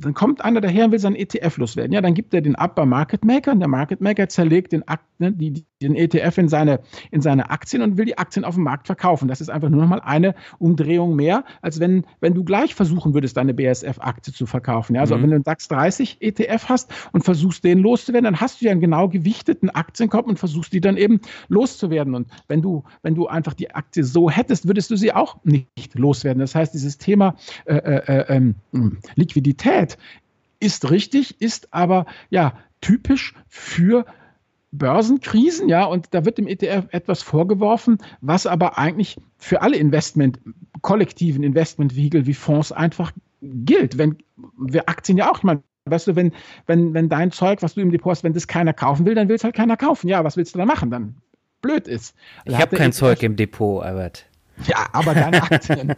Dann 0.00 0.14
kommt 0.14 0.44
einer 0.44 0.60
daher 0.60 0.86
und 0.86 0.92
will 0.92 0.98
seinen 0.98 1.16
ETF 1.16 1.56
loswerden. 1.58 1.92
Ja, 1.92 2.00
dann 2.00 2.14
gibt 2.14 2.32
er 2.32 2.40
den 2.40 2.54
ab 2.54 2.76
beim 2.76 2.88
Market 2.88 3.24
Maker 3.24 3.52
und 3.52 3.60
der 3.60 3.68
Market 3.68 4.00
Maker 4.00 4.28
zerlegt 4.28 4.72
den, 4.72 4.84
ne, 5.18 5.32
die, 5.32 5.64
den 5.82 5.94
ETF 5.96 6.38
in 6.38 6.48
seine, 6.48 6.80
in 7.10 7.20
seine 7.20 7.50
Aktien 7.50 7.82
und 7.82 7.96
will 7.98 8.04
die 8.04 8.16
Aktien 8.16 8.44
auf 8.44 8.54
dem 8.54 8.64
Markt 8.64 8.86
verkaufen. 8.86 9.28
Das 9.28 9.40
ist 9.40 9.50
einfach 9.50 9.68
nur 9.68 9.82
noch 9.82 9.88
mal 9.88 10.00
eine 10.00 10.34
Umdrehung 10.58 11.16
mehr, 11.16 11.44
als 11.62 11.80
wenn, 11.80 12.04
wenn 12.20 12.34
du 12.34 12.44
gleich 12.44 12.74
versuchen 12.74 13.14
würdest, 13.14 13.36
deine 13.36 13.54
BSF-Aktie 13.54 14.32
zu 14.32 14.46
verkaufen. 14.46 14.94
Ja, 14.94 15.02
also 15.02 15.16
mhm. 15.16 15.22
wenn 15.22 15.30
du 15.30 15.34
einen 15.36 15.44
DAX 15.44 15.68
30 15.68 16.18
ETF 16.20 16.68
hast 16.68 16.92
und 17.12 17.24
versuchst, 17.24 17.64
den 17.64 17.78
loszuwerden, 17.78 18.24
dann 18.24 18.40
hast 18.40 18.60
du 18.60 18.66
ja 18.66 18.72
einen 18.72 18.80
genau 18.80 19.08
gewichteten 19.08 19.70
Aktienkorb 19.70 20.26
und 20.26 20.38
versuchst, 20.38 20.72
die 20.72 20.80
dann 20.80 20.96
eben 20.96 21.20
loszuwerden. 21.48 22.14
Und 22.14 22.28
wenn 22.46 22.62
du, 22.62 22.84
wenn 23.02 23.14
du 23.14 23.26
einfach 23.26 23.54
die 23.54 23.74
Aktie 23.74 24.04
so 24.04 24.30
hättest, 24.30 24.68
würdest 24.68 24.90
du 24.90 24.96
sie 24.96 25.12
auch 25.12 25.36
nicht 25.44 25.94
loswerden. 25.94 26.40
Das 26.40 26.54
heißt, 26.54 26.72
dieses 26.74 26.98
Thema 26.98 27.36
äh, 27.64 27.76
äh, 27.76 28.18
äh, 28.20 28.36
ähm, 28.36 28.54
Liquidität 29.88 30.18
ist 30.60 30.90
richtig, 30.90 31.40
ist 31.40 31.72
aber 31.72 32.06
ja 32.30 32.58
typisch 32.80 33.34
für 33.48 34.04
Börsenkrisen, 34.70 35.68
ja, 35.68 35.84
und 35.84 36.08
da 36.10 36.24
wird 36.24 36.38
dem 36.38 36.46
ETF 36.46 36.88
etwas 36.90 37.22
vorgeworfen, 37.22 37.98
was 38.20 38.46
aber 38.46 38.76
eigentlich 38.76 39.16
für 39.38 39.62
alle 39.62 39.76
Investment, 39.76 40.40
kollektiven 40.82 41.42
Investmentvehikel 41.42 42.26
wie 42.26 42.34
Fonds 42.34 42.70
einfach 42.72 43.12
gilt. 43.40 43.96
Wenn 43.96 44.18
wir 44.58 44.88
Aktien 44.88 45.16
ja 45.16 45.30
auch, 45.30 45.38
ich 45.38 45.42
meine, 45.44 45.62
weißt 45.86 46.08
du, 46.08 46.16
wenn, 46.16 46.32
wenn, 46.66 46.92
wenn 46.92 47.08
dein 47.08 47.30
Zeug, 47.30 47.62
was 47.62 47.74
du 47.74 47.80
im 47.80 47.90
Depot 47.90 48.10
hast, 48.10 48.24
wenn 48.24 48.34
das 48.34 48.46
keiner 48.46 48.74
kaufen 48.74 49.06
will, 49.06 49.14
dann 49.14 49.28
will 49.28 49.36
es 49.36 49.44
halt 49.44 49.54
keiner 49.54 49.78
kaufen. 49.78 50.06
Ja, 50.08 50.22
was 50.22 50.36
willst 50.36 50.54
du 50.54 50.58
da 50.58 50.66
machen? 50.66 50.90
Dann 50.90 51.16
blöd 51.62 51.88
ist. 51.88 52.14
Ich 52.44 52.54
habe 52.54 52.76
kein 52.76 52.90
ETF, 52.90 52.98
Zeug 52.98 53.22
im 53.22 53.36
Depot, 53.36 53.82
Albert. 53.82 54.26
Ja, 54.66 54.86
aber 54.92 55.14
deine 55.14 55.42
Aktien. 55.42 55.94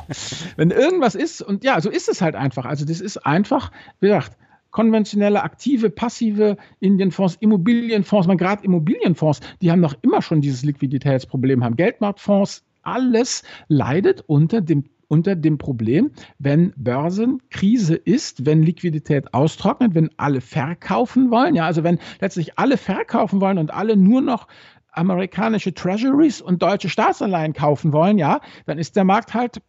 wenn 0.57 0.71
irgendwas 0.71 1.15
ist, 1.15 1.43
und 1.43 1.65
ja, 1.65 1.81
so 1.81 1.91
ist 1.91 2.09
es 2.09 2.21
halt 2.21 2.35
einfach. 2.35 2.65
Also 2.65 2.85
das 2.85 3.01
ist 3.01 3.19
einfach, 3.19 3.71
wie 4.01 4.09
gesagt, 4.09 4.37
konventionelle, 4.71 5.43
aktive, 5.43 5.91
passive 5.91 6.57
Indienfonds, 6.79 7.37
Immobilienfonds, 7.41 8.29
man 8.29 8.39
gerade 8.39 8.65
Immobilienfonds, 8.65 9.41
die 9.61 9.71
haben 9.71 9.81
noch 9.81 9.95
immer 10.03 10.23
schon 10.23 10.41
dieses 10.41 10.63
Liquiditätsproblem, 10.63 11.65
haben 11.65 11.77
Geldmarktfonds, 11.77 12.65
alles 12.83 13.43
leidet 13.69 14.25
unter 14.27 14.61
dem 14.61 14.85
unter 15.11 15.35
dem 15.35 15.59
Problem, 15.59 16.13
wenn 16.39 16.73
Börsenkrise 16.77 17.97
ist, 17.97 18.47
wenn 18.47 18.63
Liquidität 18.63 19.35
austrocknet, 19.35 19.97
wenn 19.97 20.11
alle 20.17 20.41
verkaufen 20.41 21.33
wollen, 21.33 21.57
ja, 21.57 21.67
also 21.67 21.83
wenn 21.83 21.99
letztlich 22.21 22.61
alle 22.61 22.77
verkaufen 22.77 23.41
wollen 23.41 23.59
und 23.59 23.75
alle 23.75 23.97
nur 23.97 24.21
noch 24.21 24.47
amerikanische 24.93 25.74
Treasuries 25.74 26.41
und 26.41 26.62
deutsche 26.62 26.88
Staatsanleihen 26.88 27.53
kaufen 27.53 27.93
wollen, 27.93 28.18
ja, 28.18 28.41
dann 28.66 28.78
ist 28.78 28.97
der 28.97 29.05
Markt 29.05 29.34
halt 29.34 29.62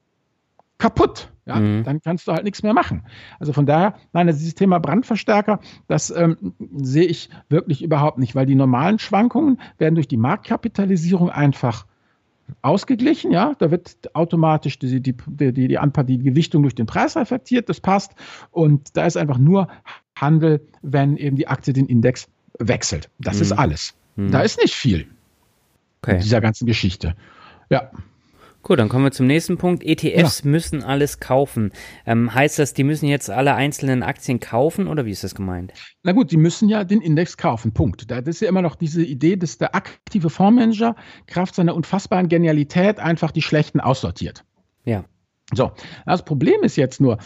kaputt. 0.78 1.30
Ja, 1.46 1.56
mhm. 1.56 1.84
dann 1.84 2.02
kannst 2.02 2.28
du 2.28 2.34
halt 2.34 2.44
nichts 2.44 2.62
mehr 2.62 2.74
machen. 2.74 3.04
Also 3.40 3.52
von 3.52 3.66
daher, 3.66 3.96
nein, 4.14 4.28
dieses 4.28 4.54
Thema 4.54 4.80
Brandverstärker, 4.80 5.60
das 5.88 6.12
ähm, 6.12 6.54
sehe 6.76 7.06
ich 7.06 7.30
wirklich 7.50 7.84
überhaupt 7.84 8.20
nicht, 8.20 8.36
weil 8.36 8.46
die 8.46 8.56
normalen 8.56 9.00
Schwankungen 9.00 9.60
werden 9.80 9.96
durch 9.96 10.08
die 10.08 10.18
Marktkapitalisierung 10.18 11.32
einfach 11.32 11.86
ausgeglichen, 12.62 13.32
ja, 13.32 13.56
da 13.58 13.72
wird 13.72 14.14
automatisch 14.14 14.78
die, 14.78 15.02
die, 15.02 15.16
die, 15.26 15.54
die, 15.54 15.78
die 15.78 16.20
Gewichtung 16.20 16.62
durch 16.62 16.76
den 16.76 16.86
Preis 16.86 17.16
reflektiert, 17.16 17.70
das 17.70 17.80
passt 17.80 18.14
und 18.52 18.96
da 18.98 19.06
ist 19.06 19.18
einfach 19.18 19.38
nur 19.38 19.68
Handel, 20.16 20.62
wenn 20.82 21.18
eben 21.18 21.38
die 21.38 21.48
Aktie 21.48 21.74
den 21.74 21.88
Index 21.88 22.28
wechselt. 22.60 23.10
Das 23.20 23.38
mhm. 23.38 23.42
ist 23.42 23.52
alles. 23.54 23.96
Da 24.16 24.42
ist 24.42 24.60
nicht 24.62 24.76
viel 24.76 25.08
okay. 26.02 26.16
in 26.16 26.22
dieser 26.22 26.42
ganzen 26.42 26.66
Geschichte. 26.66 27.16
Ja. 27.70 27.92
Gut, 28.64 28.78
dann 28.78 28.90
kommen 28.90 29.06
wir 29.06 29.12
zum 29.12 29.26
nächsten 29.26 29.58
Punkt. 29.58 29.84
ETFs 29.84 30.44
ja. 30.44 30.50
müssen 30.50 30.84
alles 30.84 31.20
kaufen. 31.20 31.72
Ähm, 32.06 32.34
heißt 32.34 32.60
das, 32.60 32.76
die 32.76 32.84
müssen 32.84 33.08
jetzt 33.08 33.32
alle 33.32 33.56
einzelnen 33.56 34.04
Aktien 34.04 34.40
kaufen 34.40 34.88
oder 34.88 35.06
wie 35.06 35.12
ist 35.12 35.24
das 35.24 35.34
gemeint? 35.34 35.74
Na 36.04 36.12
gut, 36.12 36.32
die 36.32 36.38
müssen 36.38 36.70
ja 36.70 36.84
den 36.84 37.02
Index 37.02 37.38
kaufen. 37.38 37.74
Punkt. 37.74 38.12
Das 38.12 38.22
ist 38.28 38.42
ja 38.42 38.50
immer 38.50 38.62
noch 38.62 38.76
diese 38.76 39.04
Idee, 39.04 39.36
dass 39.36 39.58
der 39.58 39.74
aktive 39.74 40.30
Fondsmanager 40.30 40.96
Kraft 41.26 41.56
seiner 41.56 41.76
unfassbaren 41.76 42.30
Genialität 42.30 43.00
einfach 43.00 43.32
die 43.32 43.42
schlechten 43.42 43.80
aussortiert. 43.80 44.44
Ja. 44.86 45.06
So, 45.54 45.72
das 46.06 46.24
Problem 46.24 46.62
ist 46.62 46.76
jetzt 46.76 47.02
nur, 47.02 47.18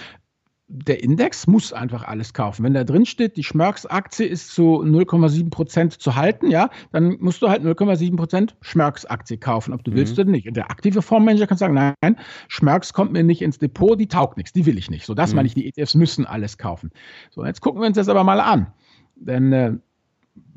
der 0.68 1.04
Index 1.04 1.46
muss 1.46 1.74
einfach 1.74 2.04
alles 2.04 2.34
kaufen. 2.34 2.64
Wenn 2.64 2.74
da 2.74 2.84
drin 2.84 3.06
steht, 3.06 3.38
die 3.38 3.44
Schmerz-Aktie 3.44 4.26
ist 4.26 4.50
zu 4.50 4.82
0,7 4.82 5.52
Prozent 5.52 5.94
zu 6.02 6.16
halten, 6.16 6.50
ja, 6.50 6.70
dann 6.92 7.18
musst 7.20 7.42
du 7.44 7.50
halt 7.50 7.64
0,7 7.64 8.16
Prozent 8.16 8.56
Schmerz-Aktie 8.62 9.38
kaufen, 9.38 9.74
ob 9.74 9.84
du 9.84 9.92
mhm. 9.92 9.96
willst 9.96 10.18
oder 10.18 10.30
nicht. 10.30 10.48
Und 10.48 10.58
der 10.58 10.72
aktive 10.72 11.04
Fondsmanager 11.04 11.46
kann 11.46 11.58
sagen, 11.58 11.76
nein, 11.76 12.18
Schmerz 12.48 12.94
kommt 12.94 13.12
mir 13.12 13.24
nicht 13.24 13.44
ins 13.44 13.60
Depot, 13.60 14.00
die 14.00 14.08
taugt 14.08 14.38
nichts, 14.38 14.54
die 14.54 14.66
will 14.66 14.78
ich 14.78 14.90
nicht. 14.90 15.06
So, 15.06 15.14
das 15.14 15.32
mhm. 15.32 15.36
meine 15.38 15.48
ich, 15.48 15.54
die 15.54 15.68
ETFs 15.68 15.94
müssen 15.94 16.26
alles 16.26 16.58
kaufen. 16.58 16.90
So, 17.30 17.46
jetzt 17.46 17.62
gucken 17.62 17.82
wir 17.82 17.88
uns 17.88 17.98
das 17.98 18.10
aber 18.10 18.24
mal 18.24 18.40
an. 18.40 18.68
Denn, 19.16 19.54
äh, 19.54 19.74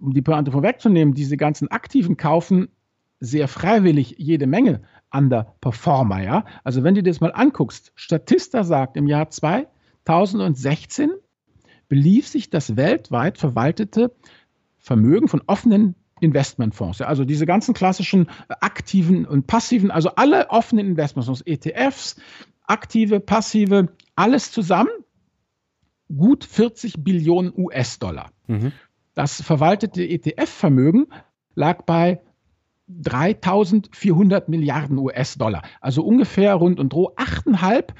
um 0.00 0.14
die 0.14 0.22
Pointe 0.22 0.52
vorwegzunehmen, 0.52 1.12
diese 1.12 1.36
ganzen 1.36 1.68
Aktiven 1.70 2.16
kaufen 2.16 2.68
sehr 3.20 3.46
freiwillig 3.48 4.14
jede 4.18 4.46
Menge 4.46 4.80
an 5.10 5.28
der 5.28 5.54
Performer, 5.60 6.22
ja. 6.22 6.44
Also 6.64 6.82
wenn 6.82 6.94
du 6.94 7.02
dir 7.02 7.10
das 7.10 7.20
mal 7.20 7.32
anguckst, 7.32 7.92
Statista 7.94 8.64
sagt 8.64 8.96
im 8.96 9.06
Jahr 9.06 9.28
2, 9.28 9.66
2016 10.08 11.10
belief 11.88 12.26
sich 12.28 12.48
das 12.48 12.76
weltweit 12.76 13.36
verwaltete 13.36 14.10
Vermögen 14.78 15.28
von 15.28 15.42
offenen 15.46 15.96
Investmentfonds. 16.20 17.02
Also 17.02 17.26
diese 17.26 17.44
ganzen 17.44 17.74
klassischen 17.74 18.30
aktiven 18.48 19.26
und 19.26 19.46
passiven, 19.46 19.90
also 19.90 20.08
alle 20.14 20.48
offenen 20.48 20.86
Investmentfonds, 20.86 21.42
ETFs, 21.42 22.16
aktive, 22.64 23.20
passive, 23.20 23.88
alles 24.16 24.50
zusammen, 24.50 24.88
gut 26.08 26.44
40 26.44 27.04
Billionen 27.04 27.52
US-Dollar. 27.54 28.30
Mhm. 28.46 28.72
Das 29.12 29.42
verwaltete 29.42 30.08
ETF-Vermögen 30.08 31.08
lag 31.54 31.82
bei 31.82 32.22
3400 32.88 34.48
Milliarden 34.48 34.96
US-Dollar. 34.96 35.62
Also 35.82 36.02
ungefähr 36.02 36.54
rund 36.54 36.80
und 36.80 36.94
droh 36.94 37.12
8,5 37.16 37.92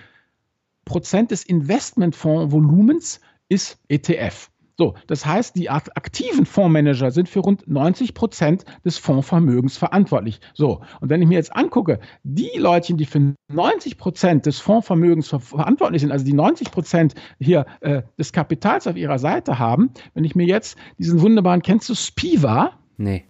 Prozent 0.89 1.31
des 1.31 1.45
Investmentfondsvolumens 1.45 3.21
ist 3.49 3.79
ETF. 3.89 4.51
So, 4.81 4.95
das 5.09 5.27
heißt, 5.27 5.57
die 5.57 5.71
aktiven 5.71 6.47
Fondsmanager 6.47 7.11
sind 7.11 7.29
für 7.29 7.41
rund 7.41 7.67
90 7.67 8.15
Prozent 8.15 8.65
des 8.85 8.97
Fondsvermögens 8.97 9.77
verantwortlich. 9.77 10.41
So, 10.55 10.83
und 11.01 11.11
wenn 11.11 11.21
ich 11.21 11.27
mir 11.27 11.35
jetzt 11.35 11.55
angucke, 11.55 11.99
die 12.23 12.53
Leute, 12.57 12.95
die 12.95 13.05
für 13.05 13.35
90 13.53 13.99
Prozent 13.99 14.47
des 14.47 14.61
Fondsvermögens 14.61 15.29
verantwortlich 15.29 16.03
sind, 16.03 16.13
also 16.13 16.25
die 16.25 16.33
90 16.33 16.71
Prozent 16.71 17.17
hier 17.41 17.67
äh, 17.81 18.03
des 18.17 18.33
Kapitals 18.33 18.87
auf 18.87 18.97
ihrer 18.97 19.19
Seite 19.19 19.59
haben, 19.59 19.91
wenn 20.15 20.23
ich 20.23 20.37
mir 20.37 20.47
jetzt 20.47 20.79
diesen 20.97 21.21
wunderbaren, 21.21 21.63
kennst 21.63 21.89
du 21.89 21.97
Spiva? 21.97 22.79
Nee. 22.97 23.25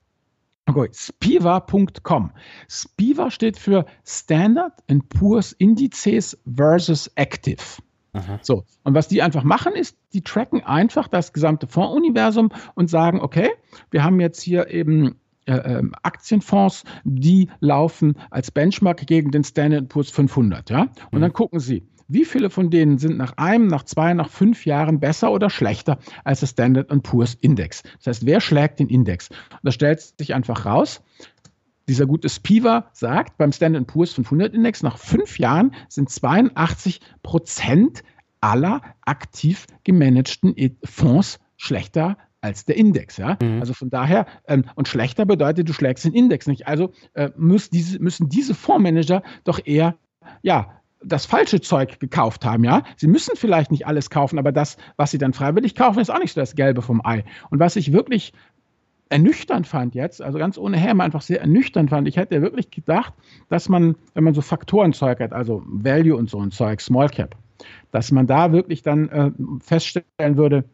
Okay, 0.69 0.91
Spiva.com. 0.93 2.31
Spiva 2.69 3.31
steht 3.31 3.57
für 3.57 3.87
Standard 4.05 4.73
Poor's 5.09 5.53
Indizes 5.53 6.37
versus 6.57 7.11
Active. 7.15 7.63
Aha. 8.13 8.39
So, 8.43 8.65
und 8.85 8.95
was 8.95 9.09
die 9.09 9.23
einfach 9.23 9.45
machen, 9.45 9.75
ist, 9.75 9.97
die 10.13 10.21
tracken 10.23 10.63
einfach 10.63 11.09
das 11.09 11.33
gesamte 11.33 11.67
Fondsuniversum 11.67 12.51
und 12.75 12.91
sagen, 12.91 13.21
okay, 13.21 13.51
wir 13.91 14.05
haben 14.05 14.21
jetzt 14.21 14.43
hier 14.43 14.69
eben 14.69 15.17
äh, 15.47 15.55
ähm, 15.55 15.95
Aktienfonds, 16.03 16.85
die 17.05 17.49
laufen 17.61 18.17
als 18.31 18.51
Benchmark 18.51 19.07
gegen 19.07 19.31
den 19.31 19.45
Standard 19.45 19.89
Poor's 19.89 20.11
500, 20.11 20.69
ja? 20.69 20.83
Und 21.11 21.19
mhm. 21.19 21.21
dann 21.23 21.33
gucken 21.33 21.61
sie, 21.61 21.87
wie 22.09 22.25
viele 22.25 22.51
von 22.51 22.71
denen 22.71 22.99
sind 22.99 23.17
nach 23.17 23.35
einem, 23.37 23.67
nach 23.67 23.85
zwei, 23.85 24.15
nach 24.15 24.31
fünf 24.31 24.67
Jahren 24.67 24.99
besser 24.99 25.31
oder 25.31 25.51
schlechter 25.51 25.99
als 26.25 26.41
der 26.41 26.47
Standard 26.47 27.03
Poor's 27.03 27.35
Index? 27.35 27.83
Das 27.99 28.07
heißt, 28.07 28.27
wer 28.27 28.41
schlägt 28.41 28.81
den 28.81 28.89
Index? 28.89 29.29
Und 29.29 29.61
da 29.63 29.71
stellt 29.71 30.01
sich 30.01 30.35
einfach 30.35 30.67
raus, 30.67 31.03
dieser 31.87 32.07
gute 32.07 32.29
Spiva 32.29 32.91
sagt, 32.93 33.39
beim 33.39 33.53
Standard 33.53 33.87
Poor's 33.87 34.13
500 34.13 34.55
Index 34.55 34.83
nach 34.83 34.99
fünf 34.99 35.39
Jahren 35.39 35.75
sind 35.89 36.11
82 36.11 37.01
Prozent 37.23 38.03
aller 38.41 38.83
aktiv 39.05 39.67
gemanagten 39.85 40.55
Fonds 40.85 41.39
schlechter 41.57 42.17
als 42.41 42.65
der 42.67 42.77
Index. 42.77 43.17
Ja? 43.17 43.37
Mhm. 43.43 43.61
Also 43.61 43.75
von 43.75 43.91
daher, 43.91 44.27
ähm, 44.47 44.65
und 44.77 44.87
schlechter 44.87 45.27
bedeutet, 45.27 45.69
du 45.69 45.73
schlägst 45.73 46.05
den 46.05 46.13
Index 46.13 46.47
nicht. 46.47 46.69
Also 46.69 46.93
äh, 47.15 47.31
muss 47.37 47.71
diese, 47.71 47.99
müssen 48.01 48.29
diese 48.29 48.55
Fondsmanager 48.55 49.23
doch 49.45 49.59
eher 49.65 49.97
ja, 50.43 50.78
das 51.03 51.27
falsche 51.27 51.61
Zeug 51.61 52.01
gekauft 52.01 52.45
haben, 52.45 52.65
ja. 52.65 52.83
Sie 52.97 53.07
müssen 53.07 53.37
vielleicht 53.37 53.71
nicht 53.71 53.87
alles 53.87 54.11
kaufen, 54.11 54.39
aber 54.39 54.53
das, 54.53 54.77
was 54.97 55.11
sie 55.11 55.19
dann 55.19 55.33
freiwillig 55.33 55.75
kaufen, 55.75 56.01
ist 56.01 56.11
auch 56.11 56.19
nicht 56.19 56.35
so 56.35 56.41
das 56.41 56.55
Gelbe 56.55 56.83
vom 56.83 57.05
Ei. 57.05 57.25
Und 57.51 57.61
was 57.61 57.77
ich 57.77 57.93
wirklich 57.93 58.33
ernüchternd 59.09 59.67
fand 59.67 59.95
jetzt, 59.95 60.21
also 60.21 60.39
ganz 60.39 60.59
ohne 60.59 60.77
Häme 60.77 61.03
einfach 61.03 61.23
sehr 61.23 61.41
ernüchternd 61.41 61.91
fand, 61.91 62.09
ich 62.09 62.17
hätte 62.17 62.43
wirklich 62.43 62.71
gedacht, 62.71 63.15
dass 63.49 63.69
man, 63.69 63.97
wenn 64.15 64.25
man 64.25 64.35
so 64.35 64.43
Faktorenzeug 64.43 65.21
hat, 65.21 65.33
also 65.33 65.63
Value 65.67 66.17
und 66.17 66.29
so 66.29 66.41
ein 66.41 66.51
Zeug, 66.51 66.81
Small 66.81 67.09
Cap, 67.09 67.35
dass 67.91 68.13
man 68.13 68.27
da 68.27 68.53
wirklich 68.53 68.83
dann 68.83 69.09
äh, 69.09 69.31
feststellen 69.61 70.37
würde, 70.37 70.65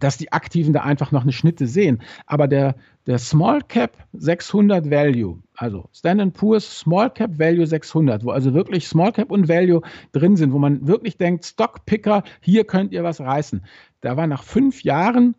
dass 0.00 0.18
die 0.18 0.32
Aktiven 0.32 0.72
da 0.72 0.80
einfach 0.82 1.12
noch 1.12 1.22
eine 1.22 1.32
Schnitte 1.32 1.66
sehen. 1.66 2.02
Aber 2.26 2.48
der, 2.48 2.74
der 3.06 3.18
Small 3.18 3.60
Cap 3.62 3.96
600 4.14 4.90
Value, 4.90 5.38
also 5.54 5.88
Standard 5.92 6.34
Poor's 6.34 6.80
Small 6.80 7.10
Cap 7.10 7.38
Value 7.38 7.66
600, 7.66 8.24
wo 8.24 8.30
also 8.30 8.54
wirklich 8.54 8.88
Small 8.88 9.12
Cap 9.12 9.30
und 9.30 9.48
Value 9.48 9.82
drin 10.12 10.36
sind, 10.36 10.52
wo 10.52 10.58
man 10.58 10.86
wirklich 10.86 11.16
denkt, 11.16 11.44
Stockpicker, 11.44 12.24
hier 12.40 12.64
könnt 12.64 12.92
ihr 12.92 13.04
was 13.04 13.20
reißen. 13.20 13.64
Da 14.00 14.16
war 14.16 14.26
nach 14.26 14.42
fünf 14.42 14.82
Jahren 14.82 15.34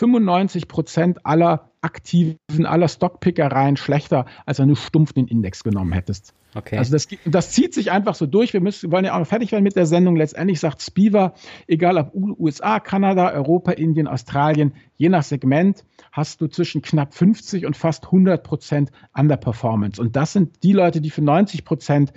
95 0.00 0.66
Prozent 0.66 1.26
aller 1.26 1.70
Aktiven, 1.82 2.64
aller 2.64 2.88
Stockpickereien 2.88 3.76
schlechter, 3.76 4.24
als 4.46 4.58
wenn 4.58 4.68
du 4.68 4.74
stumpf 4.74 5.12
den 5.12 5.26
Index 5.26 5.62
genommen 5.62 5.92
hättest. 5.92 6.34
Okay. 6.54 6.78
Also 6.78 6.92
das, 6.92 7.06
das 7.26 7.52
zieht 7.52 7.74
sich 7.74 7.90
einfach 7.90 8.14
so 8.14 8.26
durch. 8.26 8.52
Wir 8.52 8.60
müssen, 8.60 8.90
wollen 8.90 9.04
ja 9.04 9.14
auch 9.14 9.18
noch 9.18 9.26
fertig 9.26 9.52
werden 9.52 9.62
mit 9.62 9.76
der 9.76 9.86
Sendung. 9.86 10.16
Letztendlich 10.16 10.58
sagt 10.58 10.82
Spiva, 10.82 11.34
egal 11.66 11.98
ob 11.98 12.14
USA, 12.14 12.80
Kanada, 12.80 13.30
Europa, 13.30 13.72
Indien, 13.72 14.08
Australien, 14.08 14.72
je 14.96 15.10
nach 15.10 15.22
Segment 15.22 15.84
hast 16.12 16.40
du 16.40 16.48
zwischen 16.48 16.82
knapp 16.82 17.14
50 17.14 17.66
und 17.66 17.76
fast 17.76 18.06
100 18.06 18.42
Prozent 18.42 18.90
Underperformance. 19.14 20.00
Und 20.00 20.16
das 20.16 20.32
sind 20.32 20.62
die 20.62 20.72
Leute, 20.72 21.00
die 21.00 21.10
für 21.10 21.22
90 21.22 21.64
Prozent 21.64 22.12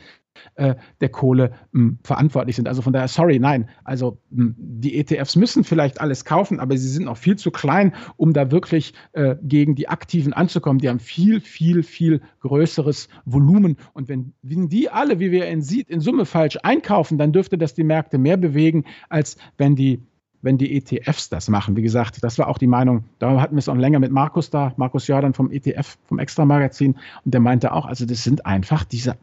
äh, 0.56 0.76
der 1.02 1.10
Kohle 1.10 1.52
mh, 1.72 1.80
hm, 1.80 2.00
verantwortlich 2.04 2.56
sind. 2.56 2.68
Also 2.68 2.82
von 2.82 2.94
daher, 2.94 3.08
sorry, 3.08 3.40
nein. 3.40 3.70
Also 3.84 4.20
mh, 4.30 4.44
hm, 4.44 4.56
die 4.58 4.98
ETFs 4.98 5.36
müssen 5.36 5.64
vielleicht 5.64 6.02
alles 6.02 6.26
kaufen, 6.26 6.60
aber 6.60 6.78
sie 6.78 6.88
sind 6.88 7.06
noch 7.06 7.18
viel 7.18 7.36
zu 7.38 7.52
klein, 7.52 7.94
um 8.18 8.34
da 8.34 8.52
wirklich 8.52 8.94
äh, 9.14 9.36
gegen 9.42 9.76
die 9.76 9.90
Aktiven 9.90 10.34
anzukommen. 10.34 10.80
Die 10.80 10.90
haben 10.90 11.00
viel, 11.00 11.42
viel, 11.42 11.84
viel 11.84 12.22
größeres 12.42 13.10
Volumen. 13.26 13.78
Und 13.94 14.10
wenn, 14.10 14.34
wenn 14.42 14.70
die 14.70 14.90
alle, 14.90 15.20
wie 15.20 15.32
wir 15.32 15.48
in, 15.48 15.62
in 15.62 16.00
Summe 16.00 16.26
falsch 16.26 16.58
einkaufen, 16.64 17.18
dann 17.18 17.34
dürfte 17.34 17.58
das 17.58 17.74
die 17.74 17.84
Märkte 17.84 18.18
mehr 18.18 18.38
bewegen, 18.38 18.86
als 19.10 19.38
wenn 19.58 19.76
die 19.76 20.04
wenn 20.44 20.58
die 20.58 20.78
ETFs 20.78 21.30
das 21.30 21.50
machen. 21.50 21.76
Wie 21.76 21.82
gesagt, 21.82 22.24
das 22.24 22.38
war 22.38 22.48
auch 22.48 22.60
die 22.60 22.68
Meinung, 22.68 23.06
da 23.18 23.42
hatten 23.42 23.56
wir 23.56 23.60
es 23.60 23.70
auch 23.70 23.76
länger 23.76 24.00
mit 24.00 24.12
Markus 24.12 24.50
da, 24.50 24.74
Markus 24.78 25.08
Jordan 25.08 25.34
vom 25.34 25.50
ETF, 25.52 25.98
vom 26.06 26.20
Extra-Magazin, 26.20 26.96
und 27.26 27.34
der 27.34 27.42
meinte 27.42 27.74
auch, 27.74 27.86
also 27.86 28.06
das 28.06 28.24
sind 28.24 28.46
einfach 28.46 28.84
diese, 28.84 29.16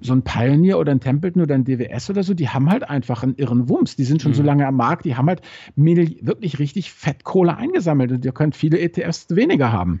so 0.00 0.14
ein 0.14 0.22
Pioneer 0.22 0.78
oder 0.78 0.92
ein 0.92 1.00
Templeton 1.00 1.42
oder 1.42 1.54
ein 1.54 1.64
DWS 1.64 2.10
oder 2.10 2.22
so, 2.22 2.32
die 2.32 2.48
haben 2.48 2.70
halt 2.70 2.88
einfach 2.88 3.22
einen 3.22 3.34
irren 3.36 3.68
Wumms. 3.68 3.96
Die 3.96 4.04
sind 4.04 4.22
schon 4.22 4.32
mhm. 4.32 4.36
so 4.36 4.42
lange 4.42 4.66
am 4.66 4.76
Markt, 4.76 5.04
die 5.04 5.16
haben 5.16 5.28
halt 5.28 5.42
wirklich 5.76 6.58
richtig 6.58 6.92
Fettkohle 6.92 7.56
eingesammelt 7.56 8.12
und 8.12 8.24
ihr 8.24 8.32
könnt 8.32 8.56
viele 8.56 8.78
ETFs 8.78 9.26
weniger 9.30 9.72
haben. 9.72 10.00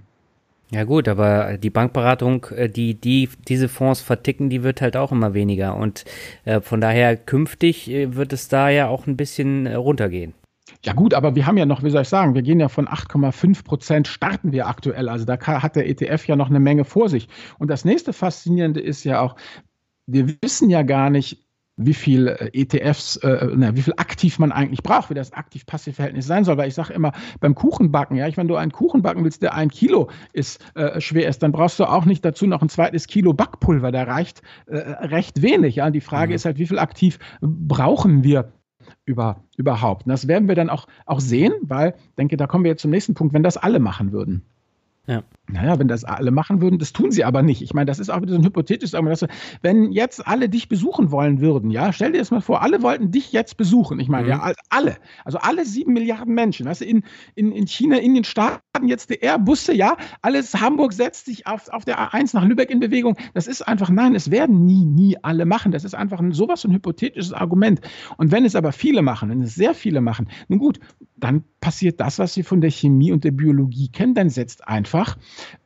Ja 0.70 0.84
gut, 0.84 1.06
aber 1.06 1.58
die 1.58 1.68
Bankberatung, 1.68 2.46
äh, 2.56 2.68
die, 2.68 2.94
die 2.94 3.28
diese 3.46 3.68
Fonds 3.68 4.00
verticken, 4.00 4.48
die 4.48 4.62
wird 4.62 4.80
halt 4.80 4.96
auch 4.96 5.12
immer 5.12 5.34
weniger. 5.34 5.76
Und 5.76 6.06
äh, 6.46 6.62
von 6.62 6.80
daher 6.80 7.14
künftig 7.14 7.90
äh, 7.90 8.16
wird 8.16 8.32
es 8.32 8.48
da 8.48 8.70
ja 8.70 8.88
auch 8.88 9.06
ein 9.06 9.18
bisschen 9.18 9.66
runtergehen. 9.66 10.32
Ja 10.84 10.92
gut, 10.92 11.14
aber 11.14 11.34
wir 11.34 11.46
haben 11.46 11.56
ja 11.56 11.66
noch, 11.66 11.82
wie 11.82 11.90
soll 11.90 12.02
ich 12.02 12.08
sagen, 12.08 12.34
wir 12.34 12.42
gehen 12.42 12.60
ja 12.60 12.68
von 12.68 12.88
8,5 12.88 13.64
Prozent 13.64 14.08
starten 14.08 14.52
wir 14.52 14.66
aktuell. 14.66 15.08
Also 15.08 15.24
da 15.24 15.38
hat 15.38 15.76
der 15.76 15.88
ETF 15.88 16.26
ja 16.26 16.36
noch 16.36 16.50
eine 16.50 16.60
Menge 16.60 16.84
vor 16.84 17.08
sich. 17.08 17.28
Und 17.58 17.68
das 17.68 17.84
nächste 17.84 18.12
Faszinierende 18.12 18.80
ist 18.80 19.04
ja 19.04 19.20
auch, 19.20 19.36
wir 20.06 20.28
wissen 20.42 20.70
ja 20.70 20.82
gar 20.82 21.10
nicht, 21.10 21.46
wie 21.76 21.94
viel 21.94 22.28
äh, 22.28 22.50
ETFs, 22.52 23.16
äh, 23.16 23.48
na, 23.54 23.74
wie 23.74 23.82
viel 23.82 23.94
aktiv 23.96 24.38
man 24.38 24.52
eigentlich 24.52 24.82
braucht, 24.82 25.10
wie 25.10 25.14
das 25.14 25.32
aktiv-passiv-Verhältnis 25.32 26.26
sein 26.26 26.44
soll. 26.44 26.56
Weil 26.56 26.68
ich 26.68 26.74
sage 26.74 26.92
immer, 26.92 27.12
beim 27.40 27.54
Kuchenbacken, 27.54 28.16
ja, 28.16 28.28
ich, 28.28 28.36
wenn 28.36 28.48
du 28.48 28.56
einen 28.56 28.72
Kuchen 28.72 29.02
backen 29.02 29.24
willst, 29.24 29.42
der 29.42 29.54
ein 29.54 29.70
Kilo 29.70 30.10
ist, 30.32 30.60
äh, 30.74 31.00
schwer 31.00 31.28
ist, 31.28 31.42
dann 31.42 31.52
brauchst 31.52 31.78
du 31.78 31.84
auch 31.84 32.04
nicht 32.04 32.24
dazu 32.24 32.46
noch 32.46 32.62
ein 32.62 32.68
zweites 32.68 33.06
Kilo 33.06 33.32
Backpulver. 33.32 33.90
Da 33.90 34.02
reicht 34.04 34.42
äh, 34.66 34.76
recht 34.76 35.42
wenig. 35.42 35.76
Ja. 35.76 35.90
Die 35.90 36.00
Frage 36.00 36.30
mhm. 36.30 36.36
ist 36.36 36.44
halt, 36.44 36.58
wie 36.58 36.66
viel 36.66 36.78
aktiv 36.78 37.18
brauchen 37.40 38.22
wir 38.22 38.52
über, 39.04 39.42
überhaupt? 39.56 40.06
Und 40.06 40.10
das 40.10 40.28
werden 40.28 40.48
wir 40.48 40.54
dann 40.54 40.70
auch, 40.70 40.86
auch 41.06 41.20
sehen, 41.20 41.52
weil, 41.62 41.94
denke, 42.18 42.36
da 42.36 42.46
kommen 42.46 42.64
wir 42.64 42.70
jetzt 42.70 42.82
zum 42.82 42.90
nächsten 42.90 43.14
Punkt, 43.14 43.34
wenn 43.34 43.42
das 43.42 43.56
alle 43.56 43.80
machen 43.80 44.12
würden. 44.12 44.44
Ja. 45.06 45.24
Naja, 45.48 45.78
wenn 45.78 45.88
das 45.88 46.04
alle 46.04 46.30
machen 46.30 46.62
würden, 46.62 46.78
das 46.78 46.92
tun 46.92 47.10
sie 47.10 47.24
aber 47.24 47.42
nicht. 47.42 47.60
Ich 47.60 47.74
meine, 47.74 47.86
das 47.86 47.98
ist 47.98 48.08
auch 48.08 48.22
wieder 48.22 48.32
so 48.32 48.38
ein 48.38 48.44
hypothetisches 48.44 48.94
Argument. 48.94 49.26
Wenn 49.60 49.90
jetzt 49.90 50.26
alle 50.26 50.48
dich 50.48 50.68
besuchen 50.68 51.10
wollen 51.10 51.40
würden, 51.40 51.70
ja, 51.70 51.92
stell 51.92 52.12
dir 52.12 52.18
das 52.18 52.30
mal 52.30 52.40
vor, 52.40 52.62
alle 52.62 52.80
wollten 52.82 53.10
dich 53.10 53.32
jetzt 53.32 53.56
besuchen. 53.56 53.98
Ich 53.98 54.08
meine, 54.08 54.24
mhm. 54.24 54.30
ja, 54.30 54.52
alle. 54.70 54.96
Also 55.24 55.38
alle 55.38 55.64
sieben 55.64 55.92
Milliarden 55.92 56.34
Menschen. 56.34 56.66
Du, 56.66 56.84
in, 56.84 57.02
in, 57.34 57.50
in 57.50 57.66
China, 57.66 57.96
in 57.98 58.14
den 58.14 58.22
Staaten 58.22 58.86
jetzt 58.86 59.10
die 59.10 59.16
Airbusse, 59.16 59.74
ja, 59.74 59.96
alles, 60.22 60.54
Hamburg 60.54 60.92
setzt 60.92 61.26
sich 61.26 61.46
auf, 61.48 61.68
auf 61.68 61.84
der 61.84 61.98
A1 61.98 62.34
nach 62.34 62.44
Lübeck 62.44 62.70
in 62.70 62.78
Bewegung. 62.78 63.16
Das 63.34 63.48
ist 63.48 63.62
einfach, 63.62 63.90
nein, 63.90 64.14
es 64.14 64.30
werden 64.30 64.64
nie, 64.64 64.84
nie 64.84 65.16
alle 65.22 65.44
machen. 65.44 65.72
Das 65.72 65.84
ist 65.84 65.94
einfach 65.94 66.20
ein, 66.20 66.32
sowas 66.32 66.64
ein 66.64 66.72
hypothetisches 66.72 67.32
Argument. 67.32 67.80
Und 68.16 68.30
wenn 68.30 68.44
es 68.44 68.54
aber 68.54 68.70
viele 68.70 69.02
machen, 69.02 69.28
wenn 69.28 69.42
es 69.42 69.56
sehr 69.56 69.74
viele 69.74 70.00
machen, 70.00 70.28
nun 70.48 70.60
gut, 70.60 70.78
dann 71.16 71.44
passiert 71.60 72.00
das, 72.00 72.18
was 72.18 72.36
wir 72.36 72.44
von 72.44 72.60
der 72.60 72.70
Chemie 72.70 73.12
und 73.12 73.22
der 73.24 73.30
Biologie 73.30 73.88
kennen. 73.88 74.14
Dann 74.14 74.30
setzt 74.30 74.66
einfach 74.66 74.91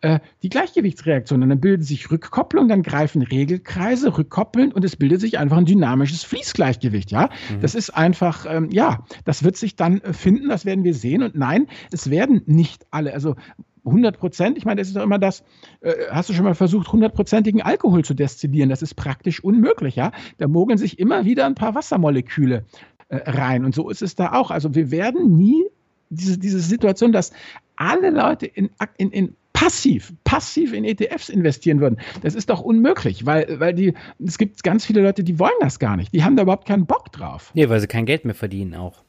äh, 0.00 0.20
die 0.42 0.48
Gleichgewichtsreaktion. 0.48 1.42
Und 1.42 1.48
dann 1.48 1.60
bildet 1.60 1.86
sich 1.86 2.10
Rückkopplung, 2.10 2.68
dann 2.68 2.82
greifen 2.82 3.22
Regelkreise, 3.22 4.16
rückkoppeln 4.16 4.72
und 4.72 4.84
es 4.84 4.96
bildet 4.96 5.20
sich 5.20 5.38
einfach 5.38 5.56
ein 5.56 5.64
dynamisches 5.64 6.24
Fließgleichgewicht. 6.24 7.10
Ja, 7.10 7.30
mhm. 7.50 7.60
das 7.60 7.74
ist 7.74 7.90
einfach, 7.90 8.46
ähm, 8.48 8.70
ja, 8.70 9.04
das 9.24 9.44
wird 9.44 9.56
sich 9.56 9.76
dann 9.76 10.00
äh, 10.00 10.12
finden, 10.12 10.48
das 10.48 10.64
werden 10.64 10.84
wir 10.84 10.94
sehen. 10.94 11.22
Und 11.22 11.34
nein, 11.34 11.66
es 11.90 12.10
werden 12.10 12.42
nicht 12.46 12.86
alle, 12.90 13.12
also 13.14 13.36
100 13.84 14.18
Prozent, 14.18 14.58
ich 14.58 14.64
meine, 14.64 14.80
das 14.80 14.88
ist 14.88 14.96
doch 14.96 15.02
immer 15.02 15.18
das, 15.18 15.44
äh, 15.80 15.94
hast 16.10 16.28
du 16.28 16.34
schon 16.34 16.44
mal 16.44 16.54
versucht, 16.54 16.92
hundertprozentigen 16.92 17.62
Alkohol 17.62 18.04
zu 18.04 18.14
destillieren? 18.14 18.68
Das 18.68 18.82
ist 18.82 18.94
praktisch 18.94 19.42
unmöglich, 19.42 19.96
ja. 19.96 20.12
Da 20.38 20.48
mogeln 20.48 20.78
sich 20.78 20.98
immer 20.98 21.24
wieder 21.24 21.46
ein 21.46 21.54
paar 21.54 21.74
Wassermoleküle 21.74 22.64
äh, 23.08 23.16
rein. 23.30 23.64
Und 23.64 23.74
so 23.74 23.88
ist 23.88 24.02
es 24.02 24.16
da 24.16 24.32
auch. 24.32 24.50
Also 24.50 24.74
wir 24.74 24.90
werden 24.90 25.36
nie 25.36 25.64
diese, 26.10 26.38
diese 26.38 26.60
Situation, 26.60 27.12
dass 27.12 27.32
alle 27.76 28.10
Leute 28.10 28.46
in, 28.46 28.70
in, 28.96 29.10
in 29.10 29.36
passiv, 29.52 30.12
passiv 30.24 30.72
in 30.74 30.84
ETFs 30.84 31.30
investieren 31.30 31.80
würden. 31.80 31.98
Das 32.22 32.34
ist 32.34 32.50
doch 32.50 32.60
unmöglich, 32.60 33.24
weil, 33.24 33.58
weil 33.58 33.72
die, 33.72 33.94
es 34.22 34.36
gibt 34.36 34.62
ganz 34.62 34.84
viele 34.84 35.02
Leute, 35.02 35.24
die 35.24 35.38
wollen 35.38 35.54
das 35.60 35.78
gar 35.78 35.96
nicht. 35.96 36.12
Die 36.12 36.22
haben 36.22 36.36
da 36.36 36.42
überhaupt 36.42 36.68
keinen 36.68 36.86
Bock 36.86 37.10
drauf. 37.10 37.52
Nee, 37.54 37.68
weil 37.68 37.80
sie 37.80 37.86
kein 37.86 38.04
Geld 38.04 38.26
mehr 38.26 38.34
verdienen 38.34 38.74
auch. 38.74 39.02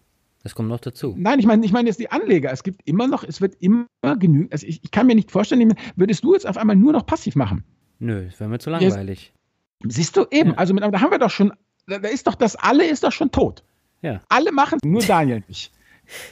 Das 0.43 0.55
kommt 0.55 0.69
noch 0.69 0.79
dazu. 0.79 1.13
Nein, 1.17 1.39
ich 1.39 1.45
meine, 1.45 1.65
ich 1.65 1.73
meine 1.73 1.89
jetzt 1.89 1.99
die 1.99 2.09
Anleger. 2.09 2.51
Es 2.51 2.63
gibt 2.63 2.81
immer 2.85 3.07
noch, 3.07 3.25
es 3.25 3.41
wird 3.41 3.55
immer 3.59 3.85
genügend. 4.17 4.53
Also 4.53 4.65
ich, 4.65 4.81
ich 4.81 4.91
kann 4.91 5.05
mir 5.05 5.15
nicht 5.15 5.31
vorstellen, 5.31 5.73
würdest 5.97 6.23
du 6.23 6.33
jetzt 6.33 6.47
auf 6.47 6.55
einmal 6.55 6.77
nur 6.77 6.93
noch 6.93 7.05
passiv 7.05 7.35
machen? 7.35 7.65
Nö, 7.99 8.25
das 8.25 8.39
wäre 8.39 8.49
mir 8.49 8.59
zu 8.59 8.69
langweilig. 8.69 9.33
Jetzt, 9.83 9.95
siehst 9.95 10.15
du 10.15 10.25
eben, 10.31 10.51
ja. 10.51 10.55
also 10.55 10.73
mit, 10.73 10.83
da 10.83 11.01
haben 11.01 11.11
wir 11.11 11.19
doch 11.19 11.29
schon, 11.29 11.51
da 11.87 11.97
ist 11.97 12.27
doch 12.27 12.35
das 12.35 12.55
alle 12.55 12.85
ist 12.85 13.03
doch 13.03 13.11
schon 13.11 13.31
tot. 13.31 13.63
Ja. 14.01 14.21
Alle 14.29 14.53
machen 14.53 14.79
nur 14.85 15.01
Daniel 15.01 15.43
nicht. 15.47 15.73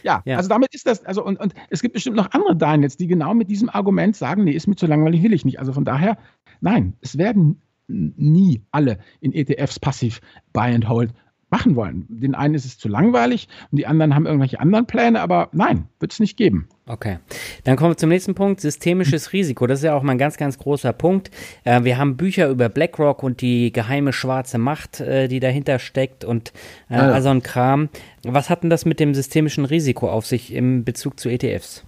Ja, 0.03 0.21
ja, 0.25 0.37
also 0.37 0.49
damit 0.49 0.73
ist 0.73 0.87
das, 0.87 1.05
also 1.05 1.23
und, 1.23 1.39
und 1.39 1.53
es 1.69 1.81
gibt 1.81 1.93
bestimmt 1.93 2.15
noch 2.15 2.31
andere 2.31 2.55
Daniels, 2.55 2.97
die 2.97 3.07
genau 3.07 3.33
mit 3.33 3.49
diesem 3.49 3.69
Argument 3.69 4.15
sagen, 4.15 4.43
nee, 4.43 4.51
ist 4.51 4.67
mir 4.67 4.75
zu 4.75 4.87
langweilig, 4.87 5.23
will 5.23 5.33
ich 5.33 5.45
nicht. 5.45 5.59
Also 5.59 5.73
von 5.73 5.85
daher, 5.85 6.17
nein, 6.61 6.93
es 7.01 7.17
werden 7.17 7.61
nie 7.87 8.63
alle 8.71 8.97
in 9.19 9.33
ETFs 9.33 9.79
passiv 9.79 10.21
Buy 10.53 10.73
and 10.73 10.89
Hold 10.89 11.13
machen 11.55 11.77
wollen. 11.77 12.05
Den 12.09 12.35
einen 12.35 12.53
ist 12.53 12.65
es 12.65 12.77
zu 12.77 12.89
langweilig 12.89 13.47
und 13.71 13.77
die 13.77 13.87
anderen 13.87 14.13
haben 14.13 14.25
irgendwelche 14.25 14.59
anderen 14.59 14.85
Pläne, 14.87 15.21
aber 15.21 15.47
nein, 15.53 15.87
wird 16.01 16.11
es 16.11 16.19
nicht 16.19 16.35
geben. 16.35 16.67
Okay, 16.85 17.19
dann 17.63 17.77
kommen 17.77 17.91
wir 17.91 17.97
zum 17.97 18.09
nächsten 18.09 18.35
Punkt, 18.35 18.59
systemisches 18.59 19.31
Risiko. 19.31 19.65
Das 19.65 19.79
ist 19.79 19.85
ja 19.85 19.95
auch 19.95 20.03
mal 20.03 20.11
ein 20.11 20.17
ganz, 20.17 20.35
ganz 20.35 20.57
großer 20.57 20.91
Punkt. 20.91 21.31
Äh, 21.63 21.85
wir 21.85 21.97
haben 21.97 22.17
Bücher 22.17 22.49
über 22.49 22.67
BlackRock 22.67 23.23
und 23.23 23.39
die 23.39 23.71
geheime 23.71 24.11
schwarze 24.11 24.57
Macht, 24.57 24.99
äh, 24.99 25.29
die 25.29 25.39
dahinter 25.39 25.79
steckt 25.79 26.25
und 26.25 26.51
äh, 26.89 26.95
ja. 26.95 27.09
also 27.11 27.29
ein 27.29 27.41
Kram. 27.41 27.87
Was 28.23 28.49
hat 28.49 28.63
denn 28.63 28.69
das 28.69 28.83
mit 28.83 28.99
dem 28.99 29.15
systemischen 29.15 29.63
Risiko 29.63 30.09
auf 30.09 30.25
sich 30.25 30.53
im 30.53 30.83
Bezug 30.83 31.21
zu 31.21 31.29
ETFs? 31.29 31.85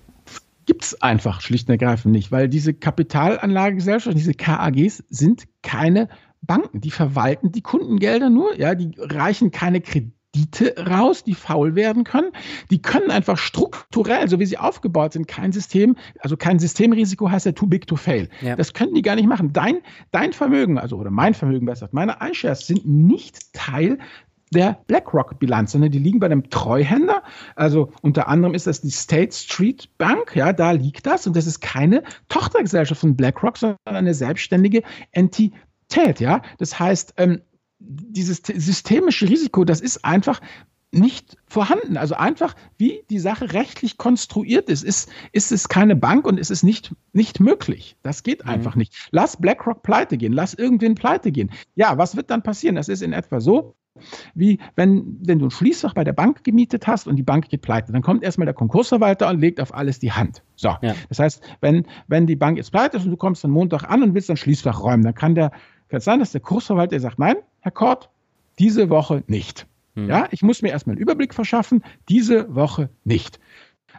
Gibt 0.66 0.86
es 0.86 1.02
einfach 1.02 1.42
schlicht 1.42 1.68
und 1.68 1.74
ergreifend 1.74 2.14
nicht, 2.14 2.32
weil 2.32 2.48
diese 2.48 2.74
Kapitalanlagegesellschaften, 2.74 4.18
diese 4.18 4.34
KAGs 4.34 5.04
sind 5.10 5.44
keine 5.62 6.08
Banken, 6.42 6.82
die 6.82 6.92
verwalten 6.92 7.52
die 7.52 7.62
Kundengelder 7.62 8.30
nur, 8.30 8.58
ja, 8.58 8.76
die 8.76 8.92
reichen 8.98 9.52
keine 9.52 9.82
Kredite 9.82 10.14
raus, 10.78 11.24
die 11.24 11.34
faul 11.34 11.76
werden 11.76 12.04
können. 12.04 12.32
Die 12.70 12.82
können 12.82 13.12
einfach 13.12 13.38
strukturell, 13.38 14.28
so 14.30 14.40
wie 14.40 14.46
sie 14.46 14.58
aufgebaut 14.58 15.14
sind, 15.14 15.28
kein 15.28 15.52
System, 15.52 15.96
also 16.20 16.38
kein 16.38 16.60
Systemrisiko 16.60 17.30
heißt 17.30 17.46
ja 17.46 17.52
too 17.54 17.68
big 17.68 17.88
to 17.88 17.96
fail. 17.96 18.30
Ja. 18.42 18.56
Das 18.56 18.74
können 18.74 18.94
die 18.94 19.02
gar 19.02 19.16
nicht 19.16 19.28
machen. 19.28 19.54
Dein, 19.54 19.80
dein 20.12 20.34
Vermögen, 20.34 20.78
also 20.78 20.98
oder 20.98 21.12
mein 21.12 21.34
Vermögen 21.34 21.66
besser, 21.66 21.90
meine 21.92 22.18
iShares 22.22 22.68
sind 22.68 22.86
nicht 22.86 23.54
Teil 23.54 23.98
der 24.54 24.80
BlackRock-Bilanz, 24.88 25.74
sondern 25.74 25.92
die 25.92 26.00
liegen 26.00 26.20
bei 26.20 26.28
einem 26.28 26.50
Treuhänder. 26.50 27.24
Also 27.56 27.92
unter 28.02 28.28
anderem 28.28 28.54
ist 28.54 28.68
das 28.68 28.82
die 28.82 28.92
State 28.92 29.34
Street 29.34 29.90
Bank, 29.98 30.36
ja, 30.36 30.54
da 30.54 30.72
liegt 30.72 31.06
das 31.06 31.28
und 31.28 31.36
das 31.36 31.48
ist 31.48 31.60
keine 31.60 32.04
Tochtergesellschaft 32.30 33.02
von 33.02 33.16
BlackRock, 33.16 33.58
sondern 33.58 33.78
eine 33.86 34.14
selbstständige 34.14 34.84
Entität 35.12 35.54
Tät, 35.90 36.20
ja. 36.20 36.42
Das 36.58 36.80
heißt, 36.80 37.14
ähm, 37.18 37.42
dieses 37.80 38.42
systemische 38.46 39.30
Risiko, 39.30 39.64
das 39.64 39.82
ist 39.82 40.04
einfach 40.04 40.42
nicht 40.92 41.38
vorhanden. 41.48 41.98
Also 41.98 42.16
einfach, 42.16 42.56
wie 42.78 43.04
die 43.10 43.20
Sache 43.20 43.54
rechtlich 43.54 43.98
konstruiert 43.98 44.70
ist, 44.70 44.84
ist, 44.84 45.10
ist 45.32 45.52
es 45.52 45.68
keine 45.68 45.96
Bank 45.96 46.26
und 46.26 46.40
ist 46.40 46.50
es 46.50 46.64
nicht, 46.64 46.96
nicht 47.14 47.40
möglich. 47.40 47.98
Das 48.04 48.24
geht 48.24 48.46
mhm. 48.46 48.52
einfach 48.52 48.76
nicht. 48.76 49.10
Lass 49.12 49.38
BlackRock 49.38 49.84
pleite 49.84 50.18
gehen, 50.18 50.34
lass 50.34 50.54
irgendwen 50.54 50.96
pleite 50.96 51.32
gehen. 51.32 51.52
Ja, 51.76 51.98
was 51.98 52.16
wird 52.16 52.30
dann 52.30 52.42
passieren? 52.42 52.76
Das 52.76 52.88
ist 52.88 53.02
in 53.02 53.14
etwa 53.14 53.42
so, 53.42 53.76
wie 54.34 54.60
wenn, 54.76 55.18
wenn 55.26 55.40
du 55.40 55.48
ein 55.48 55.52
Schließfach 55.52 55.94
bei 55.94 56.04
der 56.04 56.14
Bank 56.14 56.44
gemietet 56.44 56.88
hast 56.88 57.08
und 57.08 57.16
die 57.16 57.24
Bank 57.24 57.50
geht 57.50 57.64
pleite. 57.64 57.92
Dann 57.92 58.02
kommt 58.02 58.24
erstmal 58.24 58.46
der 58.46 58.54
Konkursverwalter 58.54 59.30
und 59.30 59.40
legt 59.40 59.60
auf 59.60 59.74
alles 59.74 60.00
die 60.00 60.12
Hand. 60.12 60.44
So. 60.56 60.70
Ja. 60.82 60.96
Das 61.10 61.20
heißt, 61.20 61.44
wenn, 61.62 61.86
wenn 62.08 62.28
die 62.28 62.36
Bank 62.36 62.58
jetzt 62.58 62.72
pleite 62.72 62.98
ist 62.98 63.06
und 63.06 63.12
du 63.12 63.18
kommst 63.18 63.44
dann 63.44 63.52
Montag 63.52 63.84
an 63.84 64.04
und 64.04 64.14
willst 64.14 64.30
ein 64.30 64.38
Schließfach 64.38 64.82
räumen, 64.82 65.04
dann 65.04 65.16
kann 65.16 65.36
der 65.36 65.52
kann 65.90 66.00
es 66.00 66.06
sein, 66.06 66.20
dass 66.20 66.32
der 66.32 66.42
Kursverwalter 66.42 67.00
sagt, 67.00 67.20
nein, 67.20 67.38
Herr 67.62 67.72
Kort, 67.72 68.10
diese 68.60 68.90
Woche 68.90 69.24
nicht. 69.28 69.68
Hm. 69.96 70.10
Ja, 70.10 70.28
ich 70.32 70.42
muss 70.42 70.62
mir 70.62 70.70
erstmal 70.70 70.96
einen 70.96 71.02
Überblick 71.02 71.34
verschaffen, 71.34 71.84
diese 72.10 72.54
Woche 72.54 72.90
nicht. 73.04 73.40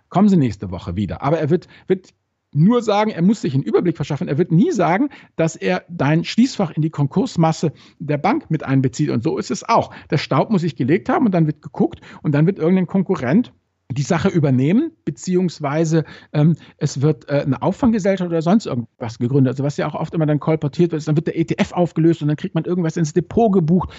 Kommen 0.09 0.29
Sie 0.29 0.37
nächste 0.37 0.71
Woche 0.71 0.97
wieder. 0.97 1.23
Aber 1.23 1.39
er 1.39 1.51
wird, 1.51 1.69
wird 1.87 2.15
nur 2.53 2.83
sagen, 2.83 3.11
er 3.11 3.23
muss 3.23 3.43
sich 3.43 3.55
einen 3.55 3.63
Überblick 3.63 3.97
verschaffen. 3.97 4.29
Er 4.29 4.39
wird 4.39 4.53
nie 4.53 4.71
sagen, 4.71 5.11
dass 5.37 5.57
er 5.57 5.85
dein 5.89 6.25
Schließfach 6.25 6.71
in 6.71 6.83
die 6.83 6.91
Konkursmasse 6.91 7.73
der 7.99 8.19
Bank 8.19 8.51
mit 8.51 8.63
einbezieht. 8.63 9.11
Und 9.11 9.23
so 9.23 9.39
ist 9.39 9.51
es 9.51 9.69
auch. 9.69 9.93
Der 10.11 10.19
Staub 10.19 10.51
muss 10.51 10.63
sich 10.63 10.77
gelegt 10.77 11.09
haben 11.09 11.27
und 11.27 11.33
dann 11.33 11.47
wird 11.47 11.63
geguckt 11.63 12.01
und 12.23 12.33
dann 12.33 12.47
wird 12.47 12.59
irgendein 12.59 12.87
Konkurrent 12.87 13.53
die 13.91 14.03
Sache 14.03 14.29
übernehmen, 14.29 14.93
beziehungsweise 15.05 16.05
ähm, 16.33 16.57
es 16.77 17.01
wird 17.01 17.29
äh, 17.29 17.43
eine 17.43 17.63
Auffanggesellschaft 17.63 18.29
oder 18.29 18.43
sonst 18.43 18.67
irgendwas 18.67 19.19
gegründet. 19.19 19.53
Also 19.53 19.65
was 19.65 19.77
ja 19.79 19.89
auch 19.89 19.95
oft 19.95 20.13
immer 20.15 20.27
dann 20.27 20.41
kolportiert 20.41 20.93
wird, 20.93 20.99
ist, 20.99 21.09
dann 21.09 21.17
wird 21.17 21.27
der 21.27 21.39
ETF 21.39 21.73
aufgelöst 21.73 22.21
und 22.21 22.29
dann 22.29 22.37
kriegt 22.37 22.55
man 22.55 22.65
irgendwas 22.65 22.97
ins 22.97 23.15
Depot 23.15 23.51
gebucht. 23.53 23.91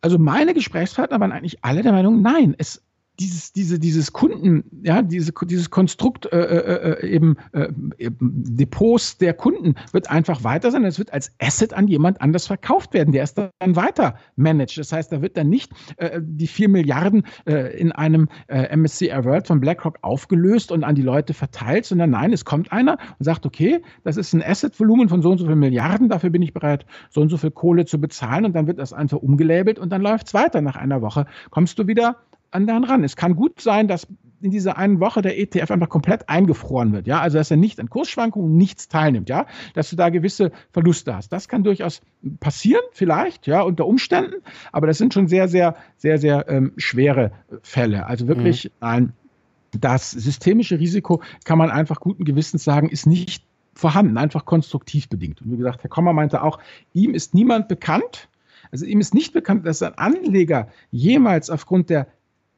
Also 0.00 0.18
meine 0.18 0.52
Gesprächspartner 0.52 1.20
waren 1.20 1.32
eigentlich 1.32 1.64
alle 1.64 1.82
der 1.82 1.92
Meinung, 1.92 2.22
nein, 2.22 2.54
es 2.58 2.82
dieses, 3.20 3.52
diese, 3.52 3.78
dieses 3.78 4.12
Kunden, 4.12 4.64
ja, 4.82 5.02
diese, 5.02 5.32
dieses 5.42 5.70
Konstrukt 5.70 6.26
äh, 6.26 6.36
äh, 6.36 7.00
äh 7.00 7.08
eben, 7.08 7.36
äh, 7.52 7.68
Depots 8.20 9.18
der 9.18 9.34
Kunden 9.34 9.74
wird 9.92 10.10
einfach 10.10 10.42
weiter 10.42 10.70
sein. 10.70 10.84
Es 10.84 10.98
wird 10.98 11.12
als 11.12 11.32
Asset 11.40 11.74
an 11.74 11.86
jemand 11.86 12.20
anders 12.20 12.46
verkauft 12.46 12.92
werden, 12.92 13.12
der 13.12 13.22
es 13.22 13.34
dann 13.34 13.50
weiter 13.60 14.16
managt. 14.36 14.78
Das 14.78 14.92
heißt, 14.92 15.12
da 15.12 15.22
wird 15.22 15.36
dann 15.36 15.48
nicht 15.48 15.72
äh, 15.96 16.20
die 16.22 16.46
vier 16.46 16.68
Milliarden 16.68 17.24
äh, 17.46 17.76
in 17.78 17.92
einem 17.92 18.28
MSCI 18.48 19.24
World 19.24 19.46
von 19.46 19.60
BlackRock 19.60 19.98
aufgelöst 20.02 20.72
und 20.72 20.84
an 20.84 20.94
die 20.94 21.02
Leute 21.02 21.34
verteilt, 21.34 21.84
sondern 21.84 22.10
nein, 22.10 22.32
es 22.32 22.44
kommt 22.44 22.72
einer 22.72 22.98
und 23.18 23.24
sagt, 23.24 23.46
okay, 23.46 23.82
das 24.02 24.16
ist 24.16 24.32
ein 24.32 24.42
Asset-Volumen 24.42 25.08
von 25.08 25.22
so 25.22 25.30
und 25.30 25.38
so 25.38 25.46
viel 25.46 25.56
Milliarden, 25.56 26.08
dafür 26.08 26.30
bin 26.30 26.42
ich 26.42 26.52
bereit, 26.52 26.84
so 27.10 27.20
und 27.20 27.28
so 27.28 27.36
viel 27.36 27.50
Kohle 27.50 27.84
zu 27.84 28.00
bezahlen 28.00 28.44
und 28.44 28.54
dann 28.54 28.66
wird 28.66 28.78
das 28.78 28.92
einfach 28.92 29.18
umgelabelt 29.18 29.78
und 29.78 29.90
dann 29.90 30.02
läuft 30.02 30.28
es 30.28 30.34
weiter. 30.34 30.60
Nach 30.60 30.76
einer 30.76 31.02
Woche 31.02 31.26
kommst 31.50 31.78
du 31.78 31.86
wieder 31.86 32.16
an 32.54 32.66
den 32.66 32.84
ran. 32.84 33.04
Es 33.04 33.16
kann 33.16 33.36
gut 33.36 33.60
sein, 33.60 33.88
dass 33.88 34.06
in 34.40 34.50
dieser 34.50 34.76
einen 34.76 35.00
Woche 35.00 35.22
der 35.22 35.38
ETF 35.38 35.70
einfach 35.70 35.88
komplett 35.88 36.28
eingefroren 36.28 36.92
wird, 36.92 37.06
ja, 37.06 37.20
also 37.20 37.38
dass 37.38 37.50
er 37.50 37.56
nicht 37.56 37.80
an 37.80 37.88
Kursschwankungen 37.88 38.56
nichts 38.56 38.88
teilnimmt, 38.88 39.30
ja, 39.30 39.46
dass 39.72 39.88
du 39.88 39.96
da 39.96 40.10
gewisse 40.10 40.52
Verluste 40.70 41.16
hast. 41.16 41.32
Das 41.32 41.48
kann 41.48 41.64
durchaus 41.64 42.02
passieren, 42.40 42.82
vielleicht, 42.92 43.46
ja, 43.46 43.62
unter 43.62 43.86
Umständen, 43.86 44.34
aber 44.70 44.86
das 44.86 44.98
sind 44.98 45.14
schon 45.14 45.28
sehr, 45.28 45.48
sehr, 45.48 45.76
sehr, 45.96 46.18
sehr 46.18 46.46
ähm, 46.48 46.72
schwere 46.76 47.32
Fälle. 47.62 48.06
Also 48.06 48.28
wirklich 48.28 48.66
mhm. 48.66 48.70
ein 48.80 49.12
das 49.80 50.12
systemische 50.12 50.78
Risiko 50.78 51.20
kann 51.44 51.58
man 51.58 51.70
einfach 51.70 51.98
guten 51.98 52.24
Gewissens 52.24 52.62
sagen, 52.62 52.88
ist 52.88 53.06
nicht 53.06 53.44
vorhanden, 53.74 54.18
einfach 54.18 54.44
konstruktiv 54.44 55.08
bedingt. 55.08 55.42
Und 55.42 55.50
wie 55.50 55.56
gesagt, 55.56 55.82
Herr 55.82 55.90
Kommer 55.90 56.12
meinte 56.12 56.42
auch, 56.42 56.60
ihm 56.92 57.12
ist 57.12 57.34
niemand 57.34 57.66
bekannt, 57.66 58.28
also 58.70 58.86
ihm 58.86 59.00
ist 59.00 59.14
nicht 59.14 59.32
bekannt, 59.32 59.66
dass 59.66 59.82
ein 59.82 59.94
Anleger 59.94 60.68
jemals 60.90 61.50
aufgrund 61.50 61.90
der 61.90 62.06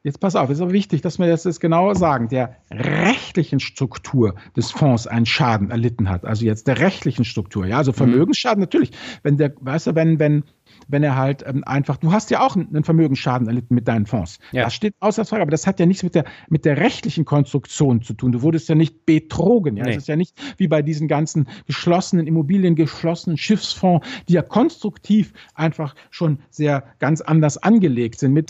Jetzt 0.07 0.21
pass 0.21 0.37
auf, 0.37 0.49
ist 0.49 0.61
aber 0.61 0.71
wichtig, 0.71 1.01
dass 1.01 1.19
wir 1.19 1.27
das 1.27 1.43
jetzt 1.43 1.59
genauer 1.59 1.93
sagen, 1.95 2.29
der 2.29 2.55
rechtlichen 2.71 3.59
Struktur 3.59 4.35
des 4.55 4.71
Fonds 4.71 5.05
einen 5.05 5.25
Schaden 5.25 5.69
erlitten 5.69 6.07
hat. 6.07 6.23
Also 6.23 6.45
jetzt 6.45 6.65
der 6.67 6.79
rechtlichen 6.79 7.25
Struktur. 7.25 7.65
Ja, 7.65 7.79
also 7.79 7.91
mhm. 7.91 7.97
Vermögensschaden 7.97 8.61
natürlich. 8.61 8.91
Wenn 9.23 9.35
der, 9.35 9.51
weißt 9.59 9.87
du, 9.87 9.95
wenn, 9.95 10.17
wenn, 10.17 10.45
wenn 10.87 11.03
er 11.03 11.17
halt 11.17 11.43
ähm, 11.45 11.61
einfach, 11.65 11.97
du 11.97 12.13
hast 12.13 12.31
ja 12.31 12.39
auch 12.39 12.55
einen 12.55 12.85
Vermögensschaden 12.85 13.49
erlitten 13.49 13.75
mit 13.75 13.89
deinen 13.89 14.05
Fonds. 14.05 14.39
Ja. 14.53 14.63
Das 14.63 14.75
steht 14.75 14.93
außer 15.01 15.25
Frage, 15.25 15.41
aber 15.41 15.51
das 15.51 15.67
hat 15.67 15.77
ja 15.77 15.85
nichts 15.85 16.03
mit 16.03 16.15
der, 16.15 16.23
mit 16.47 16.63
der 16.63 16.77
rechtlichen 16.77 17.25
Konstruktion 17.25 18.01
zu 18.01 18.13
tun. 18.13 18.31
Du 18.31 18.41
wurdest 18.43 18.69
ja 18.69 18.75
nicht 18.75 19.05
betrogen. 19.05 19.75
Ja? 19.75 19.83
Nee. 19.83 19.89
Das 19.89 20.03
ist 20.03 20.07
ja 20.07 20.15
nicht 20.15 20.39
wie 20.55 20.69
bei 20.69 20.81
diesen 20.81 21.09
ganzen 21.09 21.49
geschlossenen 21.65 22.27
Immobilien, 22.27 22.75
geschlossenen 22.75 23.35
Schiffsfonds, 23.35 24.07
die 24.29 24.33
ja 24.35 24.41
konstruktiv 24.41 25.33
einfach 25.53 25.95
schon 26.11 26.39
sehr 26.49 26.85
ganz 26.99 27.19
anders 27.19 27.57
angelegt 27.57 28.19
sind 28.19 28.31
mit 28.31 28.49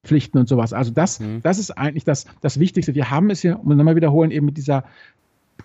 Nachschusspflichten 0.00 0.40
und 0.40 0.48
sowas. 0.48 0.72
Also 0.72 0.90
das, 0.90 1.20
mhm. 1.20 1.40
das 1.42 1.58
ist 1.58 1.70
eigentlich 1.72 2.04
das, 2.04 2.26
das 2.40 2.58
Wichtigste. 2.58 2.94
Wir 2.94 3.10
haben 3.10 3.30
es 3.30 3.40
hier, 3.40 3.60
um 3.60 3.76
nochmal 3.76 3.96
wiederholen, 3.96 4.30
eben 4.30 4.46
mit 4.46 4.56
dieser 4.56 4.84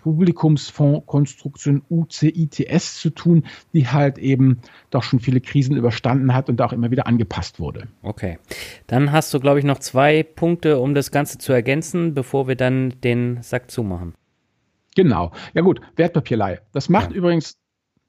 Publikumsfondskonstruktion 0.02 1.82
UCITS 1.88 3.00
zu 3.00 3.10
tun, 3.10 3.44
die 3.72 3.88
halt 3.88 4.18
eben 4.18 4.60
doch 4.90 5.02
schon 5.02 5.20
viele 5.20 5.40
Krisen 5.40 5.74
überstanden 5.76 6.34
hat 6.34 6.48
und 6.48 6.60
auch 6.60 6.72
immer 6.72 6.90
wieder 6.90 7.06
angepasst 7.06 7.58
wurde. 7.58 7.88
Okay. 8.02 8.38
Dann 8.86 9.10
hast 9.10 9.32
du, 9.32 9.40
glaube 9.40 9.58
ich, 9.58 9.64
noch 9.64 9.78
zwei 9.78 10.22
Punkte, 10.22 10.78
um 10.78 10.94
das 10.94 11.10
Ganze 11.10 11.38
zu 11.38 11.52
ergänzen, 11.52 12.14
bevor 12.14 12.46
wir 12.46 12.56
dann 12.56 13.00
den 13.02 13.42
Sack 13.42 13.70
zumachen. 13.70 14.14
Genau. 14.94 15.32
Ja 15.54 15.62
gut, 15.62 15.80
Wertpapierleihe. 15.96 16.60
Das 16.72 16.88
macht 16.88 17.10
ja. 17.10 17.16
übrigens, 17.16 17.58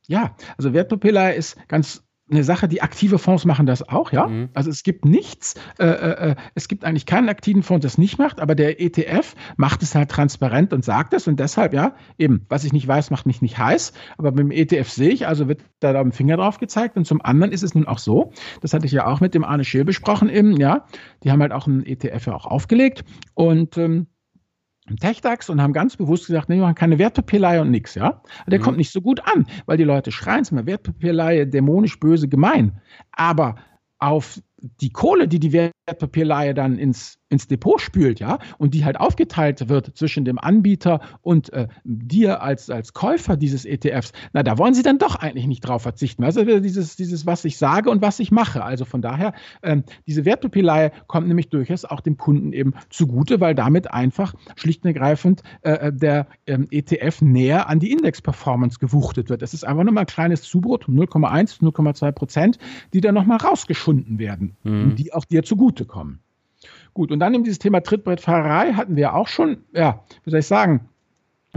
ja, 0.08 0.36
also 0.58 0.74
Wertpapierleihe 0.74 1.36
ist 1.36 1.58
ganz 1.68 2.04
eine 2.30 2.44
Sache, 2.44 2.68
die 2.68 2.82
aktive 2.82 3.20
Fonds 3.20 3.46
machen 3.46 3.66
das 3.66 3.88
auch, 3.88 4.12
ja. 4.12 4.28
Mhm. 4.28 4.50
Also 4.54 4.70
es 4.70 4.84
gibt 4.84 5.06
nichts, 5.06 5.56
äh, 5.80 5.86
äh, 5.86 6.32
äh 6.32 6.36
es 6.56 6.68
gibt 6.68 6.84
eigentlich 6.84 7.06
keinen 7.06 7.30
aktiven 7.30 7.64
Fonds, 7.64 7.82
der 7.82 7.88
das 7.88 7.98
nicht 7.98 8.18
macht, 8.18 8.40
aber 8.40 8.56
der 8.56 8.82
ETF 8.82 9.36
macht 9.56 9.82
es 9.82 9.96
halt 9.96 10.10
transparent 10.10 10.74
und 10.74 10.84
sagt 10.84 11.14
es 11.14 11.28
und 11.28 11.40
deshalb, 11.40 11.74
ja, 11.74 11.96
eben, 12.18 12.46
was 12.50 12.64
ich 12.64 12.74
nicht 12.74 12.88
weiß, 12.88 13.12
macht 13.12 13.26
mich 13.26 13.42
nicht 13.42 13.58
heiß, 13.58 13.94
aber 14.18 14.32
beim 14.32 14.52
ETF 14.52 14.90
sehe 14.90 15.10
ich, 15.10 15.28
also 15.28 15.48
wird 15.48 15.62
da 15.80 15.94
da 15.94 16.02
ein 16.02 16.12
Finger 16.12 16.38
drauf 16.38 16.60
gezeigt 16.60 16.98
und 16.98 17.06
zum 17.06 17.22
anderen 17.22 17.52
ist 17.54 17.64
es 17.64 17.76
nun 17.76 17.88
auch 17.88 18.00
so, 18.00 18.34
das 18.62 18.74
hatte 18.74 18.86
ich 18.86 18.92
ja 18.92 19.08
auch 19.08 19.22
mit 19.22 19.34
dem 19.34 19.44
Arne 19.44 19.64
Scheel 19.64 19.86
besprochen 19.86 20.30
eben, 20.30 20.58
ja, 20.58 20.86
die 21.24 21.32
haben 21.32 21.42
halt 21.42 21.54
auch 21.54 21.68
einen 21.68 21.86
ETF 21.86 22.28
ja 22.28 22.36
auch 22.36 22.46
aufgelegt 22.46 23.06
und 23.36 23.78
ähm, 23.78 24.08
TechDAX 24.96 25.50
und 25.50 25.62
haben 25.62 25.74
ganz 25.74 25.98
bewusst 25.98 26.28
gesagt, 26.28 26.48
nee, 26.48 26.56
wir 26.56 26.62
machen 26.62 26.76
keine 26.76 26.98
Wertpapierleihe 26.98 27.62
und 27.62 27.72
nichts, 27.72 27.96
ja. 27.96 28.22
Der 28.48 28.60
mhm. 28.60 28.64
kommt 28.64 28.78
nicht 28.78 28.94
so 28.94 29.02
gut 29.02 29.20
an, 29.28 29.46
weil 29.66 29.78
die 29.78 29.84
Leute 29.84 30.12
schreien 30.12 30.42
es 30.42 30.52
mal, 30.52 30.66
Wertpapierleihe, 30.66 31.46
dämonisch, 31.46 32.00
böse, 32.00 32.30
gemein. 32.30 32.80
Aber 33.12 33.56
auf 34.00 34.40
die 34.60 34.92
Kohle, 34.92 35.28
die 35.28 35.40
die 35.40 35.54
Wertpapierleihe 35.54 36.54
dann 36.54 36.78
ins, 36.78 37.20
ins 37.30 37.48
Depot 37.48 37.80
spült, 37.80 38.20
ja, 38.20 38.40
und 38.58 38.74
die 38.74 38.86
halt 38.86 39.00
aufgeteilt 39.00 39.70
wird 39.70 39.98
zwischen 39.98 40.26
dem 40.26 40.40
Anbieter 40.40 41.02
und 41.22 41.52
äh, 41.54 41.68
dir 41.84 42.42
als, 42.42 42.70
als 42.70 42.94
Käufer 42.94 43.38
dieses 43.38 43.66
ETFs, 43.66 44.12
na, 44.34 44.44
da 44.44 44.58
wollen 44.58 44.74
sie 44.74 44.84
dann 44.84 44.98
doch 44.98 45.16
eigentlich 45.16 45.48
nicht 45.48 45.62
drauf 45.62 45.82
verzichten. 45.82 46.24
Also 46.24 46.44
dieses, 46.44 46.96
dieses, 46.96 47.26
was 47.26 47.46
ich 47.46 47.58
sage 47.58 47.90
und 47.90 48.02
was 48.02 48.20
ich 48.20 48.32
mache. 48.32 48.64
Also 48.64 48.86
von 48.86 49.02
daher, 49.02 49.34
ähm, 49.64 49.84
diese 50.06 50.26
Wertpapierleihe 50.26 50.92
kommt 51.08 51.28
nämlich 51.28 51.50
durchaus 51.50 51.86
auch 51.86 52.02
dem 52.02 52.18
Kunden 52.18 52.54
eben 52.54 52.74
zugute, 52.90 53.40
weil 53.40 53.56
damit 53.56 53.92
einfach 53.92 54.34
schlicht 54.56 54.84
und 54.84 54.90
ergreifend 54.90 55.44
äh, 55.62 55.72
äh 55.72 55.94
der 55.94 56.28
ähm, 56.46 56.68
ETF 56.70 57.22
näher 57.22 57.70
an 57.70 57.80
die 57.80 57.92
Index-Performance 57.92 58.80
gewuchtet 58.80 59.30
wird. 59.30 59.42
Es 59.42 59.54
ist 59.54 59.66
einfach 59.66 59.84
nur 59.84 59.94
mal 59.94 60.02
ein 60.02 60.08
kleines 60.08 60.44
Zubrot, 60.44 60.86
0,1, 60.86 61.62
0,2 61.62 62.12
Prozent, 62.12 62.60
die 62.94 63.02
dann 63.02 63.16
nochmal 63.16 63.38
rausgeschunden 63.38 64.20
werden 64.20 64.56
mhm. 64.68 64.96
die 64.96 65.14
auch 65.14 65.26
dir 65.26 65.44
zugutekommen. 65.44 66.20
Gut, 66.98 67.12
und 67.12 67.20
dann 67.20 67.36
in 67.36 67.44
dieses 67.44 67.60
Thema 67.60 67.82
Trittbrettfahrerei 67.82 68.74
hatten 68.74 68.96
wir 68.96 69.14
auch 69.14 69.28
schon, 69.28 69.58
ja, 69.72 70.04
wie 70.24 70.32
soll 70.32 70.40
ich 70.40 70.48
sagen, 70.48 70.90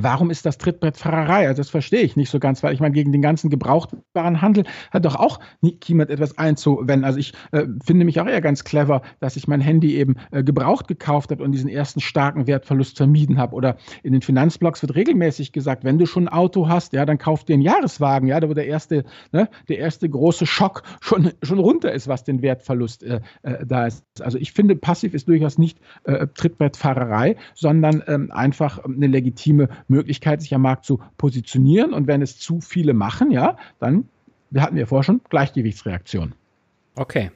Warum 0.02 0.30
ist 0.30 0.46
das 0.46 0.58
Trittbrettfahrerei? 0.58 1.48
Also 1.48 1.60
das 1.60 1.70
verstehe 1.70 2.00
ich 2.00 2.16
nicht 2.16 2.30
so 2.30 2.38
ganz, 2.38 2.62
weil 2.62 2.74
ich 2.74 2.80
meine, 2.80 2.94
gegen 2.94 3.12
den 3.12 3.22
ganzen 3.22 3.50
Gebrauchtwarenhandel 3.50 4.64
hat 4.90 5.04
doch 5.04 5.16
auch 5.16 5.40
niemand 5.60 6.10
etwas 6.10 6.38
einzuwenden. 6.38 7.04
Also 7.04 7.18
ich 7.18 7.32
äh, 7.52 7.66
finde 7.84 8.04
mich 8.04 8.20
auch 8.20 8.26
eher 8.26 8.40
ganz 8.40 8.64
clever, 8.64 9.02
dass 9.20 9.36
ich 9.36 9.48
mein 9.48 9.60
Handy 9.60 9.96
eben 9.96 10.16
äh, 10.30 10.42
gebraucht 10.42 10.88
gekauft 10.88 11.30
habe 11.30 11.42
und 11.42 11.52
diesen 11.52 11.68
ersten 11.68 12.00
starken 12.00 12.46
Wertverlust 12.46 12.96
vermieden 12.96 13.38
habe. 13.38 13.54
Oder 13.54 13.76
in 14.02 14.12
den 14.12 14.22
Finanzblogs 14.22 14.82
wird 14.82 14.94
regelmäßig 14.94 15.52
gesagt, 15.52 15.84
wenn 15.84 15.98
du 15.98 16.06
schon 16.06 16.28
ein 16.28 16.32
Auto 16.32 16.68
hast, 16.68 16.92
ja, 16.92 17.04
dann 17.04 17.18
kauf 17.18 17.44
dir 17.44 17.54
einen 17.54 17.62
Jahreswagen, 17.62 18.28
ja, 18.28 18.40
wo 18.42 18.54
der 18.54 18.66
erste, 18.66 19.04
ne, 19.32 19.48
der 19.68 19.78
erste 19.78 20.08
große 20.08 20.46
Schock 20.46 20.82
schon, 21.00 21.30
schon 21.42 21.58
runter 21.58 21.92
ist, 21.92 22.08
was 22.08 22.24
den 22.24 22.42
Wertverlust 22.42 23.02
äh, 23.02 23.20
äh 23.42 23.66
da 23.66 23.86
ist. 23.86 24.04
Also 24.20 24.38
ich 24.38 24.52
finde, 24.52 24.76
passiv 24.76 25.14
ist 25.14 25.28
durchaus 25.28 25.58
nicht 25.58 25.78
äh, 26.04 26.26
Trittbrettfahrerei, 26.34 27.36
sondern 27.54 28.02
ähm, 28.06 28.30
einfach 28.32 28.82
eine 28.84 29.06
legitime 29.06 29.68
Möglichkeit, 29.90 30.40
sich 30.40 30.54
am 30.54 30.62
Markt 30.62 30.84
zu 30.84 31.00
positionieren. 31.16 31.92
Und 31.92 32.06
wenn 32.06 32.22
es 32.22 32.38
zu 32.38 32.60
viele 32.60 32.94
machen, 32.94 33.30
ja, 33.30 33.56
dann, 33.78 34.08
wir 34.50 34.62
hatten 34.62 34.76
ja 34.76 34.86
vorher 34.86 35.04
schon, 35.04 35.20
Gleichgewichtsreaktion. 35.28 36.34
Okay. 36.94 37.30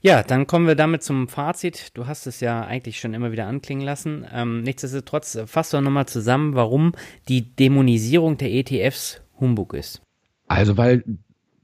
Ja, 0.00 0.22
dann 0.22 0.46
kommen 0.46 0.66
wir 0.66 0.76
damit 0.76 1.02
zum 1.02 1.26
Fazit. 1.26 1.96
Du 1.96 2.06
hast 2.06 2.26
es 2.26 2.40
ja 2.40 2.62
eigentlich 2.62 3.00
schon 3.00 3.14
immer 3.14 3.32
wieder 3.32 3.46
anklingen 3.46 3.84
lassen. 3.84 4.24
Ähm, 4.32 4.62
nichtsdestotrotz, 4.62 5.38
fass 5.46 5.70
doch 5.70 5.80
nochmal 5.80 6.06
zusammen, 6.06 6.54
warum 6.54 6.92
die 7.28 7.42
Dämonisierung 7.56 8.36
der 8.36 8.52
ETFs 8.52 9.20
Humbug 9.40 9.74
ist. 9.74 10.00
Also, 10.46 10.76
weil 10.76 11.02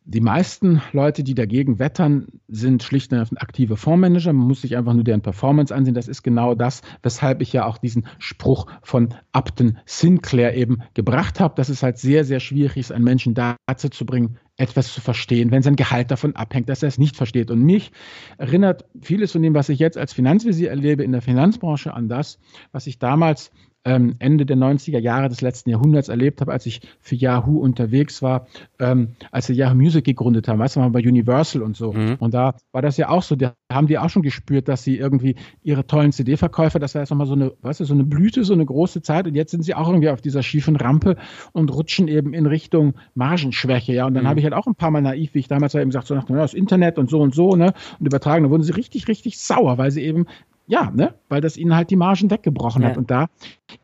die 0.07 0.21
meisten 0.21 0.83
Leute, 0.93 1.25
die 1.25 1.35
dagegen 1.35 1.79
wettern, 1.79 2.27
sind 2.47 2.83
schlicht 2.83 3.11
und 3.13 3.21
einfach 3.21 3.39
aktive 3.39 3.77
Fondsmanager. 3.77 4.35
Man 4.35 4.47
muss 4.47 4.61
sich 4.61 4.77
einfach 4.77 4.93
nur 4.93 5.03
deren 5.03 5.23
Performance 5.23 5.75
ansehen. 5.75 5.95
Das 5.95 6.09
ist 6.09 6.23
genau 6.23 6.55
das, 6.55 6.83
weshalb 7.03 7.41
ich 7.41 7.55
ja 7.55 7.65
auch 7.65 7.79
diesen 7.79 8.07
Spruch 8.19 8.67
von 8.83 9.15
Upton 9.33 9.79
Sinclair 9.87 10.55
eben 10.57 10.83
gebracht 10.93 11.41
habe, 11.41 11.55
dass 11.57 11.71
es 11.71 11.83
halt 11.83 11.97
sehr, 11.97 12.25
sehr 12.25 12.41
schwierig 12.41 12.77
ist, 12.77 12.93
einen 12.93 13.05
Menschen 13.05 13.33
dazu 13.35 13.89
zu 13.89 14.05
bringen, 14.05 14.39
etwas 14.59 14.93
zu 14.93 15.01
verstehen, 15.01 15.51
wenn 15.51 15.63
sein 15.63 15.75
Gehalt 15.75 16.11
davon 16.11 16.37
abhängt, 16.37 16.69
dass 16.69 16.83
er 16.83 16.89
es 16.89 16.99
nicht 16.99 17.17
versteht. 17.17 17.51
Und 17.51 17.63
mich 17.63 17.91
erinnert 18.37 18.85
vieles 19.01 19.33
von 19.33 19.43
dem, 19.43 19.55
was 19.55 19.71
ich 19.71 19.79
jetzt 19.79 19.97
als 19.97 20.13
Finanzvisier 20.13 20.69
erlebe 20.69 21.03
in 21.03 21.13
der 21.13 21.23
Finanzbranche 21.23 21.95
an 21.95 22.11
das, 22.11 22.39
was 22.73 22.87
ich 22.87 22.99
damals 22.99 23.51
ähm, 23.85 24.17
Ende 24.19 24.47
der 24.47 24.57
90er 24.57 24.99
Jahre 24.99 25.29
des 25.29 25.41
letzten 25.41 25.71
Jahrhunderts 25.71 26.09
erlebt 26.09 26.41
habe, 26.41 26.53
als 26.53 26.67
ich 26.67 26.81
für 27.01 27.15
Yahoo 27.15 27.59
unterwegs 27.59 28.23
war, 28.23 28.47
ähm, 28.79 29.15
als 29.31 29.47
sie 29.47 29.55
Yahoo 29.55 29.75
Music 29.75 30.05
gegründet 30.05 30.49
haben, 30.49 30.59
weißt 30.59 30.77
du 30.77 30.81
mal 30.81 30.91
bei 30.91 31.01
Universal 31.01 31.63
und 31.63 31.77
so. 31.77 31.93
Mhm. 31.93 32.17
Und 32.19 32.35
da 32.35 32.55
war 32.73 32.83
das 32.83 32.97
ja 32.97 33.09
auch 33.09 33.23
so, 33.23 33.37
da 33.37 33.55
haben 33.71 33.87
die 33.87 33.99
auch 33.99 34.09
schon 34.09 34.23
gespürt, 34.23 34.69
dass 34.69 34.83
sie 34.83 34.97
irgendwie 34.97 35.37
ihre 35.63 35.87
tollen 35.87 36.13
CD-Verkäufer, 36.13 36.79
das 36.79 36.95
war 36.95 37.03
jetzt 37.03 37.11
nochmal 37.11 37.27
so 37.27 37.35
eine, 37.35 37.53
weißt 37.61 37.81
du, 37.81 37.85
so 37.85 37.95
eine 37.95 38.05
Blüte, 38.05 38.45
so 38.45 38.55
eine 38.55 38.65
große 38.65 39.03
Zeit 39.03 39.27
und 39.27 39.35
jetzt 39.35 39.51
sind 39.51 39.63
sie 39.63 39.75
auch 39.75 39.89
irgendwie 39.89 40.09
auf 40.09 40.21
dieser 40.21 40.43
schiefen 40.43 40.77
Rampe 40.77 41.17
und 41.53 41.73
rutschen 41.73 42.09
eben 42.09 42.33
in 42.33 42.47
Richtung 42.47 42.95
Margenschwäche, 43.15 43.93
ja. 43.93 44.07
Und 44.07 44.15
dann 44.15 44.25
mhm. 44.25 44.29
habe 44.29 44.41
ich 44.41 44.45
halt 44.45 44.55
auch 44.55 44.67
ein 44.67 44.75
paar 44.75 44.91
Mal 44.91 45.03
naiv, 45.03 45.35
wie 45.35 45.41
ich 45.41 45.49
damals 45.49 45.75
eben 45.75 45.91
gesagt 45.91 46.07
so 46.07 46.15
nach, 46.15 46.29
ja, 46.29 46.37
das 46.37 46.55
Internet 46.55 46.99
und 46.99 47.11
so 47.11 47.21
und 47.21 47.35
so, 47.35 47.55
ne, 47.57 47.75
und 47.99 48.07
übertragen, 48.07 48.45
da 48.45 48.51
wurden 48.51 48.63
sie 48.63 48.73
richtig, 48.73 49.09
richtig 49.09 49.39
sauer, 49.39 49.79
weil 49.79 49.91
sie 49.91 50.03
eben 50.03 50.27
ja, 50.67 50.91
ne, 50.95 51.15
weil 51.29 51.41
das 51.41 51.57
ihnen 51.57 51.75
halt 51.75 51.91
die 51.91 51.97
Margen 51.97 52.31
weggebrochen 52.31 52.83
ja. 52.83 52.89
hat. 52.89 52.97
Und 52.97 53.11
da, 53.11 53.29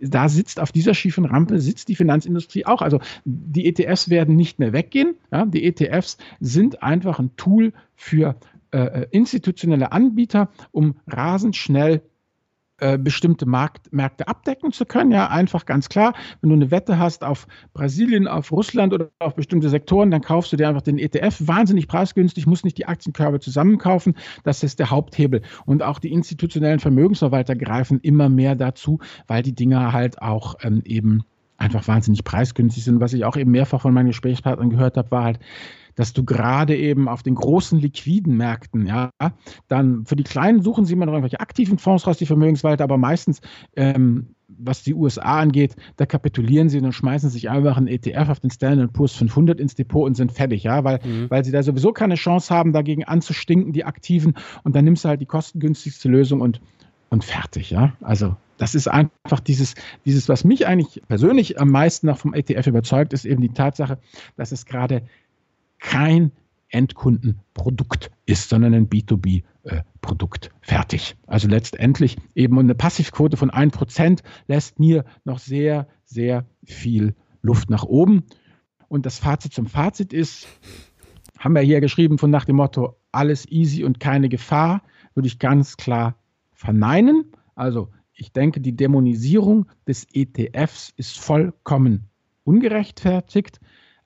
da 0.00 0.28
sitzt 0.28 0.60
auf 0.60 0.72
dieser 0.72 0.94
schiefen 0.94 1.24
Rampe 1.24 1.60
sitzt 1.60 1.88
die 1.88 1.96
Finanzindustrie 1.96 2.66
auch. 2.66 2.82
Also 2.82 3.00
die 3.24 3.66
ETFs 3.66 4.08
werden 4.08 4.36
nicht 4.36 4.58
mehr 4.58 4.72
weggehen. 4.72 5.14
Ja, 5.30 5.44
die 5.44 5.64
ETFs 5.64 6.16
sind 6.40 6.82
einfach 6.82 7.18
ein 7.18 7.36
Tool 7.36 7.72
für 7.94 8.36
äh, 8.72 8.78
äh, 8.78 9.06
institutionelle 9.10 9.90
Anbieter, 9.90 10.48
um 10.70 10.94
rasend 11.08 11.56
schnell 11.56 12.02
äh, 12.80 12.98
bestimmte 12.98 13.46
Markt, 13.46 13.92
Märkte 13.92 14.28
abdecken 14.28 14.72
zu 14.72 14.84
können. 14.84 15.12
Ja, 15.12 15.28
einfach 15.28 15.66
ganz 15.66 15.88
klar, 15.88 16.14
wenn 16.40 16.50
du 16.50 16.56
eine 16.56 16.70
Wette 16.70 16.98
hast 16.98 17.24
auf 17.24 17.46
Brasilien, 17.72 18.26
auf 18.26 18.52
Russland 18.52 18.92
oder 18.92 19.10
auf 19.18 19.34
bestimmte 19.34 19.68
Sektoren, 19.68 20.10
dann 20.10 20.22
kaufst 20.22 20.52
du 20.52 20.56
dir 20.56 20.68
einfach 20.68 20.82
den 20.82 20.98
ETF 20.98 21.36
wahnsinnig 21.40 21.88
preisgünstig, 21.88 22.46
musst 22.46 22.64
nicht 22.64 22.78
die 22.78 22.86
Aktienkörbe 22.86 23.40
zusammenkaufen. 23.40 24.14
Das 24.44 24.62
ist 24.62 24.78
der 24.78 24.90
Haupthebel. 24.90 25.42
Und 25.66 25.82
auch 25.82 25.98
die 25.98 26.12
institutionellen 26.12 26.80
Vermögensverwalter 26.80 27.56
greifen 27.56 28.00
immer 28.00 28.28
mehr 28.28 28.54
dazu, 28.54 28.98
weil 29.26 29.42
die 29.42 29.54
Dinger 29.54 29.92
halt 29.92 30.20
auch 30.22 30.56
ähm, 30.62 30.82
eben 30.84 31.24
einfach 31.60 31.86
wahnsinnig 31.86 32.24
preisgünstig 32.24 32.84
sind. 32.84 33.00
Was 33.00 33.12
ich 33.12 33.24
auch 33.24 33.36
eben 33.36 33.50
mehrfach 33.50 33.82
von 33.82 33.94
meinen 33.94 34.08
Gesprächspartnern 34.08 34.70
gehört 34.70 34.96
habe, 34.96 35.10
war 35.10 35.24
halt, 35.24 35.40
dass 35.94 36.12
du 36.12 36.24
gerade 36.24 36.76
eben 36.76 37.08
auf 37.08 37.22
den 37.22 37.34
großen 37.34 37.78
liquiden 37.78 38.36
Märkten, 38.36 38.86
ja, 38.86 39.10
dann 39.68 40.06
für 40.06 40.16
die 40.16 40.22
kleinen 40.22 40.62
suchen 40.62 40.84
sie 40.84 40.94
immer 40.94 41.04
noch 41.04 41.12
irgendwelche 41.12 41.40
aktiven 41.40 41.78
Fonds 41.78 42.06
raus, 42.06 42.16
die 42.16 42.26
Vermögenswalter, 42.26 42.84
aber 42.84 42.96
meistens, 42.96 43.40
ähm, 43.76 44.34
was 44.48 44.82
die 44.82 44.94
USA 44.94 45.40
angeht, 45.40 45.76
da 45.96 46.06
kapitulieren 46.06 46.68
sie 46.68 46.80
und 46.80 46.92
schmeißen 46.92 47.28
sich 47.28 47.50
einfach 47.50 47.76
einen 47.76 47.86
ETF 47.86 48.30
auf 48.30 48.40
den 48.40 48.50
Standard 48.50 48.92
Poor's 48.92 49.12
500 49.14 49.60
ins 49.60 49.74
Depot 49.74 50.06
und 50.06 50.14
sind 50.14 50.32
fertig, 50.32 50.62
ja, 50.62 50.84
weil, 50.84 51.00
mhm. 51.04 51.28
weil 51.28 51.44
sie 51.44 51.52
da 51.52 51.62
sowieso 51.62 51.92
keine 51.92 52.14
Chance 52.14 52.54
haben, 52.54 52.72
dagegen 52.72 53.04
anzustinken, 53.04 53.72
die 53.72 53.84
Aktiven, 53.84 54.34
und 54.64 54.74
dann 54.74 54.84
nimmst 54.84 55.04
du 55.04 55.08
halt 55.10 55.20
die 55.20 55.26
kostengünstigste 55.26 56.08
Lösung 56.08 56.40
und, 56.40 56.60
und 57.10 57.24
fertig, 57.24 57.70
ja. 57.70 57.92
Also 58.00 58.36
das 58.60 58.74
ist 58.74 58.88
einfach 58.88 59.40
dieses, 59.40 59.74
dieses, 60.04 60.28
was 60.28 60.44
mich 60.44 60.66
eigentlich 60.66 61.00
persönlich 61.08 61.58
am 61.58 61.70
meisten 61.70 62.06
noch 62.08 62.18
vom 62.18 62.34
ETF 62.34 62.66
überzeugt, 62.66 63.14
ist 63.14 63.24
eben 63.24 63.40
die 63.40 63.54
Tatsache, 63.54 63.98
dass 64.36 64.52
es 64.52 64.66
gerade 64.66 65.02
kein 65.78 66.30
Endkundenprodukt 66.68 68.10
ist, 68.26 68.50
sondern 68.50 68.74
ein 68.74 68.90
B2B-Produkt. 68.90 70.46
Äh, 70.46 70.50
Fertig. 70.60 71.16
Also 71.26 71.48
letztendlich 71.48 72.18
eben 72.34 72.58
eine 72.58 72.74
Passivquote 72.74 73.38
von 73.38 73.50
1% 73.50 74.20
lässt 74.46 74.78
mir 74.78 75.06
noch 75.24 75.38
sehr, 75.38 75.88
sehr 76.04 76.44
viel 76.62 77.14
Luft 77.40 77.70
nach 77.70 77.84
oben. 77.84 78.24
Und 78.88 79.06
das 79.06 79.18
Fazit 79.18 79.54
zum 79.54 79.68
Fazit 79.68 80.12
ist, 80.12 80.46
haben 81.38 81.54
wir 81.54 81.62
hier 81.62 81.80
geschrieben 81.80 82.18
von 82.18 82.30
nach 82.30 82.44
dem 82.44 82.56
Motto, 82.56 82.94
alles 83.10 83.48
easy 83.48 83.84
und 83.84 84.00
keine 84.00 84.28
Gefahr, 84.28 84.82
würde 85.14 85.28
ich 85.28 85.38
ganz 85.38 85.78
klar 85.78 86.16
verneinen. 86.52 87.24
Also 87.54 87.88
ich 88.20 88.32
denke, 88.32 88.60
die 88.60 88.76
Dämonisierung 88.76 89.66
des 89.88 90.06
ETFs 90.12 90.92
ist 90.96 91.18
vollkommen 91.18 92.10
ungerechtfertigt, 92.44 93.60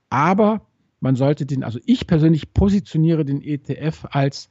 aber 0.09 0.67
man 1.01 1.17
sollte 1.17 1.47
den, 1.47 1.65
also 1.65 1.81
ich 1.85 2.07
persönlich 2.07 2.55
positioniere 2.55 3.25
den 3.25 3.43
ETF 3.43 4.07
als 4.11 4.51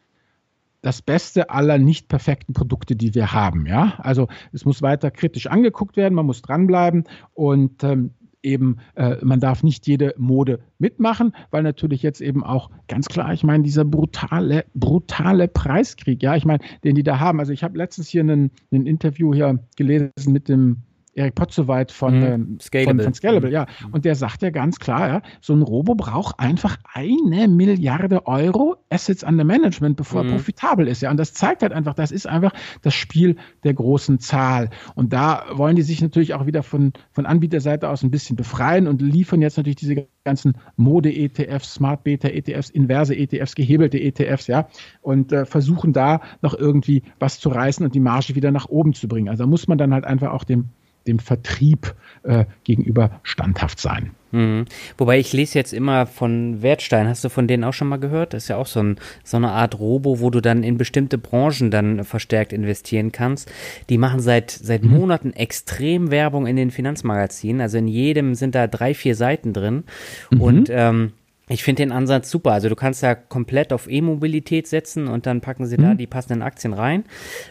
das 0.82 1.02
Beste 1.02 1.50
aller 1.50 1.78
nicht 1.78 2.10
perfekten 2.10 2.54
Produkte, 2.54 2.98
die 2.98 3.16
wir 3.16 3.32
haben. 3.32 3.66
Ja, 3.66 3.96
also 4.00 4.28
es 4.52 4.66
muss 4.66 4.82
weiter 4.82 5.12
kritisch 5.12 5.48
angeguckt 5.48 5.96
werden, 5.96 6.14
man 6.14 6.26
muss 6.26 6.42
dranbleiben 6.42 7.06
und 7.34 7.84
ähm, 7.84 8.12
eben, 8.44 8.78
äh, 8.96 9.16
man 9.24 9.40
darf 9.40 9.64
nicht 9.64 9.88
jede 9.88 10.14
Mode 10.18 10.60
mitmachen, 10.78 11.34
weil 11.50 11.64
natürlich 11.64 12.04
jetzt 12.04 12.22
eben 12.22 12.44
auch 12.44 12.70
ganz 12.88 13.08
klar, 13.08 13.34
ich 13.34 13.44
meine, 13.44 13.64
dieser 13.64 13.86
brutale, 13.86 14.66
brutale 14.74 15.48
Preiskrieg, 15.48 16.22
ja, 16.22 16.36
ich 16.36 16.46
meine, 16.46 16.64
den 16.84 16.96
die 16.96 17.04
da 17.04 17.20
haben. 17.20 17.40
Also 17.40 17.54
ich 17.54 17.64
habe 17.64 17.78
letztens 17.78 18.10
hier 18.10 18.24
ein 18.24 18.52
Interview 18.72 19.34
hier 19.34 19.60
gelesen 19.76 20.34
mit 20.34 20.50
dem 20.50 20.84
Erik 21.16 21.36
Potzowait 21.36 21.92
von, 21.92 22.20
mhm. 22.20 22.26
ähm, 22.26 22.58
Scalable. 22.60 22.96
Von, 22.96 23.04
von 23.04 23.14
Scalable, 23.14 23.52
ja. 23.52 23.66
Mhm. 23.86 23.94
Und 23.94 24.06
der 24.06 24.16
sagt 24.16 24.42
ja 24.42 24.50
ganz 24.50 24.80
klar, 24.80 25.08
ja, 25.08 25.22
so 25.42 25.54
ein 25.54 25.62
Robo 25.62 25.96
braucht 25.96 26.40
einfach 26.40 26.78
eine 26.94 27.48
Milliarde 27.48 28.26
Euro 28.26 28.78
Assets 28.90 29.24
under 29.24 29.44
Management, 29.44 29.98
bevor 29.98 30.24
mhm. 30.24 30.30
er 30.30 30.36
profitabel 30.36 30.88
ist, 30.88 31.02
ja. 31.02 31.12
Und 31.12 31.18
das 31.18 31.34
zeigt 31.34 31.62
halt 31.62 31.72
einfach, 31.72 31.94
das 31.94 32.12
ist 32.12 32.28
einfach 32.28 32.52
das 32.82 32.94
Spiel 32.96 33.36
der 33.64 33.74
großen 33.74 34.20
Zahl. 34.20 34.70
Und 34.96 35.14
da 35.14 35.46
wollen 35.52 35.76
die 35.76 35.84
sich 35.84 36.02
natürlich 36.02 36.34
auch 36.34 36.46
wieder 36.46 36.64
von, 36.64 36.94
von 37.12 37.26
Anbieterseite 37.26 37.90
aus 37.90 38.04
ein 38.04 38.12
bisschen 38.12 38.36
befreien 38.36 38.88
und 38.88 39.02
liefern 39.02 39.42
jetzt 39.42 39.58
natürlich 39.58 39.78
diese 39.78 40.08
ganzen 40.24 40.54
Mode-ETFs, 40.78 41.76
Smart 41.76 42.04
Beta-ETFs, 42.04 42.70
inverse 42.70 43.16
ETFs, 43.16 43.56
gehebelte 43.56 44.00
ETFs, 44.00 44.48
ja, 44.48 44.68
und 45.02 45.32
äh, 45.32 45.46
versuchen 45.46 45.94
da 45.94 46.22
noch 46.42 46.54
irgendwie 46.54 47.04
was 47.20 47.40
zu 47.40 47.50
reißen 47.50 47.86
und 47.86 47.94
die 47.94 48.00
Marge 48.00 48.36
wieder 48.36 48.52
nach 48.52 48.68
oben 48.68 48.94
zu 48.94 49.08
bringen. 49.08 49.30
Also 49.30 49.44
da 49.44 49.48
muss 49.48 49.68
man 49.68 49.78
dann 49.78 49.94
halt 49.94 50.06
einfach 50.06 50.32
auch 50.32 50.44
dem 50.44 50.70
dem 51.08 51.20
Vertrieb 51.20 51.96
äh, 52.24 52.46
gegenüber 52.64 53.20
standhaft 53.24 53.80
sein. 53.80 54.12
Mhm. 54.34 54.66
Wobei 54.98 55.20
ich 55.20 55.32
lese 55.32 55.60
jetzt 55.60 55.74
immer 55.74 56.08
von 56.08 56.62
Wertstein, 56.64 57.08
hast 57.08 57.24
du 57.24 57.30
von 57.30 57.48
denen 57.48 57.64
auch 57.64 57.74
schon 57.74 57.88
mal 57.88 58.00
gehört? 58.00 58.34
Das 58.34 58.44
ist 58.44 58.50
ja 58.50 58.58
auch 58.58 58.66
so, 58.66 58.82
ein, 58.82 58.98
so 59.24 59.38
eine 59.38 59.52
Art 59.52 59.80
Robo, 59.80 60.20
wo 60.20 60.32
du 60.32 60.42
dann 60.42 60.64
in 60.64 60.78
bestimmte 60.78 61.20
Branchen 61.20 61.70
dann 61.70 62.04
verstärkt 62.04 62.52
investieren 62.52 63.12
kannst. 63.12 63.52
Die 63.90 64.00
machen 64.00 64.20
seit, 64.20 64.50
seit 64.50 64.84
mhm. 64.84 64.92
Monaten 64.92 65.34
extrem 65.34 66.10
Werbung 66.10 66.48
in 66.48 66.56
den 66.56 66.72
Finanzmagazinen. 66.72 67.62
Also 67.62 67.78
in 67.78 67.88
jedem 67.88 68.34
sind 68.34 68.56
da 68.56 68.66
drei, 68.66 68.96
vier 68.96 69.16
Seiten 69.16 69.54
drin. 69.54 69.84
Mhm. 70.32 70.42
Und 70.42 70.70
ähm, 70.72 71.14
ich 71.48 71.64
finde 71.64 71.84
den 71.84 71.92
Ansatz 71.92 72.32
super. 72.32 72.54
Also 72.54 72.70
du 72.70 72.76
kannst 72.76 73.04
da 73.04 73.14
komplett 73.14 73.72
auf 73.72 73.88
E-Mobilität 73.88 74.68
setzen 74.68 75.08
und 75.08 75.28
dann 75.28 75.42
packen 75.42 75.68
sie 75.68 75.78
mhm. 75.78 75.82
da 75.82 75.94
die 75.94 76.08
passenden 76.08 76.42
Aktien 76.42 76.74
rein. 76.74 77.04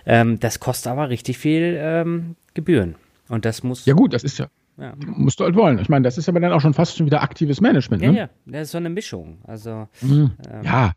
Ähm, 0.04 0.40
das 0.40 0.58
kostet 0.58 0.90
aber 0.90 1.10
richtig 1.10 1.38
viel 1.38 1.78
ähm, 1.78 2.34
Gebühren. 2.54 2.96
Und 3.28 3.44
das 3.44 3.62
muss. 3.62 3.86
Ja, 3.86 3.94
gut, 3.94 4.12
das 4.12 4.24
ist 4.24 4.38
ja. 4.38 4.48
Ja. 4.78 4.94
Musst 5.06 5.38
du 5.38 5.44
halt 5.44 5.54
wollen. 5.54 5.78
Ich 5.78 5.90
meine, 5.90 6.02
das 6.02 6.16
ist 6.16 6.30
aber 6.30 6.40
dann 6.40 6.50
auch 6.52 6.60
schon 6.60 6.72
fast 6.72 6.96
schon 6.96 7.04
wieder 7.04 7.22
aktives 7.22 7.60
Management. 7.60 8.02
Ne? 8.02 8.08
Ja, 8.08 8.12
ja, 8.12 8.30
das 8.46 8.62
ist 8.62 8.70
so 8.72 8.78
eine 8.78 8.88
Mischung. 8.88 9.38
Also, 9.44 9.86
mhm. 10.00 10.32
ähm. 10.50 10.62
Ja, 10.64 10.92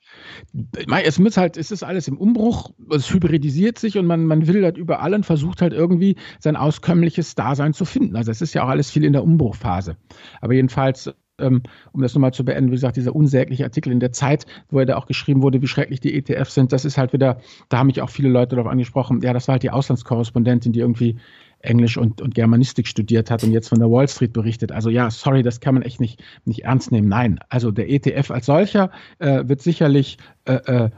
es 1.04 1.20
muss 1.20 1.36
halt, 1.36 1.58
es 1.58 1.72
ist 1.72 1.84
alles 1.84 2.08
im 2.08 2.18
Umbruch, 2.18 2.72
es 2.90 3.14
hybridisiert 3.14 3.78
sich 3.78 3.98
und 3.98 4.06
man, 4.06 4.26
man 4.26 4.48
will 4.48 4.64
halt 4.64 4.78
überall 4.78 5.14
und 5.14 5.26
versucht 5.26 5.62
halt 5.62 5.74
irgendwie 5.74 6.16
sein 6.40 6.56
auskömmliches 6.56 7.36
Dasein 7.36 7.74
zu 7.74 7.84
finden. 7.84 8.16
Also 8.16 8.32
es 8.32 8.42
ist 8.42 8.54
ja 8.54 8.64
auch 8.64 8.70
alles 8.70 8.90
viel 8.90 9.04
in 9.04 9.12
der 9.12 9.24
Umbruchphase. 9.24 9.98
Aber 10.40 10.54
jedenfalls 10.54 11.14
ähm, 11.38 11.64
um 11.92 12.02
das 12.02 12.14
nochmal 12.14 12.34
zu 12.34 12.46
beenden, 12.46 12.72
wie 12.72 12.76
gesagt, 12.76 12.96
dieser 12.96 13.16
unsägliche 13.16 13.66
Artikel 13.66 13.92
in 13.92 14.00
der 14.00 14.14
Zeit, 14.14 14.46
wo 14.70 14.80
er 14.80 14.86
da 14.86 14.96
auch 14.96 15.06
geschrieben 15.06 15.42
wurde, 15.42 15.62
wie 15.62 15.68
schrecklich 15.68 16.00
die 16.00 16.14
ETFs 16.14 16.54
sind, 16.54 16.72
das 16.72 16.86
ist 16.86 16.98
halt 16.98 17.12
wieder, 17.14 17.40
da 17.68 17.80
haben 17.80 17.88
mich 17.88 18.02
auch 18.02 18.10
viele 18.10 18.30
Leute 18.30 18.56
darauf 18.56 18.72
angesprochen, 18.72 19.22
ja, 19.22 19.34
das 19.34 19.50
war 19.50 19.54
halt 19.54 19.64
die 19.64 19.72
Auslandskorrespondentin, 19.72 20.72
die 20.72 20.80
irgendwie 20.80 21.18
Englisch 21.66 21.98
und, 21.98 22.22
und 22.22 22.36
Germanistik 22.36 22.88
studiert 22.88 23.32
hat 23.32 23.44
und 23.44 23.52
jetzt 23.52 23.70
von 23.70 23.80
der 23.80 23.90
Wall 23.92 24.08
Street 24.08 24.34
berichtet. 24.34 24.72
Also 24.72 24.90
ja, 24.90 25.10
sorry, 25.10 25.44
das 25.44 25.60
kann 25.60 25.76
man 25.76 25.84
echt 25.84 26.00
nicht, 26.00 26.24
nicht 26.46 26.64
ernst 26.64 26.92
nehmen. 26.92 27.08
Nein, 27.08 27.40
also 27.50 27.72
der 27.72 27.90
ETF 27.90 28.32
als 28.32 28.46
solcher 28.46 28.92
äh, 29.20 29.44
wird 29.48 29.62
sicherlich 29.62 30.18
äh, 30.46 30.54
äh 30.54 30.90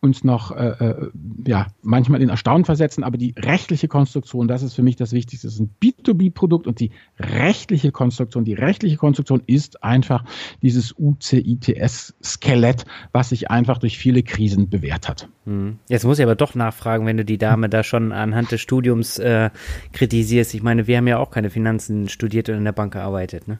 uns 0.00 0.24
noch 0.24 0.54
äh, 0.54 0.68
äh, 0.68 1.10
ja, 1.46 1.66
manchmal 1.82 2.22
in 2.22 2.28
Erstaunen 2.28 2.64
versetzen, 2.64 3.02
aber 3.02 3.16
die 3.16 3.34
rechtliche 3.36 3.88
Konstruktion, 3.88 4.46
das 4.46 4.62
ist 4.62 4.74
für 4.74 4.82
mich 4.82 4.96
das 4.96 5.12
Wichtigste, 5.12 5.46
das 5.46 5.54
ist 5.54 5.60
ein 5.60 5.74
B2B-Produkt 5.82 6.66
und 6.66 6.80
die 6.80 6.90
rechtliche 7.18 7.92
Konstruktion, 7.92 8.44
die 8.44 8.54
rechtliche 8.54 8.96
Konstruktion 8.96 9.42
ist 9.46 9.82
einfach 9.82 10.24
dieses 10.62 10.94
UCITS-Skelett, 10.98 12.84
was 13.12 13.30
sich 13.30 13.50
einfach 13.50 13.78
durch 13.78 13.98
viele 13.98 14.22
Krisen 14.22 14.68
bewährt 14.68 15.08
hat. 15.08 15.28
Hm. 15.44 15.78
Jetzt 15.88 16.04
muss 16.04 16.18
ich 16.18 16.24
aber 16.24 16.36
doch 16.36 16.54
nachfragen, 16.54 17.06
wenn 17.06 17.16
du 17.16 17.24
die 17.24 17.38
Dame 17.38 17.68
da 17.68 17.82
schon 17.82 18.12
anhand 18.12 18.52
des 18.52 18.60
Studiums 18.60 19.18
äh, 19.18 19.50
kritisierst. 19.92 20.54
Ich 20.54 20.62
meine, 20.62 20.86
wir 20.86 20.98
haben 20.98 21.08
ja 21.08 21.18
auch 21.18 21.30
keine 21.30 21.50
Finanzen 21.50 22.08
studiert 22.08 22.48
und 22.48 22.56
in 22.56 22.64
der 22.64 22.72
Bank 22.72 22.92
gearbeitet, 22.92 23.48
ne? 23.48 23.58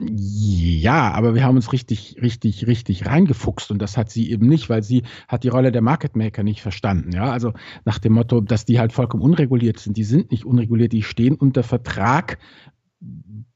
Ja, 0.00 1.12
aber 1.12 1.34
wir 1.34 1.44
haben 1.44 1.56
uns 1.56 1.72
richtig, 1.72 2.16
richtig, 2.20 2.66
richtig 2.66 3.06
reingefuchst 3.06 3.70
und 3.70 3.78
das 3.78 3.96
hat 3.96 4.10
sie 4.10 4.30
eben 4.30 4.48
nicht, 4.48 4.68
weil 4.68 4.82
sie 4.82 5.04
hat 5.28 5.44
die 5.44 5.48
Rolle 5.48 5.70
der 5.70 5.82
Market 5.82 6.16
Maker 6.16 6.42
nicht 6.42 6.60
verstanden. 6.60 7.12
Ja, 7.12 7.30
also 7.30 7.52
nach 7.84 7.98
dem 7.98 8.14
Motto, 8.14 8.40
dass 8.40 8.64
die 8.64 8.80
halt 8.80 8.92
vollkommen 8.92 9.22
unreguliert 9.22 9.78
sind. 9.78 9.96
Die 9.96 10.04
sind 10.04 10.30
nicht 10.32 10.44
unreguliert, 10.44 10.92
die 10.92 11.02
stehen 11.02 11.36
unter 11.36 11.62
Vertrag 11.62 12.38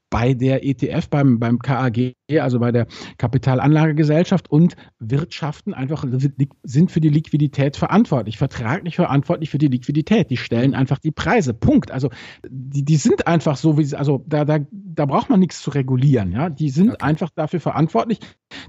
bei 0.09 0.33
der 0.33 0.65
ETF, 0.65 1.09
beim, 1.09 1.39
beim 1.39 1.59
KAG, 1.59 2.13
also 2.39 2.59
bei 2.59 2.71
der 2.71 2.87
Kapitalanlagegesellschaft 3.17 4.49
und 4.49 4.75
Wirtschaften 4.99 5.73
einfach 5.73 6.05
sind 6.63 6.91
für 6.91 7.01
die 7.01 7.09
Liquidität 7.09 7.75
verantwortlich, 7.75 8.37
vertraglich 8.37 8.95
verantwortlich 8.95 9.49
für 9.49 9.57
die 9.57 9.67
Liquidität. 9.67 10.29
Die 10.29 10.37
stellen 10.37 10.73
einfach 10.73 10.99
die 10.99 11.11
Preise. 11.11 11.53
Punkt. 11.53 11.91
Also 11.91 12.09
die, 12.49 12.85
die 12.85 12.97
sind 12.97 13.27
einfach 13.27 13.57
so, 13.57 13.77
wie 13.77 13.83
sie, 13.83 13.97
also 13.97 14.23
da, 14.27 14.45
da, 14.45 14.59
da 14.71 15.05
braucht 15.05 15.29
man 15.29 15.39
nichts 15.39 15.61
zu 15.61 15.71
regulieren. 15.71 16.31
Ja? 16.31 16.49
Die 16.49 16.69
sind 16.69 16.91
okay. 16.91 17.03
einfach 17.03 17.29
dafür 17.35 17.59
verantwortlich, 17.59 18.19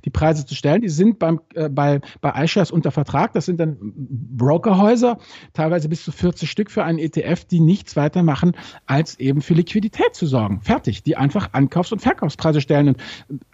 die 0.04 0.10
Preise 0.10 0.46
zu 0.46 0.54
stellen. 0.54 0.82
Die 0.82 0.88
sind 0.88 1.18
beim, 1.18 1.40
äh, 1.54 1.68
bei, 1.68 2.00
bei 2.20 2.44
iShares 2.44 2.70
unter 2.70 2.90
Vertrag. 2.90 3.32
Das 3.32 3.46
sind 3.46 3.60
dann 3.60 3.76
Brokerhäuser, 3.80 5.18
teilweise 5.52 5.88
bis 5.88 6.04
zu 6.04 6.12
40 6.12 6.50
Stück 6.50 6.70
für 6.70 6.84
einen 6.84 6.98
ETF, 6.98 7.44
die 7.44 7.60
nichts 7.60 7.96
weiter 7.96 8.22
machen, 8.22 8.52
als 8.86 9.18
eben 9.18 9.42
für 9.42 9.54
Liquidität 9.54 10.14
zu 10.14 10.26
sorgen. 10.26 10.60
Fertig. 10.60 11.02
Die 11.02 11.16
einfach 11.16 11.52
Ankaufs- 11.52 11.92
und 11.92 12.00
Verkaufspreise 12.00 12.60
stellen. 12.60 12.88
Und 12.88 12.98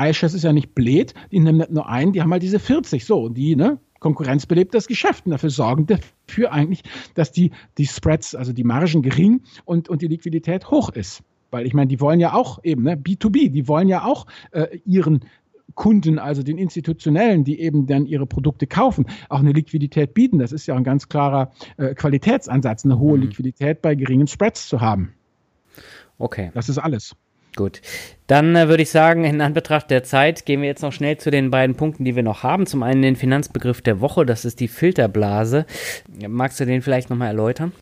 iShares 0.01 0.35
ist 0.35 0.45
ja 0.45 0.53
nicht 0.53 0.75
blöd. 0.75 1.15
Die 1.33 1.41
nehmen 1.41 1.59
nicht 1.59 1.71
nur 1.71 1.89
einen, 1.89 2.13
die 2.13 2.23
haben 2.23 2.33
halt 2.33 2.43
diese 2.43 2.59
40. 2.59 3.05
So, 3.05 3.25
und 3.25 3.35
die, 3.35 3.57
ne? 3.57 3.79
Konkurrenz 4.05 4.45
belebt 4.45 4.75
das 4.75 4.87
Geschäft 4.87 5.25
und 5.25 5.31
dafür 5.31 5.49
sorgen 5.49 5.87
dafür 5.87 6.53
eigentlich, 6.53 6.83
dass 7.15 7.33
die, 7.33 7.53
die 7.79 7.87
Spreads, 7.87 8.35
also 8.35 8.53
die 8.53 8.63
Margen 8.63 9.01
gering 9.01 9.41
und, 9.65 9.89
und 9.89 10.03
die 10.03 10.09
Liquidität 10.09 10.71
hoch 10.71 10.91
ist. 10.91 11.23
Weil 11.51 11.67
ich 11.67 11.73
meine, 11.73 11.87
die 11.87 12.01
wollen 12.01 12.21
ja 12.21 12.35
auch 12.35 12.63
eben, 12.65 12.83
ne, 12.83 12.97
B2B, 12.97 13.51
die 13.51 13.67
wollen 13.67 13.89
ja 13.89 14.05
auch 14.05 14.27
äh, 14.51 14.79
ihren 14.85 15.25
Kunden, 15.75 16.18
also 16.18 16.43
den 16.43 16.59
institutionellen, 16.59 17.45
die 17.45 17.61
eben 17.61 17.87
dann 17.87 18.07
ihre 18.07 18.27
Produkte 18.27 18.66
kaufen, 18.66 19.07
auch 19.29 19.41
eine 19.41 19.53
Liquidität 19.53 20.14
bieten. 20.14 20.39
Das 20.39 20.53
ist 20.53 20.66
ja 20.66 20.75
ein 20.75 20.85
ganz 20.85 21.09
klarer 21.09 21.53
äh, 21.77 21.95
Qualitätsansatz, 21.95 22.85
eine 22.85 22.99
hohe 22.99 23.16
mhm. 23.16 23.25
Liquidität 23.25 23.83
bei 23.83 23.95
geringen 23.95 24.27
Spreads 24.27 24.68
zu 24.68 24.81
haben. 24.81 25.14
Okay. 26.18 26.51
Das 26.55 26.68
ist 26.68 26.79
alles. 26.79 27.16
Gut. 27.57 27.83
Dann 28.27 28.57
äh, 28.57 28.68
würde 28.68 28.83
ich 28.83 28.91
sagen, 28.91 29.25
in 29.25 29.41
Anbetracht 29.41 29.91
der 29.91 30.03
Zeit 30.03 30.45
gehen 30.45 30.61
wir 30.61 30.68
jetzt 30.68 30.83
noch 30.83 30.93
schnell 30.93 31.18
zu 31.18 31.31
den 31.31 31.51
beiden 31.51 31.77
Punkten, 31.77 32.05
die 32.05 32.16
wir 32.16 32.22
noch 32.22 32.43
haben. 32.43 32.66
Zum 32.66 32.83
einen 32.83 33.03
den 33.03 33.16
Finanzbegriff 33.16 33.81
der 33.81 34.01
Woche, 34.01 34.27
das 34.27 34.45
ist 34.45 34.59
die 34.61 34.68
Filterblase. 34.68 35.66
Magst 36.29 36.59
du 36.59 36.66
den 36.66 36.83
vielleicht 36.83 37.11
nochmal 37.11 37.29
erläutern? 37.29 37.72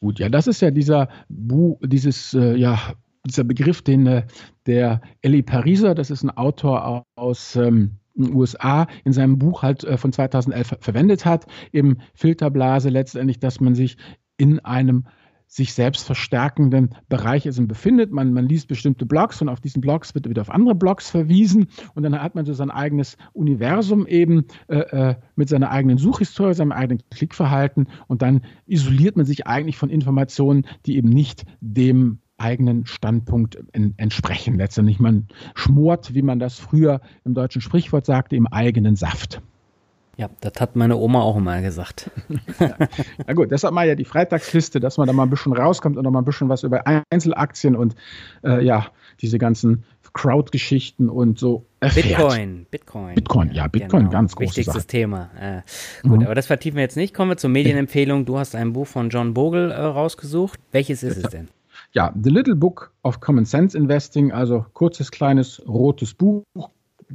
Gut, 0.00 0.18
ja, 0.18 0.28
das 0.28 0.46
ist 0.46 0.60
ja 0.60 0.70
dieser 0.70 1.08
Bu 1.28 1.78
dieses, 1.82 2.34
äh, 2.34 2.56
ja, 2.56 2.78
dieser 3.26 3.44
Begriff, 3.44 3.82
den 3.82 4.06
äh, 4.06 4.26
der 4.66 5.00
Ellie 5.22 5.42
Pariser, 5.42 5.94
das 5.94 6.10
ist 6.10 6.22
ein 6.22 6.30
Autor 6.30 7.04
aus 7.16 7.56
ähm, 7.56 7.98
den 8.14 8.34
USA, 8.34 8.86
in 9.04 9.12
seinem 9.12 9.38
Buch 9.38 9.62
halt 9.62 9.84
äh, 9.84 9.96
von 9.96 10.12
2011 10.12 10.76
verwendet 10.80 11.24
hat, 11.24 11.46
eben 11.72 11.98
Filterblase 12.14 12.88
letztendlich, 12.88 13.38
dass 13.38 13.60
man 13.60 13.74
sich 13.74 13.96
in 14.36 14.58
einem 14.60 15.04
sich 15.50 15.74
selbst 15.74 16.06
verstärkenden 16.06 16.94
Bereich 17.08 17.46
und 17.58 17.66
befindet. 17.66 18.12
Man, 18.12 18.32
man 18.32 18.46
liest 18.46 18.68
bestimmte 18.68 19.04
Blogs 19.04 19.42
und 19.42 19.48
auf 19.48 19.60
diesen 19.60 19.80
Blogs 19.80 20.14
wird 20.14 20.28
wieder 20.28 20.42
auf 20.42 20.50
andere 20.50 20.76
Blogs 20.76 21.10
verwiesen 21.10 21.66
und 21.94 22.04
dann 22.04 22.22
hat 22.22 22.36
man 22.36 22.46
so 22.46 22.52
sein 22.54 22.70
eigenes 22.70 23.16
Universum 23.32 24.06
eben 24.06 24.44
äh, 24.68 24.78
äh, 24.78 25.14
mit 25.34 25.48
seiner 25.48 25.72
eigenen 25.72 25.98
Suchhistorie, 25.98 26.54
seinem 26.54 26.70
eigenen 26.70 27.02
Klickverhalten 27.10 27.88
und 28.06 28.22
dann 28.22 28.42
isoliert 28.66 29.16
man 29.16 29.26
sich 29.26 29.48
eigentlich 29.48 29.76
von 29.76 29.90
Informationen, 29.90 30.66
die 30.86 30.96
eben 30.96 31.08
nicht 31.08 31.44
dem 31.60 32.20
eigenen 32.40 32.86
Standpunkt 32.86 33.58
entsprechen. 33.72 34.56
Letztendlich 34.56 34.98
man 34.98 35.28
schmort, 35.54 36.14
wie 36.14 36.22
man 36.22 36.38
das 36.38 36.58
früher 36.58 37.00
im 37.24 37.34
deutschen 37.34 37.60
Sprichwort 37.60 38.06
sagte, 38.06 38.36
im 38.36 38.46
eigenen 38.46 38.96
Saft. 38.96 39.40
Ja, 40.16 40.28
das 40.42 40.52
hat 40.60 40.76
meine 40.76 40.98
Oma 40.98 41.22
auch 41.22 41.38
immer 41.38 41.62
gesagt. 41.62 42.10
Na 43.26 43.32
gut, 43.32 43.50
deshalb 43.50 43.72
mal 43.72 43.88
ja 43.88 43.94
die 43.94 44.04
Freitagsliste, 44.04 44.78
dass 44.78 44.98
man 44.98 45.06
da 45.06 45.14
mal 45.14 45.22
ein 45.22 45.30
bisschen 45.30 45.54
rauskommt 45.54 45.96
und 45.96 46.04
noch 46.04 46.10
mal 46.10 46.18
ein 46.18 46.26
bisschen 46.26 46.50
was 46.50 46.62
über 46.62 46.82
Einzelaktien 47.10 47.74
und 47.74 47.94
äh, 48.44 48.62
ja, 48.62 48.88
diese 49.22 49.38
ganzen 49.38 49.84
Crowd-Geschichten 50.12 51.08
und 51.08 51.38
so 51.38 51.64
erfährt. 51.80 52.18
Bitcoin, 52.18 52.66
Bitcoin. 52.70 53.14
Bitcoin, 53.14 53.52
ja, 53.52 53.66
Bitcoin, 53.68 54.00
genau. 54.00 54.12
ganz 54.12 54.36
großes 54.36 54.56
Wichtigstes 54.58 54.82
Sache. 54.82 54.86
Thema. 54.88 55.30
Äh, 55.40 55.62
gut, 56.02 56.18
mhm. 56.18 56.26
aber 56.26 56.34
das 56.34 56.46
vertiefen 56.46 56.76
wir 56.76 56.82
jetzt 56.82 56.96
nicht. 56.96 57.14
Kommen 57.14 57.30
wir 57.30 57.36
zur 57.36 57.50
Medienempfehlung. 57.50 58.26
Du 58.26 58.38
hast 58.38 58.54
ein 58.54 58.74
Buch 58.74 58.86
von 58.86 59.08
John 59.08 59.32
Bogle 59.32 59.70
äh, 59.70 59.80
rausgesucht. 59.80 60.58
Welches 60.72 61.02
ist 61.02 61.16
es 61.16 61.30
denn? 61.30 61.48
Ja, 61.92 62.14
The 62.20 62.30
Little 62.30 62.56
Book 62.56 62.92
of 63.02 63.20
Common 63.20 63.44
Sense 63.44 63.76
Investing, 63.76 64.32
also 64.32 64.64
kurzes, 64.74 65.10
kleines, 65.10 65.62
rotes 65.66 66.14
Buch, 66.14 66.44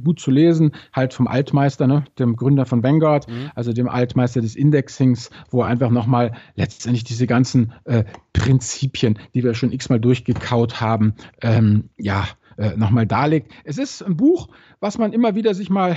gut 0.02 0.20
zu 0.20 0.30
lesen, 0.30 0.72
halt 0.92 1.14
vom 1.14 1.26
Altmeister, 1.26 1.86
ne, 1.86 2.04
dem 2.18 2.36
Gründer 2.36 2.66
von 2.66 2.82
Vanguard, 2.82 3.28
mhm. 3.28 3.50
also 3.54 3.72
dem 3.72 3.88
Altmeister 3.88 4.40
des 4.40 4.54
Indexings, 4.54 5.30
wo 5.50 5.62
er 5.62 5.68
einfach 5.68 5.90
nochmal 5.90 6.32
letztendlich 6.54 7.04
diese 7.04 7.26
ganzen 7.26 7.72
äh, 7.84 8.04
Prinzipien, 8.32 9.18
die 9.34 9.42
wir 9.42 9.54
schon 9.54 9.72
x-mal 9.72 10.00
durchgekaut 10.00 10.80
haben, 10.80 11.14
ähm, 11.40 11.90
ja, 11.96 12.26
äh, 12.58 12.76
nochmal 12.76 13.06
darlegt. 13.06 13.52
Es 13.64 13.78
ist 13.78 14.02
ein 14.02 14.16
Buch, 14.16 14.48
was 14.80 14.98
man 14.98 15.12
immer 15.12 15.34
wieder 15.34 15.54
sich 15.54 15.70
mal 15.70 15.96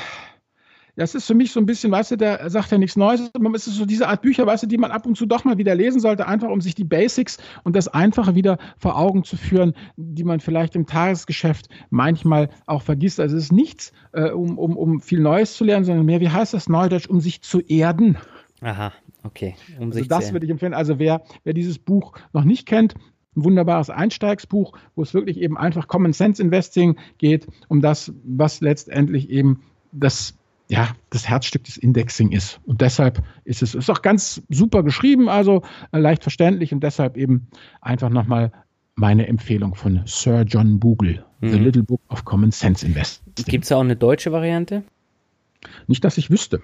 das 0.99 1.15
ist 1.15 1.27
für 1.27 1.33
mich 1.33 1.53
so 1.53 1.61
ein 1.61 1.65
bisschen, 1.65 1.91
weißt 1.91 2.11
du, 2.11 2.17
der 2.17 2.49
sagt 2.49 2.71
ja 2.71 2.77
nichts 2.77 2.97
Neues. 2.97 3.21
Es 3.53 3.67
ist 3.67 3.75
so 3.75 3.85
diese 3.85 4.09
Art 4.09 4.21
Bücher, 4.21 4.45
weißt 4.45 4.63
du, 4.63 4.67
die 4.67 4.77
man 4.77 4.91
ab 4.91 5.05
und 5.05 5.15
zu 5.15 5.25
doch 5.25 5.45
mal 5.45 5.57
wieder 5.57 5.73
lesen 5.73 6.01
sollte, 6.01 6.27
einfach 6.27 6.49
um 6.49 6.59
sich 6.59 6.75
die 6.75 6.83
Basics 6.83 7.37
und 7.63 7.77
das 7.77 7.87
Einfache 7.87 8.35
wieder 8.35 8.57
vor 8.77 8.97
Augen 8.97 9.23
zu 9.23 9.37
führen, 9.37 9.73
die 9.95 10.25
man 10.25 10.41
vielleicht 10.41 10.75
im 10.75 10.85
Tagesgeschäft 10.85 11.69
manchmal 11.89 12.49
auch 12.65 12.81
vergisst. 12.81 13.21
Also 13.21 13.37
es 13.37 13.45
ist 13.45 13.53
nichts, 13.53 13.93
äh, 14.11 14.31
um, 14.31 14.57
um, 14.57 14.75
um 14.75 14.99
viel 14.99 15.21
Neues 15.21 15.55
zu 15.55 15.63
lernen, 15.63 15.85
sondern 15.85 16.05
mehr, 16.05 16.19
wie 16.19 16.29
heißt 16.29 16.53
das 16.53 16.67
Neudeutsch, 16.67 17.07
um 17.07 17.21
sich 17.21 17.41
zu 17.41 17.61
erden. 17.61 18.17
Aha, 18.59 18.91
okay. 19.23 19.55
Um 19.79 19.91
also 19.93 20.03
das 20.03 20.33
würde 20.33 20.47
ich 20.47 20.51
empfehlen. 20.51 20.73
Also 20.73 20.99
wer, 20.99 21.21
wer 21.45 21.53
dieses 21.53 21.79
Buch 21.79 22.11
noch 22.33 22.43
nicht 22.43 22.67
kennt, 22.67 22.95
ein 23.37 23.45
wunderbares 23.45 23.89
Einsteigsbuch, 23.89 24.77
wo 24.95 25.03
es 25.03 25.13
wirklich 25.13 25.39
eben 25.39 25.57
einfach 25.57 25.87
Common 25.87 26.11
Sense 26.11 26.43
Investing 26.43 26.97
geht, 27.19 27.47
um 27.69 27.79
das, 27.79 28.11
was 28.25 28.59
letztendlich 28.59 29.29
eben 29.29 29.61
das 29.93 30.38
ja, 30.69 30.89
das 31.09 31.27
Herzstück 31.27 31.63
des 31.63 31.77
Indexing 31.77 32.31
ist. 32.31 32.61
Und 32.65 32.81
deshalb 32.81 33.23
ist 33.43 33.63
es 33.63 33.73
ist 33.73 33.89
auch 33.89 34.03
ganz 34.03 34.43
super 34.49 34.83
geschrieben, 34.83 35.27
also 35.27 35.63
äh, 35.91 35.97
leicht 35.97 36.21
verständlich 36.21 36.71
und 36.71 36.81
deshalb 36.81 37.17
eben 37.17 37.47
einfach 37.81 38.09
nochmal 38.09 38.51
meine 38.95 39.27
Empfehlung 39.27 39.73
von 39.73 40.01
Sir 40.05 40.43
John 40.43 40.79
Bogle, 40.79 41.25
mhm. 41.41 41.51
The 41.51 41.57
Little 41.57 41.83
Book 41.83 42.01
of 42.09 42.23
Common 42.23 42.51
Sense 42.51 42.85
Investing. 42.85 43.33
Gibt 43.45 43.63
es 43.63 43.69
da 43.69 43.77
auch 43.77 43.81
eine 43.81 43.95
deutsche 43.95 44.31
Variante? 44.31 44.83
Nicht, 45.87 46.03
dass 46.03 46.19
ich 46.19 46.29
wüsste. 46.29 46.61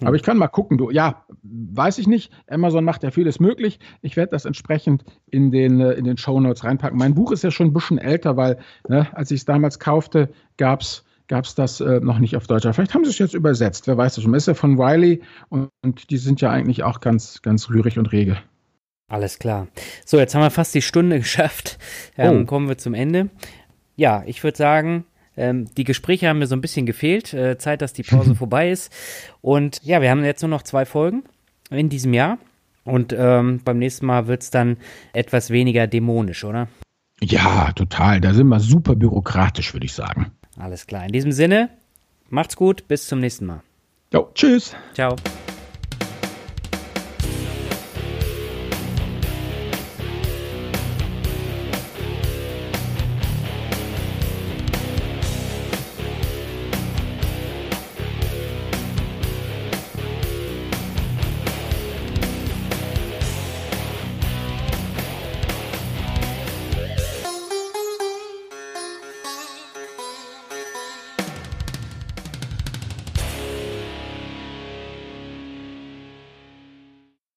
Mhm. 0.00 0.06
Aber 0.06 0.14
ich 0.14 0.22
kann 0.22 0.38
mal 0.38 0.46
gucken. 0.46 0.78
Du, 0.78 0.90
ja, 0.90 1.24
weiß 1.42 1.98
ich 1.98 2.06
nicht. 2.06 2.30
Amazon 2.48 2.84
macht 2.84 3.02
ja 3.02 3.10
vieles 3.10 3.40
möglich. 3.40 3.80
Ich 4.00 4.16
werde 4.16 4.30
das 4.30 4.44
entsprechend 4.44 5.04
in 5.26 5.50
den, 5.50 5.80
äh, 5.80 5.92
in 5.94 6.04
den 6.04 6.18
Show 6.18 6.38
Notes 6.38 6.62
reinpacken. 6.62 6.96
Mein 6.96 7.16
Buch 7.16 7.32
ist 7.32 7.42
ja 7.42 7.50
schon 7.50 7.68
ein 7.68 7.72
bisschen 7.72 7.98
älter, 7.98 8.36
weil 8.36 8.58
ne, 8.88 9.08
als 9.12 9.32
ich 9.32 9.40
es 9.40 9.44
damals 9.44 9.80
kaufte, 9.80 10.30
gab 10.56 10.82
es 10.82 11.04
gab 11.28 11.44
es 11.44 11.54
das 11.54 11.80
äh, 11.80 12.00
noch 12.00 12.18
nicht 12.18 12.36
auf 12.36 12.46
Deutsch. 12.46 12.64
Aber 12.64 12.74
vielleicht 12.74 12.94
haben 12.94 13.04
sie 13.04 13.10
es 13.10 13.18
jetzt 13.18 13.34
übersetzt, 13.34 13.86
wer 13.86 13.96
weiß 13.96 14.16
das 14.16 14.24
schon. 14.24 14.34
Ist 14.34 14.48
ja 14.48 14.54
von 14.54 14.78
Wiley 14.78 15.20
und, 15.50 15.68
und, 15.84 16.10
die 16.10 16.16
sind 16.16 16.40
ja 16.40 16.50
eigentlich 16.50 16.82
auch 16.82 17.00
ganz, 17.00 17.42
ganz 17.42 17.68
rührig 17.70 17.98
und 17.98 18.10
rege. 18.12 18.38
Alles 19.08 19.38
klar. 19.38 19.68
So, 20.04 20.18
jetzt 20.18 20.34
haben 20.34 20.42
wir 20.42 20.50
fast 20.50 20.74
die 20.74 20.82
Stunde 20.82 21.18
geschafft. 21.20 21.78
Ähm, 22.16 22.42
oh. 22.42 22.44
Kommen 22.46 22.68
wir 22.68 22.78
zum 22.78 22.94
Ende. 22.94 23.30
Ja, 23.96 24.22
ich 24.26 24.42
würde 24.42 24.56
sagen, 24.56 25.04
ähm, 25.36 25.66
die 25.76 25.84
Gespräche 25.84 26.28
haben 26.28 26.38
mir 26.38 26.46
so 26.46 26.56
ein 26.56 26.60
bisschen 26.60 26.86
gefehlt. 26.86 27.32
Äh, 27.34 27.58
Zeit, 27.58 27.82
dass 27.82 27.92
die 27.92 28.02
Pause 28.02 28.34
vorbei 28.34 28.70
ist. 28.70 28.92
Und 29.40 29.80
ja, 29.84 30.00
wir 30.02 30.10
haben 30.10 30.24
jetzt 30.24 30.42
nur 30.42 30.50
noch 30.50 30.62
zwei 30.62 30.84
Folgen 30.84 31.24
in 31.70 31.88
diesem 31.88 32.14
Jahr. 32.14 32.38
Und 32.84 33.14
ähm, 33.16 33.60
beim 33.64 33.78
nächsten 33.78 34.06
Mal 34.06 34.28
wird 34.28 34.42
es 34.42 34.50
dann 34.50 34.78
etwas 35.12 35.50
weniger 35.50 35.86
dämonisch, 35.86 36.44
oder? 36.44 36.68
Ja, 37.20 37.72
total. 37.72 38.20
Da 38.20 38.32
sind 38.32 38.48
wir 38.48 38.60
super 38.60 38.96
bürokratisch, 38.96 39.74
würde 39.74 39.84
ich 39.84 39.92
sagen. 39.92 40.32
Alles 40.58 40.86
klar. 40.86 41.04
In 41.06 41.12
diesem 41.12 41.32
Sinne, 41.32 41.70
macht's 42.28 42.56
gut, 42.56 42.88
bis 42.88 43.06
zum 43.06 43.20
nächsten 43.20 43.46
Mal. 43.46 43.62
Jo, 44.12 44.30
tschüss. 44.34 44.74
Ciao. 44.94 45.16